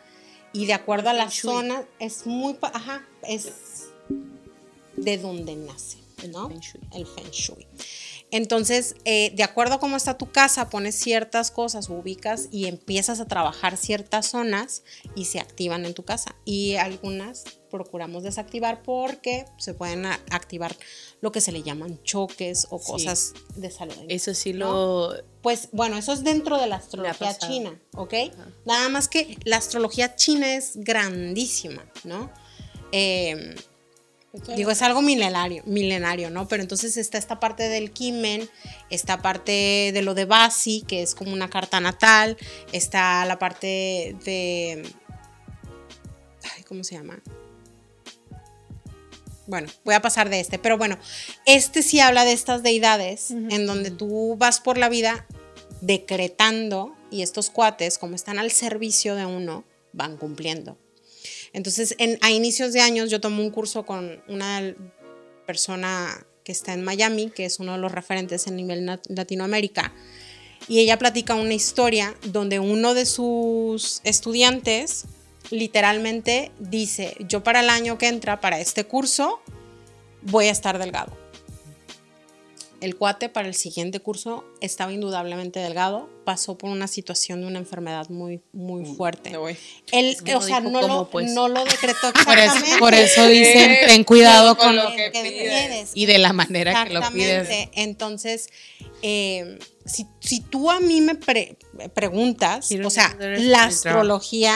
y 0.52 0.66
de 0.66 0.74
acuerdo 0.74 1.08
a 1.10 1.12
la 1.12 1.28
zona 1.30 1.84
es 1.98 2.24
muy, 2.26 2.56
ajá, 2.62 3.04
es 3.26 3.50
de 4.96 5.18
donde 5.18 5.56
nace, 5.56 5.98
¿no? 6.28 6.48
Feng 6.48 6.60
Shui. 6.60 6.80
El 6.94 7.06
feng 7.06 7.30
shui. 7.32 7.66
Entonces, 8.30 8.94
eh, 9.04 9.32
de 9.34 9.42
acuerdo 9.42 9.76
a 9.76 9.80
cómo 9.80 9.96
está 9.96 10.18
tu 10.18 10.30
casa, 10.30 10.68
pones 10.68 10.94
ciertas 10.94 11.50
cosas, 11.50 11.88
ubicas 11.88 12.48
y 12.50 12.66
empiezas 12.66 13.20
a 13.20 13.26
trabajar 13.26 13.76
ciertas 13.76 14.26
zonas 14.26 14.82
y 15.14 15.24
se 15.24 15.40
activan 15.40 15.86
en 15.86 15.94
tu 15.94 16.04
casa. 16.04 16.34
Y 16.44 16.76
algunas 16.76 17.44
procuramos 17.70 18.22
desactivar 18.22 18.82
porque 18.82 19.46
se 19.56 19.74
pueden 19.74 20.06
activar 20.06 20.76
lo 21.20 21.32
que 21.32 21.40
se 21.40 21.52
le 21.52 21.62
llaman 21.62 22.02
choques 22.02 22.66
o 22.70 22.78
cosas 22.78 23.32
de 23.56 23.70
salud. 23.70 23.94
Eso 24.08 24.34
sí 24.34 24.52
¿No? 24.52 25.08
lo... 25.10 25.14
Pues 25.42 25.68
bueno, 25.72 25.96
eso 25.96 26.12
es 26.12 26.22
dentro 26.22 26.58
de 26.58 26.66
la 26.66 26.76
astrología 26.76 27.36
china, 27.38 27.80
¿ok? 27.94 28.14
Nada 28.66 28.88
más 28.88 29.08
que 29.08 29.38
la 29.44 29.56
astrología 29.56 30.16
china 30.16 30.54
es 30.54 30.72
grandísima, 30.76 31.86
¿no? 32.04 32.30
Eh, 32.92 33.54
digo, 34.56 34.70
es 34.70 34.82
algo 34.82 35.02
milenario, 35.02 35.62
milenario, 35.66 36.30
¿no? 36.30 36.48
Pero 36.48 36.62
entonces 36.62 36.96
está 36.96 37.18
esta 37.18 37.40
parte 37.40 37.68
del 37.68 37.90
Kimen, 37.90 38.48
esta 38.90 39.22
parte 39.22 39.90
de 39.92 40.02
lo 40.02 40.14
de 40.14 40.24
Basi, 40.24 40.82
que 40.86 41.02
es 41.02 41.14
como 41.14 41.32
una 41.32 41.48
carta 41.48 41.80
natal, 41.80 42.36
está 42.72 43.24
la 43.24 43.38
parte 43.38 44.16
de... 44.24 44.82
Ay, 46.56 46.62
¿Cómo 46.64 46.84
se 46.84 46.96
llama? 46.96 47.20
Bueno, 49.46 49.68
voy 49.82 49.94
a 49.94 50.02
pasar 50.02 50.28
de 50.28 50.40
este, 50.40 50.58
pero 50.58 50.76
bueno, 50.76 50.98
este 51.46 51.82
sí 51.82 52.00
habla 52.00 52.26
de 52.26 52.32
estas 52.32 52.62
deidades 52.62 53.30
en 53.30 53.66
donde 53.66 53.90
tú 53.90 54.36
vas 54.36 54.60
por 54.60 54.76
la 54.76 54.90
vida 54.90 55.26
decretando 55.80 56.94
y 57.10 57.22
estos 57.22 57.48
cuates, 57.48 57.96
como 57.96 58.14
están 58.14 58.38
al 58.38 58.50
servicio 58.50 59.14
de 59.14 59.24
uno, 59.24 59.64
van 59.94 60.18
cumpliendo. 60.18 60.76
Entonces, 61.52 61.94
en, 61.98 62.18
a 62.22 62.30
inicios 62.30 62.72
de 62.72 62.80
años 62.80 63.10
yo 63.10 63.20
tomé 63.20 63.42
un 63.42 63.50
curso 63.50 63.84
con 63.84 64.22
una 64.28 64.74
persona 65.46 66.26
que 66.44 66.52
está 66.52 66.72
en 66.72 66.84
Miami, 66.84 67.30
que 67.30 67.44
es 67.44 67.58
uno 67.58 67.72
de 67.72 67.78
los 67.78 67.92
referentes 67.92 68.46
en 68.46 68.56
nivel 68.56 69.00
Latinoamérica, 69.08 69.92
y 70.66 70.80
ella 70.80 70.98
platica 70.98 71.34
una 71.34 71.54
historia 71.54 72.14
donde 72.24 72.58
uno 72.58 72.94
de 72.94 73.06
sus 73.06 74.00
estudiantes 74.04 75.06
literalmente 75.50 76.50
dice, 76.58 77.16
yo 77.20 77.42
para 77.42 77.60
el 77.60 77.70
año 77.70 77.96
que 77.96 78.08
entra, 78.08 78.40
para 78.40 78.60
este 78.60 78.84
curso, 78.84 79.40
voy 80.22 80.46
a 80.46 80.50
estar 80.50 80.78
delgado. 80.78 81.16
El 82.80 82.94
cuate 82.96 83.28
para 83.28 83.48
el 83.48 83.54
siguiente 83.54 83.98
curso 83.98 84.44
estaba 84.60 84.92
indudablemente 84.92 85.58
delgado, 85.58 86.08
pasó 86.24 86.56
por 86.56 86.70
una 86.70 86.86
situación 86.86 87.40
de 87.40 87.48
una 87.48 87.58
enfermedad 87.58 88.08
muy, 88.08 88.40
muy 88.52 88.84
fuerte. 88.84 89.32
Él, 89.90 90.16
no 90.24 90.38
o 90.38 90.40
sea, 90.40 90.60
no, 90.60 90.82
lo, 90.82 91.10
pues. 91.10 91.32
no 91.32 91.48
lo 91.48 91.64
decretó 91.64 92.12
Por 92.24 92.38
eso, 92.38 92.54
exactamente. 92.54 92.78
por 92.78 92.94
eso 92.94 93.26
dicen, 93.26 93.76
ten 93.86 94.04
cuidado 94.04 94.56
con 94.56 94.68
con 94.68 94.76
lo 94.76 94.90
que 94.90 95.10
que 95.10 95.22
pides. 95.22 95.90
y 95.94 96.06
de 96.06 96.18
la 96.18 96.32
manera 96.32 96.84
que 96.84 96.94
lo 96.94 97.00
pides. 97.10 97.48
Exactamente. 97.48 97.82
Entonces, 97.82 98.48
eh, 99.02 99.58
si, 99.84 100.06
si 100.20 100.40
tú 100.40 100.70
a 100.70 100.78
mí 100.78 101.00
me 101.00 101.16
pre- 101.16 101.56
preguntas, 101.94 102.68
Quiero 102.68 102.86
o 102.86 102.90
sea, 102.90 103.16
la 103.18 103.64
astrología 103.64 104.54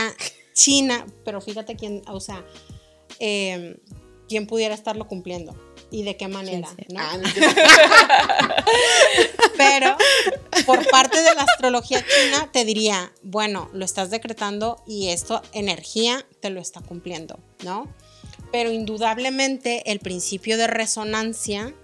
china, 0.55 1.07
pero 1.25 1.41
fíjate 1.41 1.75
quién, 1.75 2.03
o 2.07 2.20
sea, 2.20 2.45
eh, 3.18 3.77
quién 4.29 4.47
pudiera 4.47 4.75
estarlo 4.75 5.09
cumpliendo 5.09 5.57
y 5.93 6.03
de 6.03 6.16
qué 6.16 6.26
manera. 6.26 6.68
¿no? 6.88 7.01
Ah, 7.01 7.18
Pero 9.57 9.97
por 10.66 10.88
parte 10.90 11.22
de 11.22 11.34
la 11.34 11.43
astrología 11.43 12.03
china 12.03 12.49
te 12.51 12.64
diría, 12.64 13.12
bueno, 13.22 13.70
lo 13.72 13.84
estás 13.84 14.11
decretando 14.11 14.82
y 14.86 15.09
esto, 15.09 15.43
energía, 15.53 16.26
te 16.40 16.51
lo 16.51 16.61
está 16.61 16.80
cumpliendo, 16.80 17.38
¿no? 17.62 17.93
Pero 18.51 18.72
indudablemente 18.72 19.90
el 19.93 20.01
principio 20.01 20.57
de 20.57 20.66
resonancia, 20.66 21.74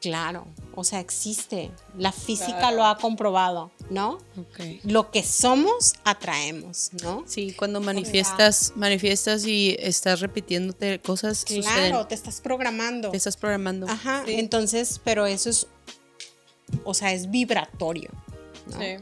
claro, 0.00 0.46
o 0.74 0.84
sea, 0.84 1.00
existe. 1.00 1.70
La 1.96 2.12
física 2.12 2.58
Claro. 2.58 2.76
lo 2.76 2.84
ha 2.86 2.98
comprobado, 2.98 3.70
¿no? 3.90 4.18
Ok. 4.38 4.60
Lo 4.84 5.10
que 5.10 5.22
somos, 5.22 5.94
atraemos, 6.04 6.90
¿no? 7.02 7.24
Sí, 7.26 7.52
cuando 7.52 7.80
manifiestas, 7.80 8.72
manifiestas 8.76 9.44
y 9.46 9.76
estás 9.78 10.20
repitiéndote 10.20 11.00
cosas, 11.00 11.44
Claro, 11.44 11.62
suceden. 11.64 12.08
te 12.08 12.14
estás 12.14 12.40
programando. 12.40 13.10
Te 13.10 13.16
estás 13.16 13.36
programando. 13.36 13.88
Ajá, 13.88 14.22
Sí. 14.26 14.34
entonces, 14.34 15.00
pero 15.02 15.26
eso 15.26 15.50
es, 15.50 15.66
o 16.84 16.94
sea, 16.94 17.12
es 17.12 17.30
vibratorio, 17.30 18.10
¿no? 18.72 18.78
Sí. 18.80 18.96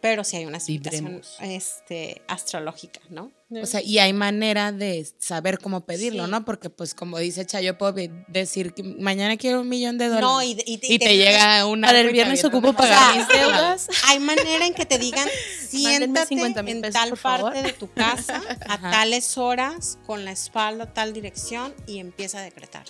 Pero 0.00 0.24
sí 0.24 0.36
hay 0.38 0.46
una 0.46 0.56
explicación 0.56 1.04
Vibremos. 1.04 1.36
este, 1.40 2.22
astrológica, 2.26 3.00
¿no? 3.10 3.30
O 3.52 3.66
sea, 3.66 3.82
y 3.82 3.98
hay 3.98 4.12
manera 4.12 4.70
de 4.70 5.04
saber 5.18 5.58
cómo 5.58 5.84
pedirlo, 5.84 6.24
Sí. 6.26 6.30
¿no? 6.30 6.44
Porque, 6.44 6.70
pues, 6.70 6.94
como 6.94 7.18
dice 7.18 7.44
Chayo, 7.44 7.76
puedo 7.76 7.94
decir 8.28 8.72
que 8.74 8.82
mañana 8.84 9.36
quiero 9.36 9.62
un 9.62 9.68
millón 9.68 9.98
de 9.98 10.06
dólares. 10.06 10.28
No, 10.28 10.40
y, 10.42 10.52
y- 10.66 10.78
y 10.82 10.94
y 10.94 10.98
te 11.00 11.16
llega 11.16 11.66
una. 11.66 11.88
Para 11.88 12.00
el 12.00 12.10
viernes 12.12 12.44
ocupo 12.44 12.72
pagar 12.74 13.16
mis 13.16 13.26
deudas. 13.28 13.88
Hay 14.06 14.20
manera 14.20 14.66
en 14.66 14.72
que 14.74 14.86
te 14.86 14.98
digan, 14.98 15.28
siéntate 15.68 16.28
50 16.28 16.62
mil 16.62 16.76
en 16.76 16.82
pesos, 16.82 16.94
tal 17.00 17.08
por 17.10 17.18
favor". 17.18 17.52
parte 17.52 17.62
de 17.66 17.72
tu 17.72 17.90
casa 17.92 18.40
a 18.68 18.74
Ajá. 18.74 18.90
tales 18.92 19.36
horas, 19.36 19.98
con 20.06 20.24
la 20.24 20.30
espalda 20.32 20.84
a 20.84 20.94
tal 20.94 21.12
dirección 21.12 21.74
y 21.86 21.98
empieza 21.98 22.38
a 22.38 22.42
decretar. 22.42 22.84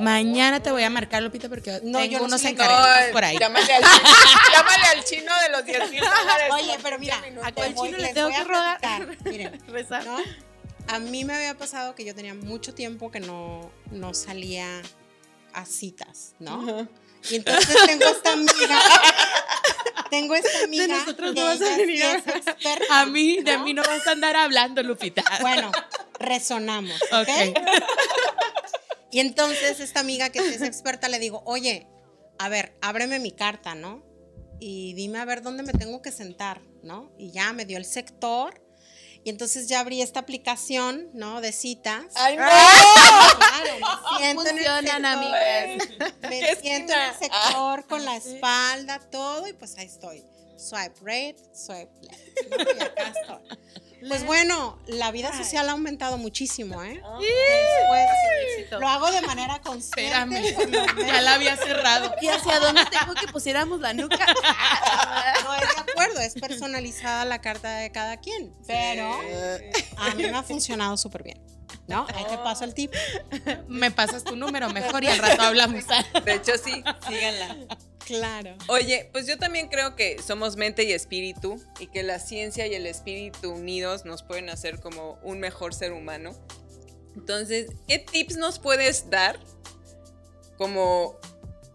Mañana 0.00 0.60
te 0.60 0.70
voy 0.70 0.82
a 0.82 0.90
marcar, 0.90 1.22
Lupita, 1.22 1.48
porque 1.48 1.80
No, 1.84 2.00
yo 2.04 2.08
tengo 2.08 2.18
no 2.20 2.24
unos 2.26 2.40
soy 2.40 2.54
la 2.54 2.64
encargos 2.64 3.12
por 3.12 3.24
ahí. 3.24 3.38
Llámale 3.38 3.72
al, 3.72 3.82
chino, 3.82 4.08
llámale 4.52 4.84
al 4.86 5.04
chino 5.04 5.32
de 5.42 5.48
los 5.50 5.64
10 5.64 5.90
mil 5.90 6.00
dólares. 6.00 6.46
Oye, 6.52 6.78
pero 6.82 6.98
15 6.98 6.98
mira, 6.98 7.46
a 7.46 7.52
cuál 7.52 7.74
chino 7.74 7.98
le 7.98 8.12
tengo 8.12 8.26
voy 8.28 8.34
que 8.36 8.40
a 8.40 8.44
rogar? 8.44 9.18
Miren, 9.24 9.62
A 10.88 10.98
mí 10.98 11.24
me 11.24 11.34
había 11.34 11.56
pasado 11.56 11.94
que 11.94 12.04
yo 12.04 12.14
tenía 12.14 12.34
mucho 12.34 12.74
tiempo 12.74 13.10
que 13.10 13.20
no, 13.20 13.70
no 13.90 14.14
salía 14.14 14.82
a 15.52 15.64
citas, 15.64 16.34
¿no? 16.38 16.60
Ajá. 16.62 16.88
Y 17.30 17.36
entonces 17.36 17.76
tengo 17.86 18.04
esta 18.04 18.32
amiga. 18.32 18.80
tengo 20.10 20.34
esta 20.34 20.64
amiga. 20.64 20.86
nosotros 20.88 21.32
que 21.34 21.40
no 21.40 21.46
vas 21.46 21.62
a 21.62 21.76
venir 21.76 22.02
experta, 22.02 23.00
A 23.00 23.06
mí, 23.06 23.40
de 23.42 23.58
mí 23.58 23.72
no 23.72 23.82
vas 23.82 24.06
a 24.06 24.12
andar 24.12 24.36
hablando, 24.36 24.82
Lupita. 24.82 25.24
Bueno, 25.40 25.72
resonamos. 26.18 27.00
¿ok? 27.12 27.28
Ok. 27.28 27.58
Y 29.10 29.20
entonces 29.20 29.78
esta 29.78 30.00
amiga 30.00 30.30
que 30.30 30.40
es 30.40 30.60
experta 30.60 31.08
le 31.08 31.20
digo, 31.20 31.44
oye, 31.46 31.86
a 32.36 32.48
ver, 32.48 32.76
ábreme 32.82 33.20
mi 33.20 33.30
carta, 33.30 33.76
¿no? 33.76 34.04
Y 34.58 34.94
dime 34.94 35.20
a 35.20 35.24
ver 35.24 35.40
dónde 35.40 35.62
me 35.62 35.72
tengo 35.72 36.02
que 36.02 36.10
sentar, 36.10 36.62
¿no? 36.82 37.12
Y 37.16 37.30
ya 37.30 37.52
me 37.52 37.64
dio 37.64 37.78
el 37.78 37.84
sector. 37.84 38.60
Y 39.24 39.30
entonces 39.30 39.68
ya 39.68 39.80
abrí 39.80 40.02
esta 40.02 40.20
aplicación, 40.20 41.08
¿no? 41.14 41.40
De 41.40 41.50
citas. 41.52 42.04
Ay, 42.14 42.36
no. 42.36 42.44
Claro, 42.44 43.78
me 44.12 44.18
siento 44.18 44.46
en 44.48 44.58
el 44.58 44.64
sector, 44.64 45.06
amigas. 45.06 45.88
Me 46.22 46.40
¿Qué 46.40 46.56
siento 46.60 46.92
en 46.92 46.98
el 47.00 47.10
esquina? 47.10 47.18
sector 47.18 47.86
con 47.86 48.04
la 48.04 48.16
espalda, 48.16 48.98
todo, 49.10 49.46
y 49.48 49.54
pues 49.54 49.76
ahí 49.78 49.86
estoy. 49.86 50.22
Swipe 50.58 50.94
right, 51.02 51.38
swipe 51.54 51.90
left. 52.02 52.50
¿no? 52.50 52.78
Y 52.78 52.82
acá 52.82 53.12
estoy. 53.18 53.58
Pues 54.08 54.24
bueno, 54.26 54.78
la 54.86 55.10
vida 55.10 55.36
social 55.36 55.68
ha 55.68 55.72
aumentado 55.72 56.18
muchísimo, 56.18 56.82
¿eh? 56.82 57.02
Después, 57.20 58.80
lo 58.80 58.88
hago 58.88 59.10
de 59.10 59.22
manera 59.22 59.60
consciente. 59.60 60.48
Espérame. 60.48 61.06
Ya 61.06 61.22
la 61.22 61.34
había 61.34 61.56
cerrado. 61.56 62.14
¿Y 62.20 62.28
hacia 62.28 62.60
dónde 62.60 62.82
tengo 62.86 63.14
que 63.14 63.26
pusiéramos 63.28 63.80
la 63.80 63.92
nuca? 63.92 64.18
No 65.44 65.54
es 65.54 65.60
de 65.60 65.92
acuerdo, 65.92 66.20
es 66.20 66.34
personalizada 66.34 67.24
la 67.24 67.40
carta 67.40 67.76
de 67.76 67.90
cada 67.92 68.18
quien, 68.18 68.52
pero 68.66 69.12
a 69.96 70.14
mí 70.14 70.22
me 70.22 70.36
ha 70.36 70.42
funcionado 70.42 70.96
súper 70.96 71.22
bien. 71.22 71.42
¿No? 71.86 72.06
Ahí 72.14 72.24
te 72.28 72.38
paso 72.38 72.64
el 72.64 72.72
tip. 72.72 72.92
Me 73.68 73.90
pasas 73.90 74.24
tu 74.24 74.36
número 74.36 74.70
mejor 74.70 75.04
y 75.04 75.08
al 75.08 75.18
rato 75.18 75.42
hablamos. 75.42 75.84
De 76.24 76.34
hecho, 76.34 76.52
sí, 76.56 76.82
síganla. 77.06 77.56
Claro. 78.04 78.54
Oye, 78.68 79.08
pues 79.12 79.26
yo 79.26 79.38
también 79.38 79.68
creo 79.68 79.96
que 79.96 80.20
somos 80.22 80.56
mente 80.56 80.84
y 80.84 80.92
espíritu 80.92 81.62
y 81.80 81.86
que 81.86 82.02
la 82.02 82.18
ciencia 82.18 82.66
y 82.66 82.74
el 82.74 82.86
espíritu 82.86 83.52
unidos 83.52 84.04
nos 84.04 84.22
pueden 84.22 84.50
hacer 84.50 84.80
como 84.80 85.18
un 85.22 85.40
mejor 85.40 85.74
ser 85.74 85.92
humano. 85.92 86.32
Entonces, 87.14 87.70
¿qué 87.86 87.98
tips 87.98 88.36
nos 88.36 88.58
puedes 88.58 89.08
dar 89.08 89.38
como 90.58 91.18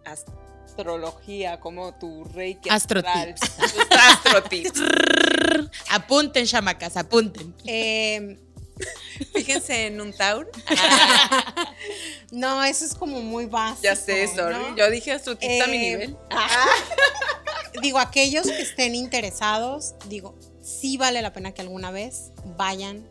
astrología, 0.06 1.60
como 1.60 1.94
tu 1.98 2.24
reiki 2.26 2.70
Astro 2.70 3.00
astral, 3.00 3.36
tips. 3.36 3.60
astro 3.92 4.44
tips. 4.44 4.82
Apunten, 5.92 6.46
chamacas, 6.46 6.96
apunten. 6.98 7.54
Eh, 7.66 8.38
Fíjense 9.34 9.88
en 9.88 10.00
un 10.02 10.14
Taur. 10.14 10.50
no, 12.32 12.64
eso 12.64 12.86
es 12.86 12.94
como 12.96 13.22
muy 13.22 13.46
básico. 13.46 13.84
Ya 13.84 13.96
sé, 13.96 14.28
sorry. 14.28 14.56
¿no? 14.56 14.76
Yo 14.76 14.90
dije 14.90 15.12
astro 15.12 15.38
tips 15.38 15.62
a 15.62 15.68
mi 15.68 15.78
Eh, 15.78 15.80
nivel. 15.80 16.18
digo, 17.82 18.00
aquellos 18.00 18.48
que 18.48 18.62
estén 18.62 18.96
interesados, 18.96 19.96
digo, 20.08 20.38
sí 20.62 20.98
vale 20.98 21.22
la 21.22 21.34
pena 21.34 21.54
que 21.54 21.62
alguna 21.62 21.92
vez 21.92 22.32
vayan 22.58 23.08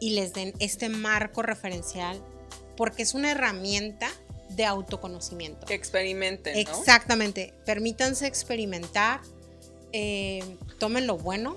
y 0.00 0.10
les 0.10 0.32
den 0.32 0.52
este 0.58 0.88
marco 0.88 1.42
referencial, 1.42 2.22
porque 2.76 3.02
es 3.02 3.14
una 3.14 3.30
herramienta 3.30 4.08
de 4.50 4.64
autoconocimiento. 4.64 5.66
Que 5.66 5.74
experimenten, 5.74 6.54
¿no? 6.54 6.60
Exactamente. 6.60 7.54
Permítanse 7.64 8.26
experimentar, 8.26 9.20
eh, 9.92 10.42
tomen 10.78 11.06
lo 11.06 11.18
bueno, 11.18 11.56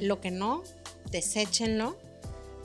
lo 0.00 0.20
que 0.20 0.30
no, 0.30 0.62
deséchenlo, 1.10 1.96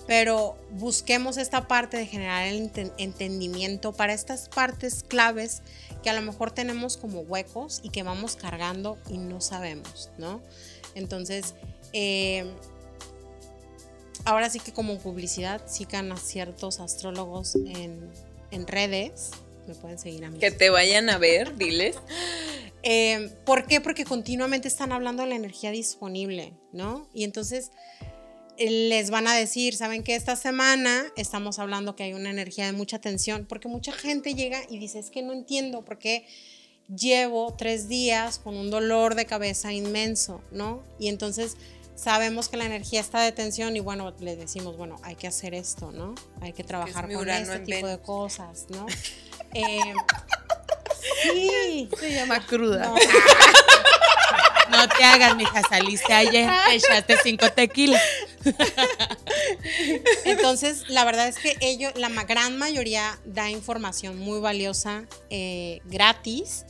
pero 0.08 0.58
busquemos 0.72 1.38
esta 1.38 1.68
parte 1.68 1.98
de 1.98 2.06
generar 2.06 2.48
el 2.48 2.72
enten- 2.72 2.92
entendimiento 2.98 3.94
para 3.94 4.14
estas 4.14 4.50
partes 4.50 5.04
claves 5.08 5.62
que 6.04 6.10
a 6.10 6.14
lo 6.14 6.22
mejor 6.22 6.52
tenemos 6.52 6.98
como 6.98 7.22
huecos 7.22 7.80
y 7.84 7.90
que 7.90 8.04
vamos 8.04 8.36
cargando 8.36 8.98
y 9.10 9.18
no 9.18 9.42
sabemos, 9.42 10.10
¿no? 10.18 10.42
Entonces, 10.96 11.54
eh, 11.94 12.46
ahora 14.26 14.50
sí 14.50 14.60
que 14.60 14.74
como 14.74 14.98
publicidad, 14.98 15.62
sigan 15.68 16.12
a 16.12 16.18
ciertos 16.18 16.80
astrólogos 16.80 17.56
en, 17.56 18.10
en 18.52 18.68
redes. 18.68 19.32
Me 19.68 19.76
pueden 19.76 20.00
seguir 20.00 20.26
a 20.26 20.30
mí. 20.32 20.40
Que 20.40 20.52
te 20.52 20.70
vayan 20.70 21.10
a 21.10 21.18
ver, 21.18 21.56
diles. 21.58 21.96
Eh, 22.84 23.30
¿Por 23.46 23.68
qué? 23.68 23.80
Porque 23.80 24.06
continuamente 24.06 24.68
están 24.68 24.92
hablando 24.92 25.22
de 25.22 25.30
la 25.30 25.36
energía 25.36 25.70
disponible, 25.70 26.56
¿no? 26.72 27.08
Y 27.14 27.26
entonces 27.26 27.70
les 28.70 29.10
van 29.10 29.28
a 29.28 29.36
decir, 29.36 29.76
¿saben 29.76 30.04
qué? 30.04 30.16
Esta 30.16 30.36
semana 30.36 31.06
estamos 31.16 31.60
hablando 31.60 31.96
que 31.96 32.04
hay 32.04 32.14
una 32.14 32.30
energía 32.30 32.66
de 32.66 32.74
mucha 32.74 33.00
tensión, 33.00 33.46
porque 33.48 33.68
mucha 33.68 33.92
gente 33.92 34.34
llega 34.34 34.62
y 34.70 34.78
dice, 34.78 35.00
es 35.00 35.10
que 35.10 35.22
no 35.22 35.34
entiendo 35.34 35.84
por 35.84 35.98
qué 35.98 36.26
llevo 36.88 37.56
tres 37.58 37.88
días 37.88 38.40
con 38.40 38.56
un 38.56 38.70
dolor 38.70 39.16
de 39.16 39.26
cabeza 39.26 39.72
inmenso, 39.72 40.42
¿no? 40.52 40.84
Y 41.00 41.08
entonces 41.08 41.58
sabemos 41.96 42.50
que 42.50 42.58
la 42.58 42.66
energía 42.66 43.00
está 43.00 43.22
de 43.22 43.32
tensión 43.32 43.76
y 43.76 43.80
bueno, 43.80 44.14
le 44.20 44.36
decimos, 44.36 44.78
bueno, 44.78 45.00
hay 45.04 45.16
que 45.16 45.28
hacer 45.28 45.54
esto, 45.54 45.92
¿no? 45.92 46.16
Hay 46.42 46.54
que 46.54 46.64
trabajar 46.64 47.12
con 47.12 47.30
este 47.30 47.60
tipo 47.60 47.88
de 47.88 48.00
cosas, 48.00 48.68
¿no? 48.70 48.86
Eh, 49.54 49.94
sí. 51.24 51.90
Se 52.00 52.14
llama 52.14 52.46
cruda. 52.48 52.86
No. 52.86 52.96
No 54.82 54.90
te 54.90 55.04
hagas, 55.04 55.36
mija, 55.36 55.62
saliste 55.62 56.12
ayer, 56.12 56.50
te 56.68 56.76
echaste 56.76 57.16
cinco 57.22 57.52
tequilas. 57.52 58.02
Entonces, 60.26 60.90
la 60.90 61.06
verdad 61.06 61.28
es 61.28 61.38
que 61.38 61.56
ellos, 61.62 61.94
la 61.96 62.10
gran 62.24 62.58
mayoría 62.58 63.20
da 63.24 63.52
información 63.52 64.18
muy 64.18 64.40
valiosa, 64.40 65.06
eh, 65.30 65.82
gratis. 65.86 66.66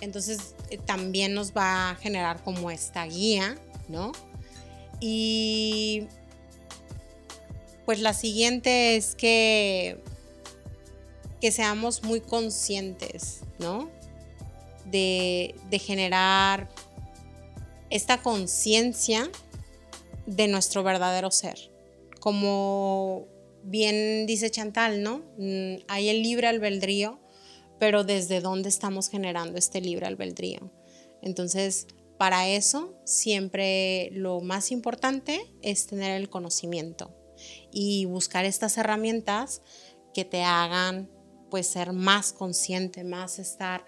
Entonces, 0.00 0.54
eh, 0.70 0.78
también 0.78 1.34
nos 1.34 1.52
va 1.52 1.90
a 1.90 1.96
generar 1.96 2.42
como 2.42 2.70
esta 2.70 3.04
guía, 3.04 3.58
¿no? 3.88 4.12
Y 4.98 6.06
pues 7.84 8.00
la 8.00 8.14
siguiente 8.14 8.96
es 8.96 9.14
que, 9.14 10.02
que 11.40 11.52
seamos 11.52 12.02
muy 12.02 12.22
conscientes, 12.22 13.40
¿no? 13.58 13.90
De, 14.86 15.54
de 15.68 15.78
generar 15.78 16.70
esta 17.92 18.22
conciencia 18.22 19.30
de 20.24 20.48
nuestro 20.48 20.82
verdadero 20.82 21.30
ser. 21.30 21.70
Como 22.20 23.26
bien 23.62 24.24
dice 24.24 24.50
Chantal, 24.50 25.02
¿no? 25.02 25.18
Mm, 25.36 25.82
Hay 25.88 26.08
el 26.08 26.22
libre 26.22 26.46
albedrío, 26.46 27.20
pero 27.78 28.02
desde 28.02 28.40
dónde 28.40 28.70
estamos 28.70 29.10
generando 29.10 29.58
este 29.58 29.82
libre 29.82 30.06
albedrío. 30.06 30.72
Entonces, 31.20 31.86
para 32.16 32.48
eso, 32.48 32.94
siempre 33.04 34.08
lo 34.12 34.40
más 34.40 34.70
importante 34.70 35.52
es 35.60 35.86
tener 35.86 36.12
el 36.12 36.30
conocimiento 36.30 37.14
y 37.70 38.06
buscar 38.06 38.46
estas 38.46 38.78
herramientas 38.78 39.60
que 40.14 40.24
te 40.24 40.44
hagan 40.44 41.10
pues 41.50 41.66
ser 41.66 41.92
más 41.92 42.32
consciente, 42.32 43.04
más 43.04 43.38
estar 43.38 43.84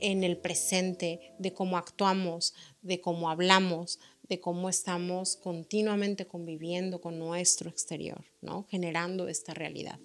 en 0.00 0.24
el 0.24 0.36
presente 0.36 1.34
de 1.38 1.52
cómo 1.52 1.76
actuamos, 1.78 2.54
de 2.82 3.00
cómo 3.00 3.30
hablamos, 3.30 3.98
de 4.28 4.40
cómo 4.40 4.68
estamos 4.68 5.36
continuamente 5.36 6.26
conviviendo 6.26 7.00
con 7.00 7.18
nuestro 7.18 7.70
exterior, 7.70 8.24
¿no? 8.42 8.66
Generando 8.70 9.28
esta 9.28 9.54
realidad. 9.54 9.98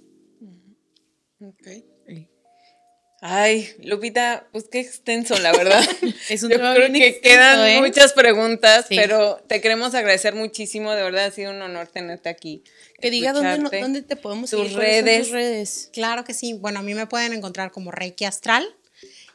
Ay, 3.26 3.70
Lupita, 3.82 4.48
pues 4.52 4.66
qué 4.70 4.82
extenso, 4.82 5.38
la 5.40 5.54
verdad. 5.54 5.82
Es 6.30 6.44
un 6.44 6.50
Yo 6.50 6.58
tema 6.58 6.74
creo 6.74 6.90
bien 6.90 7.02
que 7.02 7.08
extenso, 7.08 7.36
quedan 7.38 7.70
¿eh? 7.70 7.80
muchas 7.80 8.12
preguntas, 8.12 8.86
Sí. 8.90 8.98
pero 8.98 9.38
te 9.48 9.62
queremos 9.62 9.94
agradecer 9.96 10.36
muchísimo. 10.36 10.92
De 10.92 11.04
verdad, 11.04 11.26
ha 11.26 11.32
sido 11.32 11.52
un 11.52 11.62
honor 11.62 11.88
tenerte 11.88 12.28
aquí. 12.28 12.64
Que 13.00 13.10
diga 13.12 13.32
dónde, 13.32 13.80
dónde 13.80 14.02
te 14.02 14.18
podemos 14.18 14.50
Tus 14.50 14.62
seguir, 14.64 14.78
redes. 14.78 15.20
tus 15.24 15.32
redes. 15.32 15.90
Claro 15.94 16.26
que 16.26 16.34
sí. 16.34 16.54
Bueno, 16.54 16.80
a 16.80 16.82
mí 16.82 16.94
me 16.96 17.08
pueden 17.08 17.32
encontrar 17.32 17.72
como 17.72 17.92
Reiki 17.92 18.26
Astral 18.26 18.66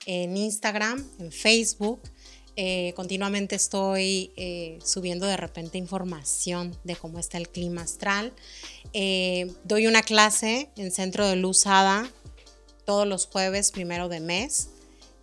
en 0.09 0.37
Instagram, 0.37 1.07
en 1.21 1.31
Facebook. 1.31 2.01
Eh, 2.57 2.93
continuamente 2.97 3.55
estoy 3.55 4.33
eh, 4.37 4.79
subiendo 4.83 5.27
de 5.27 5.37
repente 5.37 5.79
información 5.79 6.77
de 6.83 6.97
cómo 6.97 7.21
está 7.21 7.37
el 7.37 7.49
clima 7.49 7.83
astral. 7.83 8.33
Eh, 8.95 9.53
doy 9.65 9.87
una 9.87 10.03
clase 10.03 10.71
en 10.77 10.91
Centro 10.91 11.29
de 11.29 11.37
Luz 11.37 11.67
Hada 11.67 12.11
todos 12.87 13.07
los 13.07 13.27
jueves 13.27 13.71
primero 13.71 14.09
de 14.09 14.21
mes, 14.21 14.71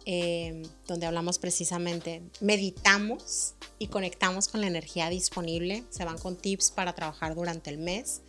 eh, 0.06 0.62
donde 0.86 1.08
hablamos 1.08 1.40
precisamente, 1.40 2.22
meditamos 2.40 3.56
y 3.80 3.88
conectamos 3.88 4.48
con 4.48 4.62
la 4.62 4.68
energía 4.68 5.10
disponible. 5.10 5.84
Se 5.90 6.06
van 6.06 6.20
con 6.20 6.38
tips 6.38 6.70
para 6.70 6.94
trabajar 6.94 7.34
durante 7.34 7.72
el 7.72 7.80
mes. 7.80 8.22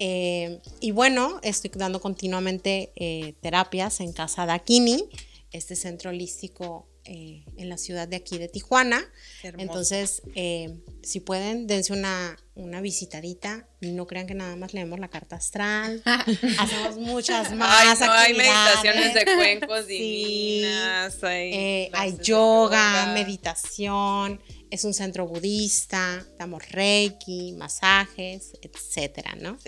Eh, 0.00 0.58
y 0.80 0.90
bueno, 0.90 1.38
estoy 1.44 1.70
dando 1.72 2.00
continuamente 2.00 2.92
eh, 2.96 3.34
terapias 3.40 4.00
en 4.00 4.12
Casa 4.12 4.44
Daquini, 4.44 5.08
este 5.54 5.76
centro 5.76 6.10
holístico 6.10 6.88
eh, 7.04 7.44
en 7.56 7.68
la 7.68 7.76
ciudad 7.76 8.08
de 8.08 8.16
aquí 8.16 8.38
de 8.38 8.48
Tijuana. 8.48 9.00
Entonces, 9.42 10.22
eh, 10.34 10.80
si 11.02 11.20
pueden, 11.20 11.66
dense 11.66 11.92
una, 11.92 12.36
una 12.54 12.80
visitadita. 12.80 13.68
No 13.80 14.06
crean 14.06 14.26
que 14.26 14.34
nada 14.34 14.56
más 14.56 14.72
leemos 14.74 14.98
la 14.98 15.08
carta 15.08 15.36
astral. 15.36 16.02
Hacemos 16.58 16.96
muchas 16.96 17.50
Ay, 17.50 17.56
más 17.58 18.00
no, 18.00 18.10
hay 18.10 18.34
meditaciones 18.34 19.14
de 19.14 19.24
cuencos 19.26 19.84
Sí. 19.86 19.98
divinas. 19.98 21.22
Hay, 21.22 21.52
Eh, 21.52 21.90
hay 21.92 22.12
de 22.12 22.24
yoga, 22.24 23.12
meditación, 23.12 24.40
es 24.70 24.84
un 24.84 24.94
centro 24.94 25.26
budista, 25.26 26.26
damos 26.38 26.68
reiki, 26.70 27.52
masajes, 27.52 28.52
etcétera, 28.62 29.34
¿no? 29.40 29.58